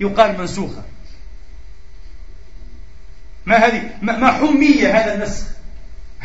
يقال 0.00 0.38
منسوخة. 0.38 0.82
ما 3.46 3.56
هذه؟ 3.56 3.82
ما 4.02 4.32
حمية 4.32 4.96
هذا 4.98 5.14
النسخ. 5.14 5.46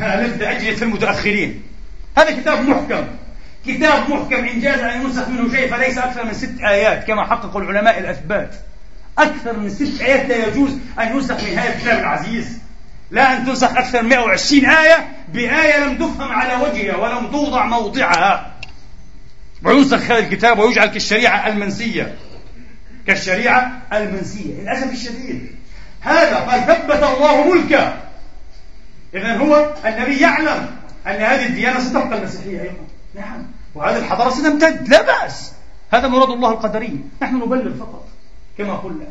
ألف 0.01 0.43
في 0.77 0.83
المتأخرين. 0.83 1.63
هذا 2.17 2.41
كتاب 2.41 2.69
محكم. 2.69 3.07
كتاب 3.67 4.09
محكم 4.09 4.45
إن 4.45 4.59
جاز 4.59 4.79
أن 4.79 5.01
ينسخ 5.01 5.27
منه 5.27 5.55
شيء 5.55 5.71
فليس 5.71 5.97
أكثر 5.97 6.25
من 6.25 6.33
ست 6.33 6.59
آيات 6.61 7.07
كما 7.07 7.25
حقق 7.25 7.57
العلماء 7.57 7.99
الأثبات. 7.99 8.55
أكثر 9.17 9.59
من 9.59 9.69
ست 9.69 10.01
آيات 10.01 10.29
لا 10.29 10.47
يجوز 10.47 10.71
أن 10.99 11.15
ينسخ 11.15 11.43
من 11.43 11.57
هذا 11.57 11.75
الكتاب 11.75 11.99
العزيز. 11.99 12.57
لا 13.11 13.37
أن 13.37 13.45
تنسخ 13.45 13.77
أكثر 13.77 14.03
من 14.03 14.09
120 14.09 14.65
آية 14.65 15.07
بآية 15.33 15.85
لم 15.85 15.97
تفهم 15.97 16.31
على 16.31 16.63
وجهها 16.63 16.95
ولم 16.95 17.31
توضع 17.31 17.65
موضعها. 17.65 18.53
وينسخ 19.63 20.11
هذا 20.11 20.19
الكتاب 20.19 20.59
ويجعل 20.59 20.87
كالشريعة 20.87 21.47
المنسية. 21.47 22.15
كالشريعة 23.07 23.81
المنسية. 23.93 24.61
للأسف 24.61 24.91
الشديد. 24.91 25.55
هذا 26.01 26.35
قال 26.35 26.65
ثبت 26.67 27.03
الله 27.03 27.53
ملكه. 27.53 27.97
إذا 29.15 29.37
هو 29.37 29.73
النبي 29.85 30.19
يعلم 30.19 30.69
أن 31.07 31.21
هذه 31.21 31.45
الديانة 31.45 31.79
ستبقى 31.79 32.17
المسيحية 32.17 32.61
أيضا. 32.61 32.85
نعم. 33.15 33.45
وهذه 33.75 33.97
الحضارة 33.97 34.29
ستمتد. 34.29 34.87
لا 34.87 35.01
بأس. 35.01 35.53
هذا 35.93 36.07
مراد 36.07 36.29
الله 36.29 36.51
القدري. 36.51 36.99
نحن 37.21 37.35
نبلغ 37.35 37.77
فقط 37.79 38.07
كما 38.57 38.73
قلنا. 38.73 39.05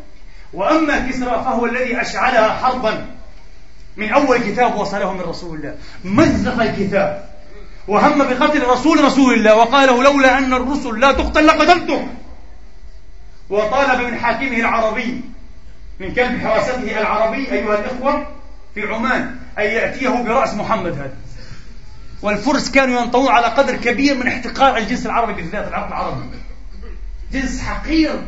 وأما 0.53 1.09
كسرى 1.09 1.31
فهو 1.45 1.67
الذي 1.67 2.01
أشعلها 2.01 2.49
حربا 2.49 3.07
من 3.97 4.13
أول 4.13 4.39
كتاب 4.39 4.77
وصله 4.77 5.13
من 5.13 5.21
رسول 5.21 5.59
الله. 5.59 5.75
مزق 6.05 6.63
الكتاب. 6.63 7.29
وهم 7.89 8.19
بقتل 8.19 8.67
رسول 8.67 9.05
رسول 9.05 9.35
الله. 9.35 9.57
وقال 9.57 9.89
له 9.89 10.03
لولا 10.03 10.39
أن 10.39 10.53
الرسل 10.53 11.01
لا 11.01 11.13
تقتل 11.13 11.47
لقتلتم. 11.47 12.09
وطالب 13.51 14.01
من 14.01 14.19
حاكمه 14.19 14.57
العربي 14.57 15.21
من 16.01 16.15
كلب 16.15 16.41
حراسته 16.41 17.01
العربي 17.01 17.53
أيها 17.53 17.79
الإخوة 17.79 18.27
في 18.75 18.83
عمان 18.83 19.37
أن 19.59 19.65
يأتيه 19.65 20.09
برأس 20.09 20.55
محمد 20.55 20.93
هذا. 20.93 21.17
والفرس 22.23 22.71
كانوا 22.71 23.01
ينطوون 23.01 23.29
على 23.29 23.47
قدر 23.47 23.77
كبير 23.77 24.15
من 24.15 24.29
احتقار 24.29 24.77
الجنس 24.77 25.07
العربي 25.07 25.33
بالذات 25.33 25.69
العرب 25.69 25.89
العربي 25.89 26.25
جنس 27.33 27.61
حقير 27.61 28.23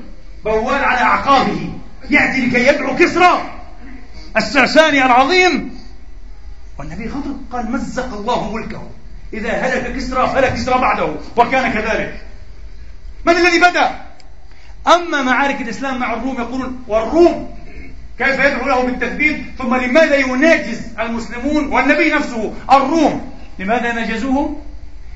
بوال 0.44 0.84
على 0.84 1.00
أعقابه. 1.00 1.72
يأتي 2.10 2.46
لكي 2.46 2.66
يدعو 2.66 2.96
كسرى. 2.96 3.50
الساساني 4.36 5.06
العظيم. 5.06 5.78
والنبي 6.78 7.08
غضب. 7.08 7.40
قال 7.52 7.72
مزق 7.72 8.14
الله 8.14 8.52
ملكه. 8.52 8.90
إذا 9.32 9.50
هلك 9.50 9.96
كسرى 9.96 10.28
فلا 10.28 10.50
كسرى 10.50 10.78
بعده. 10.78 11.14
وكان 11.36 11.72
كذلك. 11.72 12.20
من 13.26 13.36
الذي 13.36 13.58
بدأ؟ 13.58 14.00
أما 14.86 15.22
معارك 15.22 15.60
الإسلام 15.60 15.98
مع 15.98 16.14
الروم 16.14 16.36
يقولون 16.40 16.84
والروم. 16.88 17.54
كيف 18.18 18.38
يدعو 18.38 18.68
له 18.68 18.84
بالتثبيت؟ 18.84 19.44
ثم 19.58 19.74
لماذا 19.74 20.16
يناجز 20.16 20.82
المسلمون 21.00 21.66
والنبي 21.66 22.12
نفسه؟ 22.12 22.54
الروم. 22.72 23.33
لماذا 23.58 23.92
نجزوهم؟ 23.92 24.60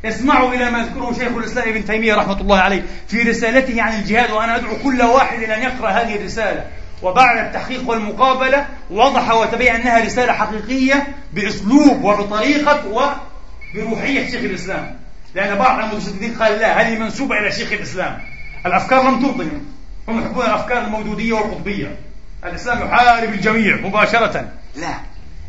اسمعوا 0.05 0.55
إلى 0.55 0.70
ما 0.70 0.78
يذكره 0.78 1.12
شيخ 1.12 1.36
الإسلام 1.36 1.68
ابن 1.68 1.84
تيمية 1.84 2.14
رحمة 2.14 2.41
الله 2.41 2.59
عليه 2.59 2.82
في 3.09 3.22
رسالته 3.22 3.82
عن 3.82 4.01
الجهاد 4.01 4.30
وأنا 4.30 4.57
أدعو 4.57 4.76
كل 4.84 5.03
واحد 5.03 5.43
إلى 5.43 5.57
أن 5.57 5.62
يقرأ 5.62 5.91
هذه 5.91 6.16
الرسالة. 6.16 6.64
وبعد 7.03 7.39
التحقيق 7.39 7.91
والمقابلة 7.91 8.66
وضح 8.91 9.34
وتبين 9.34 9.74
أنها 9.74 10.05
رسالة 10.05 10.32
حقيقية 10.32 11.07
بأسلوب 11.32 12.05
وبطريقة 12.05 12.84
وبروحية 12.89 14.30
شيخ 14.30 14.41
الإسلام. 14.41 14.97
لأن 15.34 15.59
بعض 15.59 15.84
المتشددين 15.84 16.34
قال 16.34 16.59
لا 16.59 16.80
هذه 16.80 16.99
منسوبة 16.99 17.39
إلى 17.39 17.53
شيخ 17.53 17.72
الإسلام. 17.72 18.18
الأفكار 18.66 19.11
لم 19.11 19.20
ترضهم 19.20 19.66
هم 20.09 20.22
يحبون 20.22 20.45
الأفكار 20.45 20.84
المودودية 20.84 21.32
والقطبية. 21.32 21.97
الإسلام 22.45 22.86
يحارب 22.86 23.32
الجميع 23.32 23.76
مباشرة. 23.76 24.49
لا. 24.76 24.95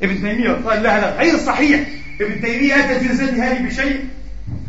ابن 0.04 0.16
تيمية 0.16 0.52
قال 0.66 0.84
لا 0.84 0.98
هذا 0.98 1.16
غير 1.18 1.38
صحيح. 1.38 1.80
ابن 2.22 2.42
تيمية 2.42 2.76
أتى 2.76 3.00
في 3.00 3.08
رسالته 3.08 3.48
هذه 3.48 3.68
بشيء؟ 3.68 4.06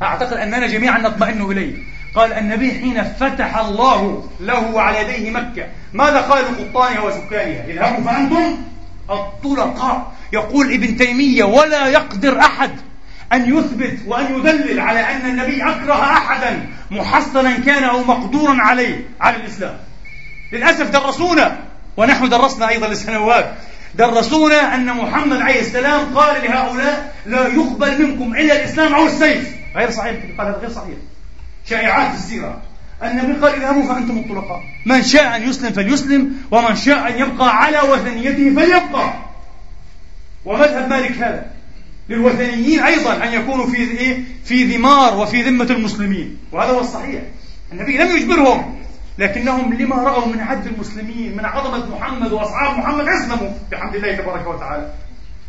أعتقد 0.02 0.36
أننا 0.36 0.66
جميعا 0.66 0.98
نطمئن 0.98 1.42
إليه. 1.50 1.74
قال 2.14 2.32
النبي 2.32 2.72
حين 2.72 3.04
فتح 3.04 3.56
الله 3.56 4.28
له 4.40 4.74
وعلى 4.74 4.98
يديه 4.98 5.30
مكة 5.30 5.66
ماذا 5.92 6.20
قال 6.20 6.44
لقطانها 6.44 7.00
وسكانها 7.00 7.64
اذهبوا 7.64 8.04
فأنتم 8.04 8.56
الطلقاء. 9.10 10.12
يقول 10.32 10.72
ابن 10.72 10.96
تيمية 10.96 11.44
ولا 11.44 11.88
يقدر 11.88 12.40
أحد 12.40 12.70
أن 13.32 13.58
يثبت 13.58 13.98
وأن 14.06 14.38
يدلل 14.38 14.80
على 14.80 15.00
أن 15.00 15.30
النبي 15.30 15.62
أكره 15.62 16.02
أحدا 16.02 16.66
محصنا 16.90 17.58
كان 17.58 17.84
أو 17.84 18.04
مقدورا 18.04 18.56
عليه 18.60 19.04
على 19.20 19.36
الإسلام. 19.36 19.76
للأسف 20.52 20.90
درسونا 20.90 21.58
ونحن 21.96 22.28
درسنا 22.28 22.68
أيضا 22.68 22.88
لسنوات. 22.88 23.54
درسونا 23.94 24.74
أن 24.74 24.86
محمد 24.86 25.40
عليه 25.40 25.60
السلام 25.60 26.14
قال 26.14 26.42
لهؤلاء 26.42 27.14
لا 27.26 27.46
يقبل 27.46 28.06
منكم 28.06 28.34
إلا 28.34 28.56
الإسلام 28.56 28.94
أو 28.94 29.06
السيف. 29.06 29.54
غير 29.76 29.90
صحيح 29.90 30.16
قال 30.38 30.46
هذا 30.46 30.58
غير 30.60 30.70
صحيح. 30.70 30.96
شائعات 31.68 32.14
السيرة 32.14 32.62
النبي 33.02 33.32
قال 33.32 33.54
اذهبوا 33.54 33.94
فأنتم 33.94 34.18
الطلقاء 34.18 34.60
من 34.86 35.02
شاء 35.02 35.36
أن 35.36 35.48
يسلم 35.48 35.72
فليسلم 35.72 36.32
ومن 36.50 36.76
شاء 36.76 37.08
أن 37.08 37.18
يبقى 37.18 37.56
على 37.56 37.80
وثنيته 37.80 38.54
فليبقى. 38.54 39.14
ومذهب 40.44 40.90
مالك 40.90 41.12
هذا. 41.12 41.46
للوثنيين 42.08 42.80
أيضا 42.82 43.24
أن 43.24 43.32
يكونوا 43.32 43.66
في 43.66 43.76
إيه؟ 43.76 44.24
في 44.44 44.76
ذمار 44.76 45.18
وفي 45.18 45.42
ذمة 45.42 45.64
المسلمين. 45.70 46.38
وهذا 46.52 46.70
هو 46.70 46.80
الصحيح. 46.80 47.22
النبي 47.72 47.98
لم 47.98 48.16
يجبرهم. 48.16 48.79
لكنهم 49.20 49.74
لما 49.74 49.96
رأوا 49.96 50.26
من 50.26 50.40
عد 50.40 50.66
المسلمين 50.66 51.36
من 51.36 51.44
عظمة 51.44 51.96
محمد 51.96 52.32
وأصحاب 52.32 52.78
محمد 52.78 53.08
أسلموا 53.08 53.50
بحمد 53.70 53.94
الله 53.94 54.16
تبارك 54.16 54.46
وتعالى. 54.46 54.92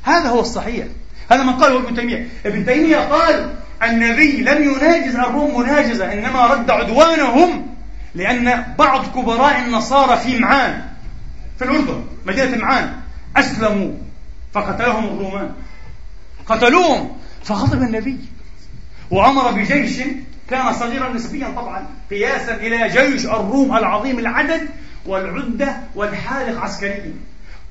هذا 0.03 0.29
هو 0.29 0.39
الصحيح. 0.39 0.85
هذا 1.31 1.43
من 1.43 1.53
قاله 1.53 1.79
ابن 1.79 1.95
تيمية. 1.95 2.27
ابن 2.45 2.65
تيمية 2.65 2.97
قال 2.97 3.53
النبي 3.83 4.41
لم 4.41 4.63
يناجز 4.63 5.15
الروم 5.15 5.59
مناجزة 5.59 6.13
إنما 6.13 6.47
رد 6.47 6.71
عدوانهم 6.71 7.67
لأن 8.15 8.65
بعض 8.79 9.05
كبراء 9.05 9.59
النصارى 9.59 10.17
في 10.17 10.39
معان 10.39 10.81
في 11.57 11.65
الأردن 11.65 12.03
مدينة 12.25 12.57
معان 12.57 12.93
أسلموا 13.37 13.93
فقتلهم 14.53 15.05
الرومان. 15.05 15.51
قتلوهم 16.45 17.17
فغضب 17.43 17.81
النبي. 17.81 18.17
وأمر 19.11 19.51
بجيش 19.51 20.01
كان 20.51 20.73
صغيرا 20.73 21.13
نسبيا 21.13 21.47
طبعا 21.55 21.85
قياسا 22.09 22.55
إلى 22.55 22.89
جيش 22.89 23.25
الروم 23.25 23.77
العظيم 23.77 24.19
العدد 24.19 24.67
والعدة 25.05 25.77
والحالق 25.95 26.59
عسكريا. 26.61 27.13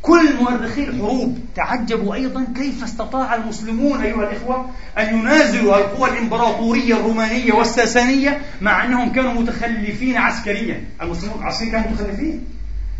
كل 0.02 0.36
مؤرخي 0.40 0.84
الحروب 0.84 1.38
تعجبوا 1.56 2.14
أيضا 2.14 2.46
كيف 2.56 2.84
استطاع 2.84 3.34
المسلمون 3.34 4.00
أيها 4.00 4.30
الإخوة 4.30 4.70
أن 4.98 5.18
ينازلوا 5.18 5.76
القوى 5.76 6.10
الإمبراطورية 6.10 6.94
الرومانية 6.94 7.52
والساسانية 7.52 8.40
مع 8.60 8.84
أنهم 8.84 9.12
كانوا 9.12 9.32
متخلفين 9.32 10.16
عسكريا. 10.16 10.84
المسلمون 11.02 11.38
العسكريين 11.42 11.72
كانوا 11.72 11.90
متخلفين. 11.90 12.44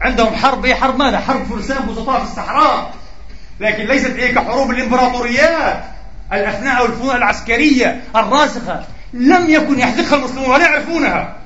عندهم 0.01 0.35
حرب 0.35 0.65
إيه 0.65 0.75
حرب 0.75 0.99
ماذا؟ 0.99 1.19
حرب 1.19 1.43
فرسان 1.45 1.87
بسطاء 1.87 2.19
في 2.19 2.25
الصحراء. 2.25 2.95
لكن 3.61 3.85
ليست 3.85 4.17
إيه 4.17 4.35
كحروب 4.35 4.71
الإمبراطوريات 4.71 5.85
الأفناء 6.33 6.83
والفنون 6.83 7.17
العسكرية 7.17 8.03
الراسخة. 8.17 8.85
لم 9.13 9.51
يكن 9.51 9.79
يحذقها 9.79 10.19
المسلمون 10.19 10.51
ولا 10.51 10.65
يعرفونها. 10.65 11.37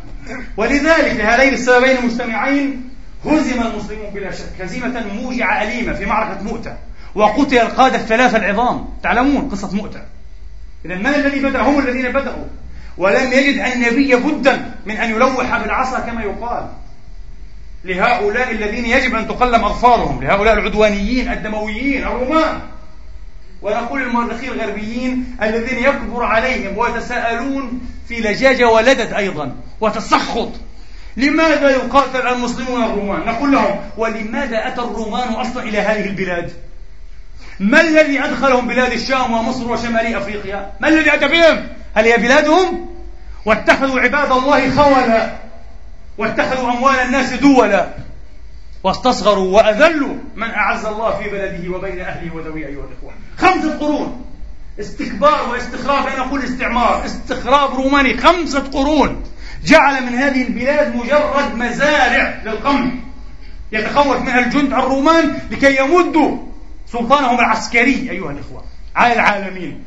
ولذلك 0.57 1.17
لهذين 1.17 1.55
السببين 1.55 1.97
المجتمعين 1.97 2.91
هزم 3.25 3.63
المسلمون 3.63 4.11
بلا 4.15 4.31
شك. 4.31 4.61
هزيمة 4.61 5.07
موجعة 5.23 5.63
أليمة 5.63 5.93
في 5.93 6.07
معركة 6.07 6.43
مؤتة. 6.43 6.77
وقتل 7.15 7.59
القادة 7.59 7.97
الثلاثة 7.97 8.37
العظام. 8.37 8.89
تعلمون 9.03 9.49
قصة 9.49 9.75
مؤتة. 9.75 10.01
إذا 10.85 10.95
من 10.95 11.07
الذي 11.07 11.41
بدأ؟ 11.41 11.63
هم 11.63 11.79
الذين 11.79 12.13
بدأوا. 12.13 12.45
ولم 12.99 13.33
يجد 13.33 13.61
النبي 13.61 14.15
بدا 14.15 14.75
من 14.87 14.97
أن 14.97 15.11
يلوح 15.11 15.59
بالعصا 15.59 16.01
كما 16.01 16.23
يقال. 16.23 16.69
لهؤلاء 17.85 18.51
الذين 18.51 18.85
يجب 18.85 19.15
أن 19.15 19.29
تقلم 19.29 19.65
أظفارهم. 19.65 20.25
لهؤلاء 20.25 20.55
العدوانيين 20.55 21.33
الدمويين 21.33 22.03
الرومان 22.03 22.61
ونقول 23.65 24.03
للمؤرخين 24.03 24.53
الغربيين 24.53 25.37
الذين 25.43 25.79
يكبر 25.79 26.25
عليهم 26.25 26.79
ويتساءلون 26.79 27.81
في 28.09 28.21
لجاجة 28.21 28.69
ولدت 28.69 29.13
أيضا 29.13 29.57
وتسخط. 29.81 30.51
لماذا 31.17 31.71
يقاتل 31.71 32.27
المسلمون 32.27 32.85
الرومان؟ 32.85 33.21
نقول 33.27 33.53
لهم 33.53 33.81
ولماذا 33.97 34.69
أتى 34.69 34.81
الرومان 34.81 35.29
أصلا 35.29 35.63
إلى 35.63 35.79
هذه 35.79 36.07
البلاد؟ 36.07 36.53
ما 37.61 37.81
الذي 37.81 38.25
أدخلهم 38.25 38.69
بلاد 38.69 38.93
الشام 38.93 39.33
ومصر 39.33 39.73
وشمال 39.73 40.15
أفريقيا؟ 40.15 40.73
ما 40.81 40.89
الذي 40.89 41.15
أتى 41.15 41.29
بهم 41.29 41.67
هل 41.95 42.05
هي 42.05 42.17
بلادهم؟ 42.17 42.91
واتخذوا 43.47 44.01
عباد 44.01 44.33
الله 44.33 44.71
خولا 44.71 45.33
واتخذوا 46.19 46.71
أموال 46.73 46.95
الناس 46.95 47.33
دولا. 47.33 47.89
واستصغروا 48.85 49.57
وأذلوا 49.57 50.15
من 50.37 50.51
أعز 50.51 50.85
الله 50.85 51.17
في 51.17 51.31
بلده 51.31 51.77
وبين 51.77 52.01
أهله 52.01 52.35
وذوي 52.35 52.67
أيها 52.67 52.85
الإخوة. 52.85 53.13
خمسة 53.39 53.79
قرون. 53.79 54.25
استكبار 54.81 55.49
واستخراج 55.53 56.13
أنا 56.13 56.27
أقول 56.27 56.43
استعمار. 56.43 57.05
استخراج 57.05 57.71
روماني. 57.71 58.17
خمسة 58.17 58.61
قرون. 58.61 59.23
جعل 59.65 60.03
من 60.03 60.15
هذه 60.15 60.43
البلاد 60.43 60.97
مجرد 60.97 61.55
مزارع 61.55 62.43
للقمح 62.45 62.93
يتخوف 63.73 64.21
منها 64.21 64.39
الجند 64.39 64.73
الرومان 64.73 65.39
لكي 65.51 65.77
يمدوا 65.77 66.39
سلطانهم 66.93 67.41
العسكري 67.41 68.11
أيها 68.11 68.31
الإخوة 68.31 68.65
على 68.97 69.13
العالمين. 69.13 69.85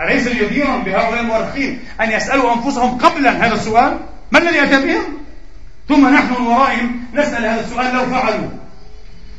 أليس 0.00 0.26
الجدير 0.26 0.66
بهؤلاء 0.66 1.20
المؤرخين 1.20 1.80
أن 2.00 2.10
يسألوا 2.10 2.54
أنفسهم 2.54 2.98
قبلا 2.98 3.46
هذا 3.46 3.54
السؤال. 3.54 3.98
ما 4.32 4.38
الذي 4.38 4.62
أتى 4.62 4.86
بهم 4.86 5.18
ثم 5.88 6.08
نحن 6.08 6.40
من 6.40 6.46
ورائهم 6.46 7.00
نسأل 7.14 7.44
هذا 7.46 7.60
السؤال 7.60 7.94
لو 7.94 8.06
فعلوا 8.06 8.48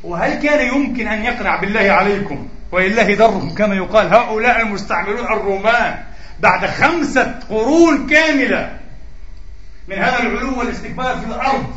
وهل 0.04 0.34
كان 0.34 0.76
يمكن 0.76 1.08
أن 1.08 1.24
يقنع 1.24 1.56
بالله 1.56 1.92
عليكم 1.92 2.48
ولله 2.72 3.16
ضرهم 3.16 3.56
كما 3.56 3.76
يقال 3.76 4.14
هؤلاء 4.14 4.62
المستعمرون 4.62 5.26
الرومان 5.26 5.96
بعد 6.40 6.66
خمسة 6.66 7.40
قرون 7.50 8.08
كاملة 8.08 8.78
من 9.88 9.98
هذا 9.98 10.20
العلو 10.20 10.60
والاستكبار 10.60 11.18
في 11.18 11.26
الأرض 11.26 11.74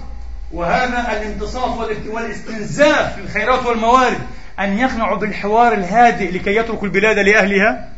وهذا 0.52 1.12
الانتصاف 1.12 1.78
والاستنزاف 2.06 3.14
في 3.14 3.20
الخيرات 3.20 3.66
والموارد 3.66 4.18
أن 4.60 4.78
يقنعوا 4.78 5.16
بالحوار 5.16 5.72
الهادئ 5.72 6.30
لكي 6.30 6.56
يتركوا 6.56 6.86
البلاد 6.86 7.18
لأهلها 7.18 7.88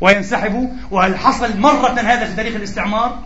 وينسحبوا 0.00 0.68
وهل 0.90 1.18
حصل 1.18 1.60
مرة 1.60 2.00
هذا 2.00 2.24
في 2.24 2.36
تاريخ 2.36 2.54
الاستعمار؟ 2.54 3.18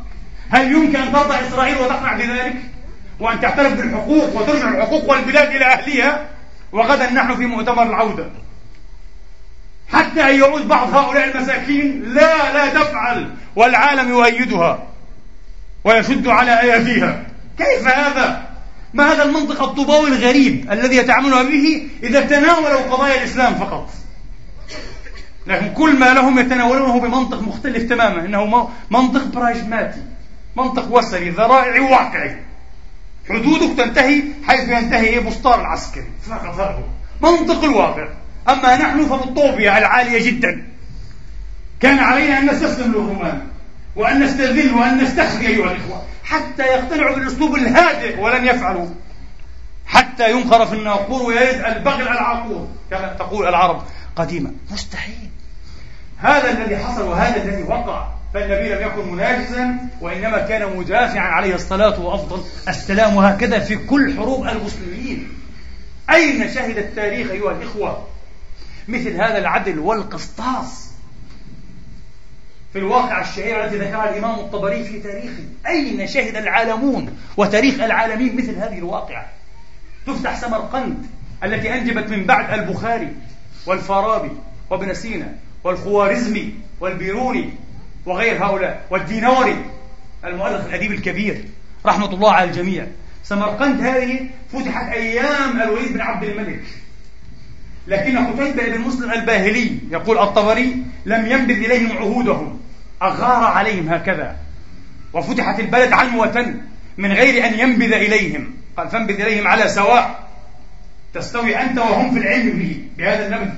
هل 0.50 0.72
يمكن 0.72 0.96
أن 0.96 1.12
ترضى 1.12 1.34
إسرائيل 1.48 1.78
وتقنع 1.78 2.16
بذلك؟ 2.16 2.57
وأن 3.20 3.40
تعترف 3.40 3.72
بالحقوق 3.72 4.36
وترجع 4.36 4.68
الحقوق 4.68 5.10
والبلاد 5.10 5.48
إلى 5.48 5.64
أهلها 5.64 6.28
وغدا 6.72 7.10
نحن 7.10 7.36
في 7.36 7.46
مؤتمر 7.46 7.82
العودة. 7.82 8.30
حتى 9.92 10.30
أن 10.30 10.40
يعود 10.40 10.68
بعض 10.68 10.94
هؤلاء 10.94 11.36
المساكين 11.36 12.02
لا 12.14 12.52
لا 12.52 12.82
تفعل 12.82 13.30
والعالم 13.56 14.08
يؤيدها 14.08 14.86
ويشد 15.84 16.28
على 16.28 16.60
أيديها. 16.62 17.22
كيف 17.58 17.88
هذا؟ 17.88 18.46
ما 18.94 19.12
هذا 19.12 19.22
المنطق 19.22 19.62
الطوباوي 19.62 20.08
الغريب 20.08 20.72
الذي 20.72 20.96
يتعاملون 20.96 21.50
به 21.50 21.88
إذا 22.02 22.20
تناولوا 22.20 22.80
قضايا 22.80 23.18
الإسلام 23.18 23.54
فقط؟ 23.54 23.90
لكن 25.46 25.72
كل 25.74 25.98
ما 25.98 26.14
لهم 26.14 26.38
يتناولونه 26.38 27.00
بمنطق 27.00 27.42
مختلف 27.42 27.88
تماما 27.88 28.20
إنه 28.20 28.70
منطق 28.90 29.24
براجماتي 29.24 30.02
منطق 30.56 30.92
وسري 30.92 31.30
ذرائعي 31.30 31.80
واقعي. 31.80 32.36
حدودك 33.29 33.77
تنتهي 33.79 34.22
حيث 34.47 34.68
ينتهي 34.68 35.07
إيه 35.07 35.20
بسطار 35.20 35.61
العسكري. 35.61 36.07
فقط 36.29 36.85
منطق 37.22 37.64
الواقع. 37.64 38.09
أما 38.49 38.77
نحن 38.77 39.07
فبالطوبية 39.07 39.79
العالية 39.79 40.31
جدا. 40.31 40.66
كان 41.81 41.99
علينا 41.99 42.39
أن 42.39 42.47
نستسلم 42.47 42.93
للرومان 42.93 43.43
وأن 43.97 44.22
نستذل 44.22 44.74
وأن 44.74 44.99
نستخفي 45.05 45.47
أيها 45.47 45.72
الإخوة 45.72 46.03
حتى 46.24 46.62
يقتنعوا 46.62 47.14
بالأسلوب 47.14 47.55
الهادئ 47.55 48.20
ولن 48.20 48.47
يفعلوا. 48.47 48.89
حتى 49.87 50.31
ينخر 50.31 50.66
في 50.66 50.74
الناقور 50.74 51.22
ويرد 51.22 51.64
البغل 51.64 52.03
العقور 52.03 52.68
كما 52.91 53.16
تقول 53.18 53.47
العرب 53.47 53.83
قديما. 54.16 54.53
مستحيل. 54.70 55.31
هذا 56.18 56.51
الذي 56.51 56.77
حصل 56.77 57.03
وهذا 57.09 57.43
الذي 57.43 57.62
وقع 57.62 58.15
فالنبي 58.35 58.74
لم 58.74 58.87
يكن 58.87 59.12
مناجزا 59.12 59.77
وإنما 60.01 60.39
كان 60.39 60.77
مدافعا 60.77 61.29
عليه 61.29 61.55
الصلاة 61.55 62.01
وأفضل 62.01 62.45
السلام 62.68 63.16
وهكذا 63.16 63.59
في 63.59 63.77
كل 63.77 64.16
حروب 64.16 64.47
المسلمين. 64.47 65.29
أين 66.11 66.49
شهد 66.55 66.79
التاريخ 66.79 67.31
أيها 67.31 67.53
الإخوة؟ 67.53 68.07
مثل 68.89 69.11
هذا 69.11 69.39
العدل 69.39 69.79
والقسطاس. 69.79 70.91
في 72.72 72.79
الواقع 72.79 73.20
الشهير 73.20 73.64
التي 73.64 73.79
ذكرها 73.79 74.11
الإمام 74.11 74.35
الطبري 74.39 74.85
في 74.85 75.01
تاريخه. 75.01 75.45
أين 75.66 76.07
شهد 76.07 76.37
العالمون 76.37 77.18
وتاريخ 77.37 77.81
العالمين 77.81 78.37
مثل 78.37 78.55
هذه 78.55 78.79
الواقعة؟ 78.79 79.27
تفتح 80.07 80.41
سمرقند 80.41 81.07
التي 81.45 81.74
أنجبت 81.74 82.11
من 82.11 82.24
بعد 82.24 82.59
البخاري 82.59 83.12
والفارابي 83.66 84.31
وابن 84.70 84.95
سينا 84.95 85.35
والخوارزمي 85.64 86.55
والبيروني 86.81 87.53
وغير 88.07 88.44
هؤلاء 88.44 88.86
والدينوري 88.90 89.64
المؤرخ 90.24 90.64
الأديب 90.64 90.92
الكبير 90.92 91.44
رحمة 91.86 92.11
الله 92.11 92.32
على 92.32 92.50
الجميع. 92.50 92.86
سمرقند 93.24 93.80
هذه 93.80 94.26
فتحت 94.52 94.92
أيام 94.92 95.62
الوليد 95.62 95.92
بن 95.92 96.00
عبد 96.00 96.24
الملك. 96.24 96.62
لكن 97.86 98.18
قتيبة 98.18 98.66
بن 98.68 98.80
مسلم 98.80 99.12
الباهلي 99.12 99.78
يقول 99.90 100.18
الطبري 100.18 100.82
لم 101.07 101.26
ينبذ 101.26 101.64
إليهم 101.64 101.98
عهودهم. 101.98 102.61
أغار 103.02 103.44
عليهم 103.44 103.88
هكذا. 103.88 104.36
وفتحت 105.12 105.61
البلد 105.61 105.92
عنوة 105.92 106.54
من 106.98 107.12
غير 107.12 107.46
أن 107.46 107.59
ينبذ 107.59 107.92
إليهم. 107.92 108.54
قال 108.76 108.88
فانبذ 108.88 109.20
إليهم 109.20 109.46
على 109.46 109.68
سواء. 109.68 110.28
تستوي 111.14 111.57
أنت 111.57 111.78
وهم 111.78 112.14
في 112.14 112.18
العلم 112.18 112.50
به 112.50 112.84
بهذا 112.98 113.26
النبذ. 113.26 113.54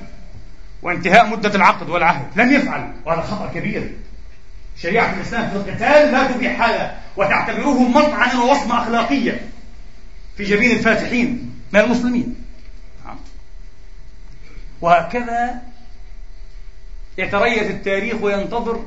وانتهاء 0.81 1.27
مدة 1.27 1.55
العقد 1.55 1.89
والعهد. 1.89 2.25
لم 2.35 2.53
يفعل 2.53 2.91
وهذا 3.05 3.21
خطأ 3.21 3.51
كبير. 3.55 3.91
شريعة 4.81 5.13
الإسلام 5.13 5.49
في 5.49 5.55
القتال 5.55 6.11
لا 6.11 6.31
تبيح 6.31 6.61
هذا 6.61 6.97
وتعتبره 7.17 7.79
مطعنا 7.79 8.41
ووصمة 8.41 8.83
أخلاقية 8.83 9.49
في 10.37 10.43
جبين 10.43 10.71
الفاتحين 10.71 11.53
من 11.73 11.79
المسلمين. 11.79 12.35
نعم. 13.05 13.17
وهكذا 14.81 15.61
يتريث 17.17 17.71
التاريخ 17.71 18.15
وينتظر 18.21 18.85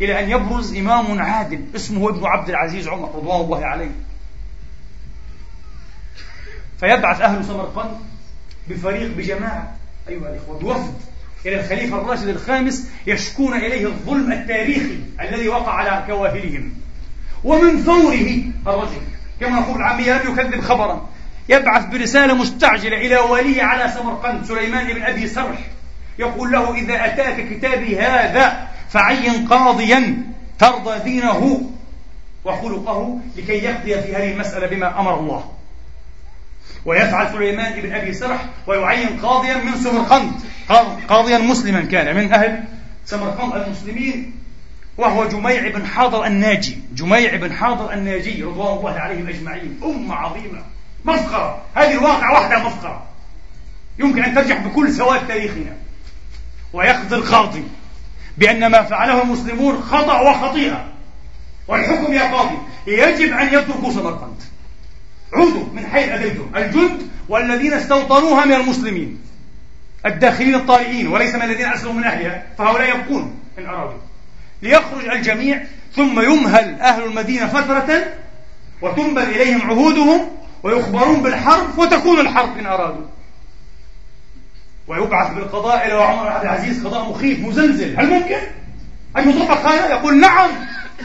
إلى 0.00 0.24
أن 0.24 0.30
يبرز 0.30 0.76
إمام 0.76 1.20
عادل 1.20 1.64
اسمه 1.76 2.08
ابن 2.08 2.26
عبد 2.26 2.48
العزيز 2.48 2.88
عمر 2.88 3.08
رضوان 3.08 3.40
الله 3.40 3.64
عليه. 3.64 3.90
فيبعث 6.80 7.20
أهل 7.20 7.44
سمرقند 7.44 7.98
بفريق 8.68 9.10
بجماعة 9.16 9.76
أيها 10.08 10.30
الإخوة 10.30 10.58
بوفد. 10.58 10.94
إلى 11.46 11.60
الخليفة 11.60 11.96
الراشد 11.96 12.28
الخامس 12.28 12.90
يشكون 13.06 13.56
إليه 13.56 13.86
الظلم 13.86 14.32
التاريخي 14.32 14.98
الذي 15.20 15.48
وقع 15.48 15.72
على 15.72 16.04
كواهلهم 16.06 16.72
ومن 17.44 17.78
فوره 17.78 18.42
الرجل 18.66 19.00
كما 19.40 19.60
نقول 19.60 19.76
العامية 19.76 20.14
يكذب 20.14 20.60
خبرا. 20.60 21.08
يبعث 21.48 21.86
برسالة 21.86 22.34
مستعجلة 22.34 22.96
إلى 22.96 23.16
ولي 23.16 23.60
على 23.60 23.92
سمرقند 23.92 24.44
سليمان 24.44 24.92
بن 24.92 25.02
أبي 25.02 25.26
سرح. 25.26 25.58
يقول 26.18 26.52
له 26.52 26.74
إذا 26.74 27.04
أتاك 27.04 27.48
كتابي 27.48 27.98
هذا 27.98 28.68
فعين 28.90 29.48
قاضيا 29.48 30.22
ترضى 30.58 30.98
دينه. 31.04 31.70
وخلقه 32.44 33.18
لكي 33.36 33.52
يقضي 33.52 34.02
في 34.02 34.16
هذه 34.16 34.32
المسألة 34.32 34.66
بما 34.66 35.00
أمر 35.00 35.20
الله. 35.20 35.55
ويفعل 36.86 37.32
سليمان 37.32 37.80
بن 37.80 37.92
أبي 37.94 38.12
سرح 38.12 38.44
ويعين 38.66 39.20
قاضيا 39.20 39.56
من 39.56 39.76
سمرقند. 39.76 40.32
قاضيا 41.08 41.38
مسلما 41.38 41.80
كان 41.80 42.16
من 42.16 42.32
أهل 42.32 42.64
سمرقند 43.04 43.62
المسلمين 43.62 44.32
وهو 44.98 45.28
جميع 45.28 45.68
بن 45.68 45.86
حاضر 45.86 46.26
الناجي. 46.26 46.78
جميع 46.94 47.36
بن 47.36 47.52
حاضر 47.52 47.92
الناجي 47.92 48.42
رضوان 48.42 48.78
الله 48.78 48.98
عليهم 48.98 49.28
أجمعين. 49.28 49.80
أمة 49.84 50.14
عظيمة. 50.14 50.62
مفخرة 51.04 51.62
هذه 51.74 51.92
الواقع 51.92 52.32
وحدها 52.32 52.58
مفخرة 52.58 53.02
يمكن 53.98 54.24
أن 54.24 54.34
ترجع 54.34 54.58
بكل 54.58 54.92
سواد 54.92 55.26
تاريخنا. 55.28 55.76
ويقضي 56.72 57.16
القاضي 57.16 57.64
بأن 58.38 58.66
ما 58.66 58.82
فعله 58.82 59.22
المسلمون 59.22 59.82
خطأ 59.82 60.20
وخطيئة. 60.20 60.84
والحكم 61.68 62.12
يا 62.12 62.32
قاضي 62.32 62.56
يجب 62.86 63.32
أن 63.32 63.46
يتركوا 63.46 63.92
سمرقند. 63.92 64.42
عودوا 65.32 65.64
من 65.74 65.86
حيث 65.86 66.08
أتيتم 66.08 66.50
الجند 66.56 67.02
والذين 67.28 67.72
استوطنوها 67.72 68.44
من 68.44 68.52
المسلمين 68.52 69.20
الداخلين 70.06 70.54
الطارئين 70.54 71.08
وليس 71.08 71.34
من 71.34 71.42
الذين 71.42 71.66
أسلموا 71.66 71.94
من 71.94 72.04
أهلها 72.04 72.42
فهؤلاء 72.58 72.96
يبقون 72.96 73.34
إن 73.58 73.66
أرادوا 73.66 73.98
ليخرج 74.62 75.08
الجميع 75.08 75.62
ثم 75.96 76.20
يمهل 76.20 76.80
أهل 76.80 77.04
المدينة 77.04 77.46
فترة 77.46 78.04
وتنبذ 78.82 79.22
إليهم 79.22 79.70
عهودهم 79.70 80.28
ويخبرون 80.62 81.22
بالحرب 81.22 81.78
وتكون 81.78 82.20
الحرب 82.20 82.58
إن 82.58 82.66
أرادوا. 82.66 83.04
ويبعث 84.88 85.34
بالقضاء 85.34 85.86
إلى 85.86 85.94
عمر 85.94 86.28
عبد 86.28 86.44
العزيز 86.44 86.86
قضاء 86.86 87.10
مخيف 87.10 87.40
مزلزل. 87.40 88.00
هل 88.00 88.10
ممكن؟ 88.10 88.38
أن 89.16 89.30
يطبق 89.30 89.66
هذا؟ 89.66 89.90
يقول 89.90 90.20
نعم. 90.20 90.50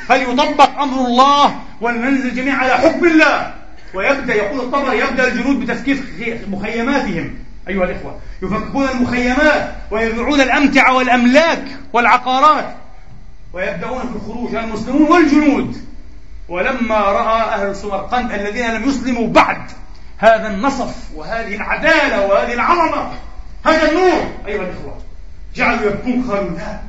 فليطبق 0.08 0.80
أمر 0.80 1.06
الله 1.06 1.56
ولننزل 1.82 2.36
جميعا 2.36 2.58
على 2.58 2.74
حكم 2.74 3.06
الله؟ 3.06 3.54
ويبدأ 3.94 4.34
يقول 4.34 4.60
الطبري 4.60 5.00
يبدأ 5.00 5.28
الجنود 5.28 5.60
بتفكيك 5.60 6.04
مخيماتهم 6.48 7.34
أيها 7.68 7.84
الإخوة. 7.84 8.20
يفككون 8.44 8.90
المخيمات 8.90 9.76
ويبيعون 9.92 10.42
الأمتعة 10.42 10.94
والأملاك 10.94 11.64
والعقارات. 11.94 12.76
ويبدأون 13.54 14.02
في 14.02 14.16
الخروج 14.16 14.56
المسلمون 14.56 15.12
والجنود. 15.12 15.78
ولما 16.50 16.98
رأى 16.98 17.42
أهل 17.42 17.76
سمرقند 17.76 18.32
الذين 18.32 18.74
لم 18.74 18.90
يسلموا 18.90 19.28
بعد 19.28 19.62
هذا 20.18 20.48
النصف 20.48 20.96
وهذه 21.16 21.56
العدالة 21.56 22.26
وهذه 22.28 22.54
العظمة 22.54 23.12
هذا 23.66 23.90
النور 23.92 24.28
أيها 24.48 24.62
الإخوة 24.62 24.98
جعلوا 25.56 25.92
يبكون 25.92 26.32
قالوا 26.32 26.50
لا 26.50 26.80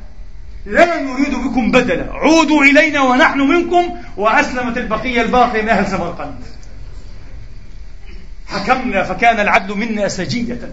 لا 0.67 1.03
نريد 1.03 1.35
بكم 1.35 1.71
بدلا 1.71 2.13
عودوا 2.13 2.63
إلينا 2.63 3.01
ونحن 3.01 3.41
منكم 3.41 3.99
وأسلمت 4.17 4.79
البقية 4.79 5.23
الباقية 5.23 5.63
من 5.63 5.69
أهل 5.69 5.87
سمرقند. 5.87 6.35
حكمنا 8.53 9.03
فكان 9.03 9.41
العدل 9.41 9.79
منا 9.79 10.09
سجية 10.09 10.71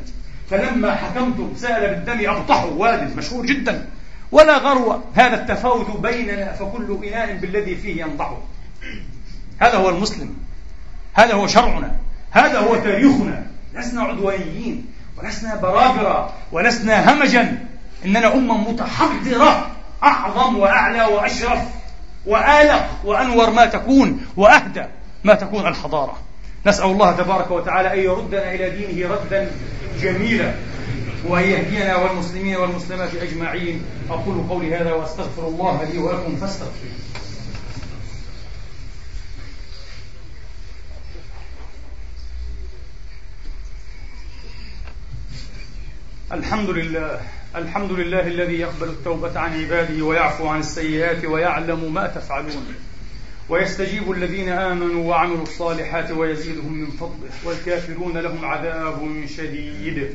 فلما 0.49 0.95
حكمتم 0.95 1.53
سأل 1.57 1.95
بالدم 1.95 2.30
أبطحوا 2.30 2.71
واد 2.71 3.17
مشهور 3.17 3.45
جدا. 3.45 3.86
ولا 4.32 4.57
غرو 4.57 5.01
هذا 5.15 5.36
التفاوت 5.36 5.99
بيننا 5.99 6.53
فكل 6.53 6.99
إناء 7.07 7.36
بالذي 7.36 7.75
فيه 7.75 8.01
ينضح. 8.01 8.38
هذا 9.59 9.77
هو 9.77 9.89
المسلم. 9.89 10.36
هذا 11.13 11.34
هو 11.34 11.47
شرعنا. 11.47 11.95
هذا 12.32 12.59
هو 12.59 12.75
تاريخنا. 12.75 13.45
لسنا 13.75 14.01
عدوانيين 14.01 14.86
ولسنا 15.17 15.55
برابرة 15.55 16.34
ولسنا 16.51 17.13
همجا. 17.13 17.65
إننا 18.05 18.34
أمة 18.34 18.71
متحضرة 18.71 19.71
أعظم 20.03 20.57
وأعلى 20.57 21.03
وأشرف 21.03 21.59
وآلق 22.25 22.89
وأنور 23.05 23.49
ما 23.49 23.65
تكون 23.65 24.25
وأهدى 24.38 24.86
ما 25.23 25.34
تكون 25.34 25.67
الحضارة. 25.67 26.17
نسأل 26.66 26.86
الله 26.86 27.12
تبارك 27.18 27.51
وتعالى 27.51 27.93
أن 27.93 27.99
يردنا 27.99 28.53
إلى 28.53 28.70
دينه 28.70 29.10
ردا 29.10 29.51
جميلا 30.01 30.53
وأن 31.28 31.43
يهدينا 31.43 31.95
والمسلمين 31.95 32.55
والمسلمات 32.55 33.16
أجمعين. 33.16 33.84
أقول 34.10 34.47
قولي 34.49 34.76
هذا 34.76 34.93
وأستغفر 34.93 35.47
الله 35.47 35.84
لي 35.84 35.97
ولكم 35.97 36.36
فاستغفروه. 36.36 36.91
الحمد 46.32 46.70
لله 46.70 47.22
الحمد 47.55 47.91
لله 47.91 48.28
الذي 48.28 48.53
يقبل 48.53 48.88
التوبة 48.89 49.39
عن 49.39 49.64
عباده 49.64 50.05
ويعفو 50.05 50.47
عن 50.47 50.60
السيئات 50.60 51.26
ويعلم 51.26 51.93
ما 51.93 52.07
تفعلون. 52.07 52.76
ويستجيب 53.49 54.11
الذين 54.11 54.49
آمنوا 54.49 55.03
وعملوا 55.09 55.43
الصالحات 55.43 56.11
ويزيدهم 56.11 56.73
من 56.73 56.87
فضله 56.91 57.29
والكافرون 57.45 58.17
لهم 58.17 58.45
عذاب 58.45 59.25
شديد 59.37 60.09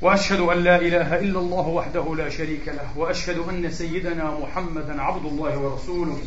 وأشهد 0.00 0.40
أن 0.40 0.58
لا 0.58 0.76
إله 0.76 1.20
إلا 1.20 1.38
الله 1.38 1.68
وحده 1.68 2.14
لا 2.14 2.28
شريك 2.28 2.68
له 2.68 2.98
وأشهد 2.98 3.38
أن 3.38 3.70
سيدنا 3.70 4.38
محمدا 4.40 5.02
عبد 5.02 5.26
الله 5.26 5.58
ورسوله 5.58 6.18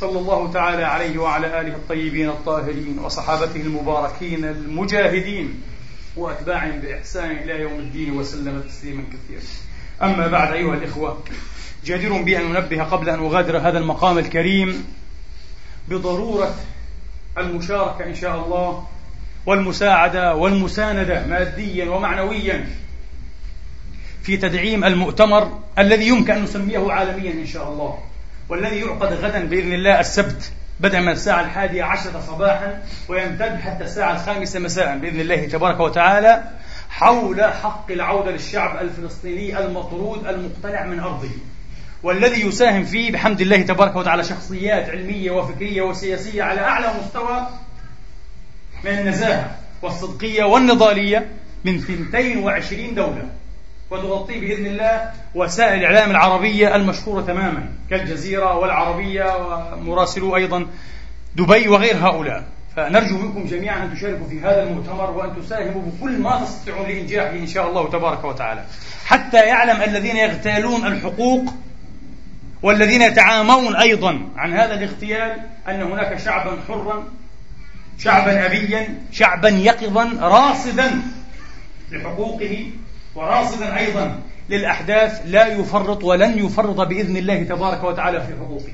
صلى 0.00 0.18
الله 0.18 0.52
تعالى 0.52 0.84
عليه 0.84 1.18
وعلى 1.18 1.60
آله 1.60 1.74
الطيبين 1.74 2.28
الطاهرين 2.28 2.98
وصحابته 2.98 3.60
المباركين 3.60 4.44
المجاهدين 4.44 5.60
وأتباعهم 6.16 6.80
بإحسان 6.80 7.30
إلى 7.30 7.60
يوم 7.60 7.78
الدين 7.78 8.12
وسلم 8.12 8.60
تسليما 8.68 9.02
كثيرا. 9.02 9.42
أما 10.02 10.26
بعد 10.26 10.52
أيها 10.52 10.74
الإخوة 10.74 11.18
جدير 11.84 12.16
أن 12.16 12.56
أنبه 12.56 12.82
قبل 12.82 13.08
أن 13.08 13.18
أغادر 13.18 13.58
هذا 13.58 13.78
المقام 13.78 14.18
الكريم 14.18 14.84
بضرورة 15.90 16.54
المشاركة 17.38 18.04
إن 18.04 18.14
شاء 18.14 18.44
الله 18.44 18.86
والمساعدة 19.46 20.34
والمساندة 20.34 21.26
ماديا 21.26 21.90
ومعنويا 21.90 22.68
في 24.22 24.36
تدعيم 24.36 24.84
المؤتمر 24.84 25.60
الذي 25.78 26.08
يمكن 26.08 26.32
أن 26.32 26.42
نسميه 26.42 26.92
عالميا 26.92 27.32
إن 27.32 27.46
شاء 27.46 27.72
الله 27.72 27.98
والذي 28.48 28.76
يعقد 28.76 29.12
غدا 29.12 29.44
بإذن 29.44 29.72
الله 29.72 30.00
السبت 30.00 30.52
بدءا 30.80 31.00
من 31.00 31.08
الساعة 31.08 31.40
الحادية 31.40 31.84
عشرة 31.84 32.20
صباحا 32.20 32.82
ويمتد 33.08 33.60
حتى 33.60 33.84
الساعة 33.84 34.12
الخامسة 34.12 34.60
مساء 34.60 34.98
بإذن 34.98 35.20
الله 35.20 35.48
تبارك 35.48 35.80
وتعالى 35.80 36.44
حول 36.90 37.44
حق 37.44 37.90
العودة 37.90 38.30
للشعب 38.30 38.82
الفلسطيني 38.82 39.58
المطرود 39.58 40.26
المقتلع 40.26 40.84
من 40.84 41.00
أرضه. 41.00 41.30
والذي 42.02 42.46
يساهم 42.46 42.84
فيه 42.84 43.12
بحمد 43.12 43.40
الله 43.40 43.62
تبارك 43.62 43.96
وتعالى 43.96 44.24
شخصيات 44.24 44.88
علمية 44.88 45.30
وفكرية 45.30 45.82
وسياسية 45.82 46.42
على 46.42 46.60
أعلى 46.60 46.92
مستوى 47.02 47.48
من 48.84 48.90
النزاهة 48.90 49.56
والصدقية 49.82 50.44
والنضالية 50.44 51.26
من 51.64 51.74
22 51.74 52.94
دولة. 52.94 53.28
وتغطيه 53.90 54.40
بإذن 54.40 54.66
الله 54.66 55.10
وسائل 55.34 55.78
الإعلام 55.78 56.10
العربية 56.10 56.76
المشهورة 56.76 57.22
تماما 57.22 57.68
كالجزيرة 57.90 58.58
والعربية 58.58 59.36
ومراسلو 59.36 60.36
أيضا 60.36 60.66
دبي 61.36 61.68
وغير 61.68 61.96
هؤلاء. 61.96 62.44
فنرجو 62.76 63.18
منكم 63.18 63.44
جميعا 63.44 63.84
أن 63.84 63.94
تشاركوا 63.94 64.26
في 64.28 64.40
هذا 64.40 64.62
المؤتمر 64.62 65.10
وأن 65.10 65.42
تساهموا 65.42 65.82
بكل 65.82 66.18
ما 66.18 66.44
تستطيعون 66.44 66.86
لإنجاحه 66.86 67.30
إن 67.30 67.46
شاء 67.46 67.68
الله 67.68 67.90
تبارك 67.90 68.24
وتعالى. 68.24 68.64
حتى 69.06 69.46
يعلم 69.46 69.82
الذين 69.82 70.16
يغتالون 70.16 70.86
الحقوق 70.86 71.44
والذين 72.62 73.02
يتعامون 73.02 73.76
أيضا 73.76 74.20
عن 74.36 74.52
هذا 74.52 74.74
الاغتيال 74.74 75.36
أن 75.68 75.82
هناك 75.82 76.18
شعبا 76.18 76.58
حرا 76.68 77.04
شعبا 77.98 78.46
أبيا 78.46 78.94
شعبا 79.12 79.48
يقظا 79.48 80.04
راصدا 80.20 81.02
لحقوقه 81.92 82.70
وراصدا 83.14 83.78
أيضا 83.78 84.20
للأحداث 84.48 85.22
لا 85.26 85.46
يفرط 85.46 86.04
ولن 86.04 86.38
يفرط 86.38 86.80
بإذن 86.80 87.16
الله 87.16 87.42
تبارك 87.42 87.84
وتعالى 87.84 88.20
في 88.20 88.32
حقوقه 88.40 88.72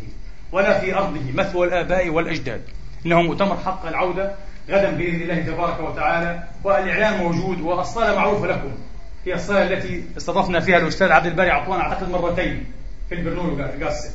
ولا 0.53 0.79
في 0.79 0.95
أرضه 0.95 1.33
مثوى 1.35 1.67
الآباء 1.67 2.09
والأجداد. 2.09 2.63
إنه 3.07 3.23
مؤتمر 3.23 3.57
حق 3.57 3.87
العودة 3.87 4.33
غدا 4.71 4.91
بإذن 4.91 5.23
الله 5.23 5.41
تبارك 5.41 5.81
وتعالى 5.81 6.43
والإعلان 6.65 7.19
موجود 7.19 7.61
والصالة 7.61 8.17
معروفة 8.17 8.47
لكم. 8.47 8.73
هي 9.27 9.35
الصالة 9.35 9.63
التي 9.63 10.05
استضفنا 10.17 10.61
فيها 10.61 10.79
الأستاذ 10.79 11.13
عبد 11.13 11.27
الباري 11.27 11.51
عطوان 11.51 11.81
أعتقد 11.81 12.11
مرتين. 12.11 12.65
في 13.15 13.21
البرنولو 13.21 13.65
قاسم 13.85 14.11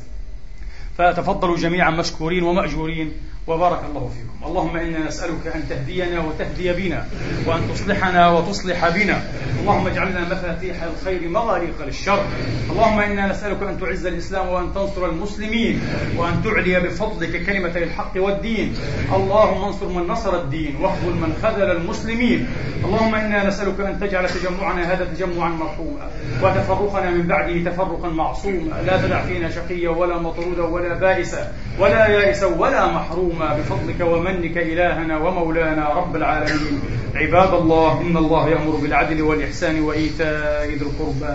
فتفضلوا 0.98 1.56
جميعا 1.56 1.90
مشكورين 1.90 2.42
ومأجورين. 2.42 3.12
وبارك 3.50 3.80
الله 3.90 4.08
فيكم. 4.08 4.30
اللهم 4.46 4.76
إنا 4.76 5.06
نسألك 5.06 5.46
أن 5.54 5.68
تهدينا 5.68 6.20
وتهدي 6.20 6.72
بنا 6.72 7.06
وأن 7.46 7.60
تصلحنا 7.74 8.28
وتصلح 8.28 8.88
بنا. 8.88 9.22
اللهم 9.60 9.86
اجعلنا 9.86 10.20
مفاتيح 10.20 10.82
الخير 10.82 11.28
مغاليق 11.28 11.84
للشر. 11.86 12.24
اللهم 12.70 13.00
إنا 13.00 13.26
نسألك 13.26 13.62
أن 13.62 13.80
تعز 13.80 14.06
الإسلام 14.06 14.48
وأن 14.48 14.74
تنصر 14.74 15.06
المسلمين 15.06 15.80
وأن 16.16 16.42
تعلي 16.44 16.80
بفضلك 16.80 17.46
كلمة 17.46 17.76
الحق 17.76 18.12
والدين. 18.16 18.74
اللهم 19.12 19.64
انصر 19.64 19.88
من 19.88 20.06
نصر 20.06 20.40
الدين 20.40 20.76
واخذل 20.80 21.14
من 21.14 21.32
خذل 21.42 21.70
المسلمين. 21.70 22.46
اللهم 22.84 23.14
إنا 23.14 23.48
نسألك 23.48 23.80
أن 23.80 24.00
تجعل 24.00 24.28
تجمعنا 24.28 24.92
هذا 24.92 25.04
تجمعا 25.04 25.48
مرحوما 25.48 26.10
وتفرقنا 26.42 27.10
من 27.10 27.26
بعده 27.26 27.70
تفرقا 27.70 28.08
معصوما. 28.08 28.82
لا 28.86 29.02
تدع 29.02 29.22
فينا 29.22 29.50
شقيا 29.50 29.90
ولا 29.90 30.18
مطرودا 30.18 30.62
ولا 30.62 30.94
بائسا. 30.94 31.52
ولا 31.78 32.06
يائسا 32.06 32.46
ولا 32.46 32.86
محروما 32.86 33.56
بفضلك 33.56 34.00
ومنك 34.00 34.56
إلهنا 34.56 35.18
ومولانا 35.18 35.88
رب 35.88 36.16
العالمين. 36.16 36.80
عباد 37.14 37.54
الله 37.54 38.00
إن 38.00 38.16
الله 38.16 38.48
يأمر 38.48 38.76
بالعدل 38.76 39.22
والإحسان 39.22 39.80
وإيتاء 39.80 40.66
ذي 40.68 40.74
القربى 40.74 41.34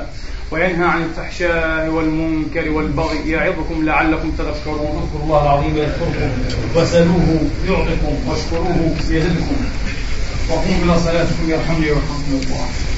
وينهى 0.51 0.85
عن 0.85 1.03
الفحشاء 1.03 1.89
والمنكر 1.89 2.69
والبغي. 2.71 3.29
يعظكم 3.31 3.85
لعلكم 3.85 4.31
تذكرون. 4.31 5.03
اذكروا 5.03 5.23
الله 5.23 5.43
العظيم 5.43 5.77
يذكركم. 5.77 6.29
وسلوه 6.75 7.41
يعطكم 7.69 8.15
واشكروه 8.29 8.95
يزدكم. 9.09 9.57
وقوموا 10.49 10.83
إلى 10.85 10.99
صلاتكم 10.99 11.49
يرحمني 11.49 11.85
ويرحمكم 11.85 12.31
الله. 12.31 12.94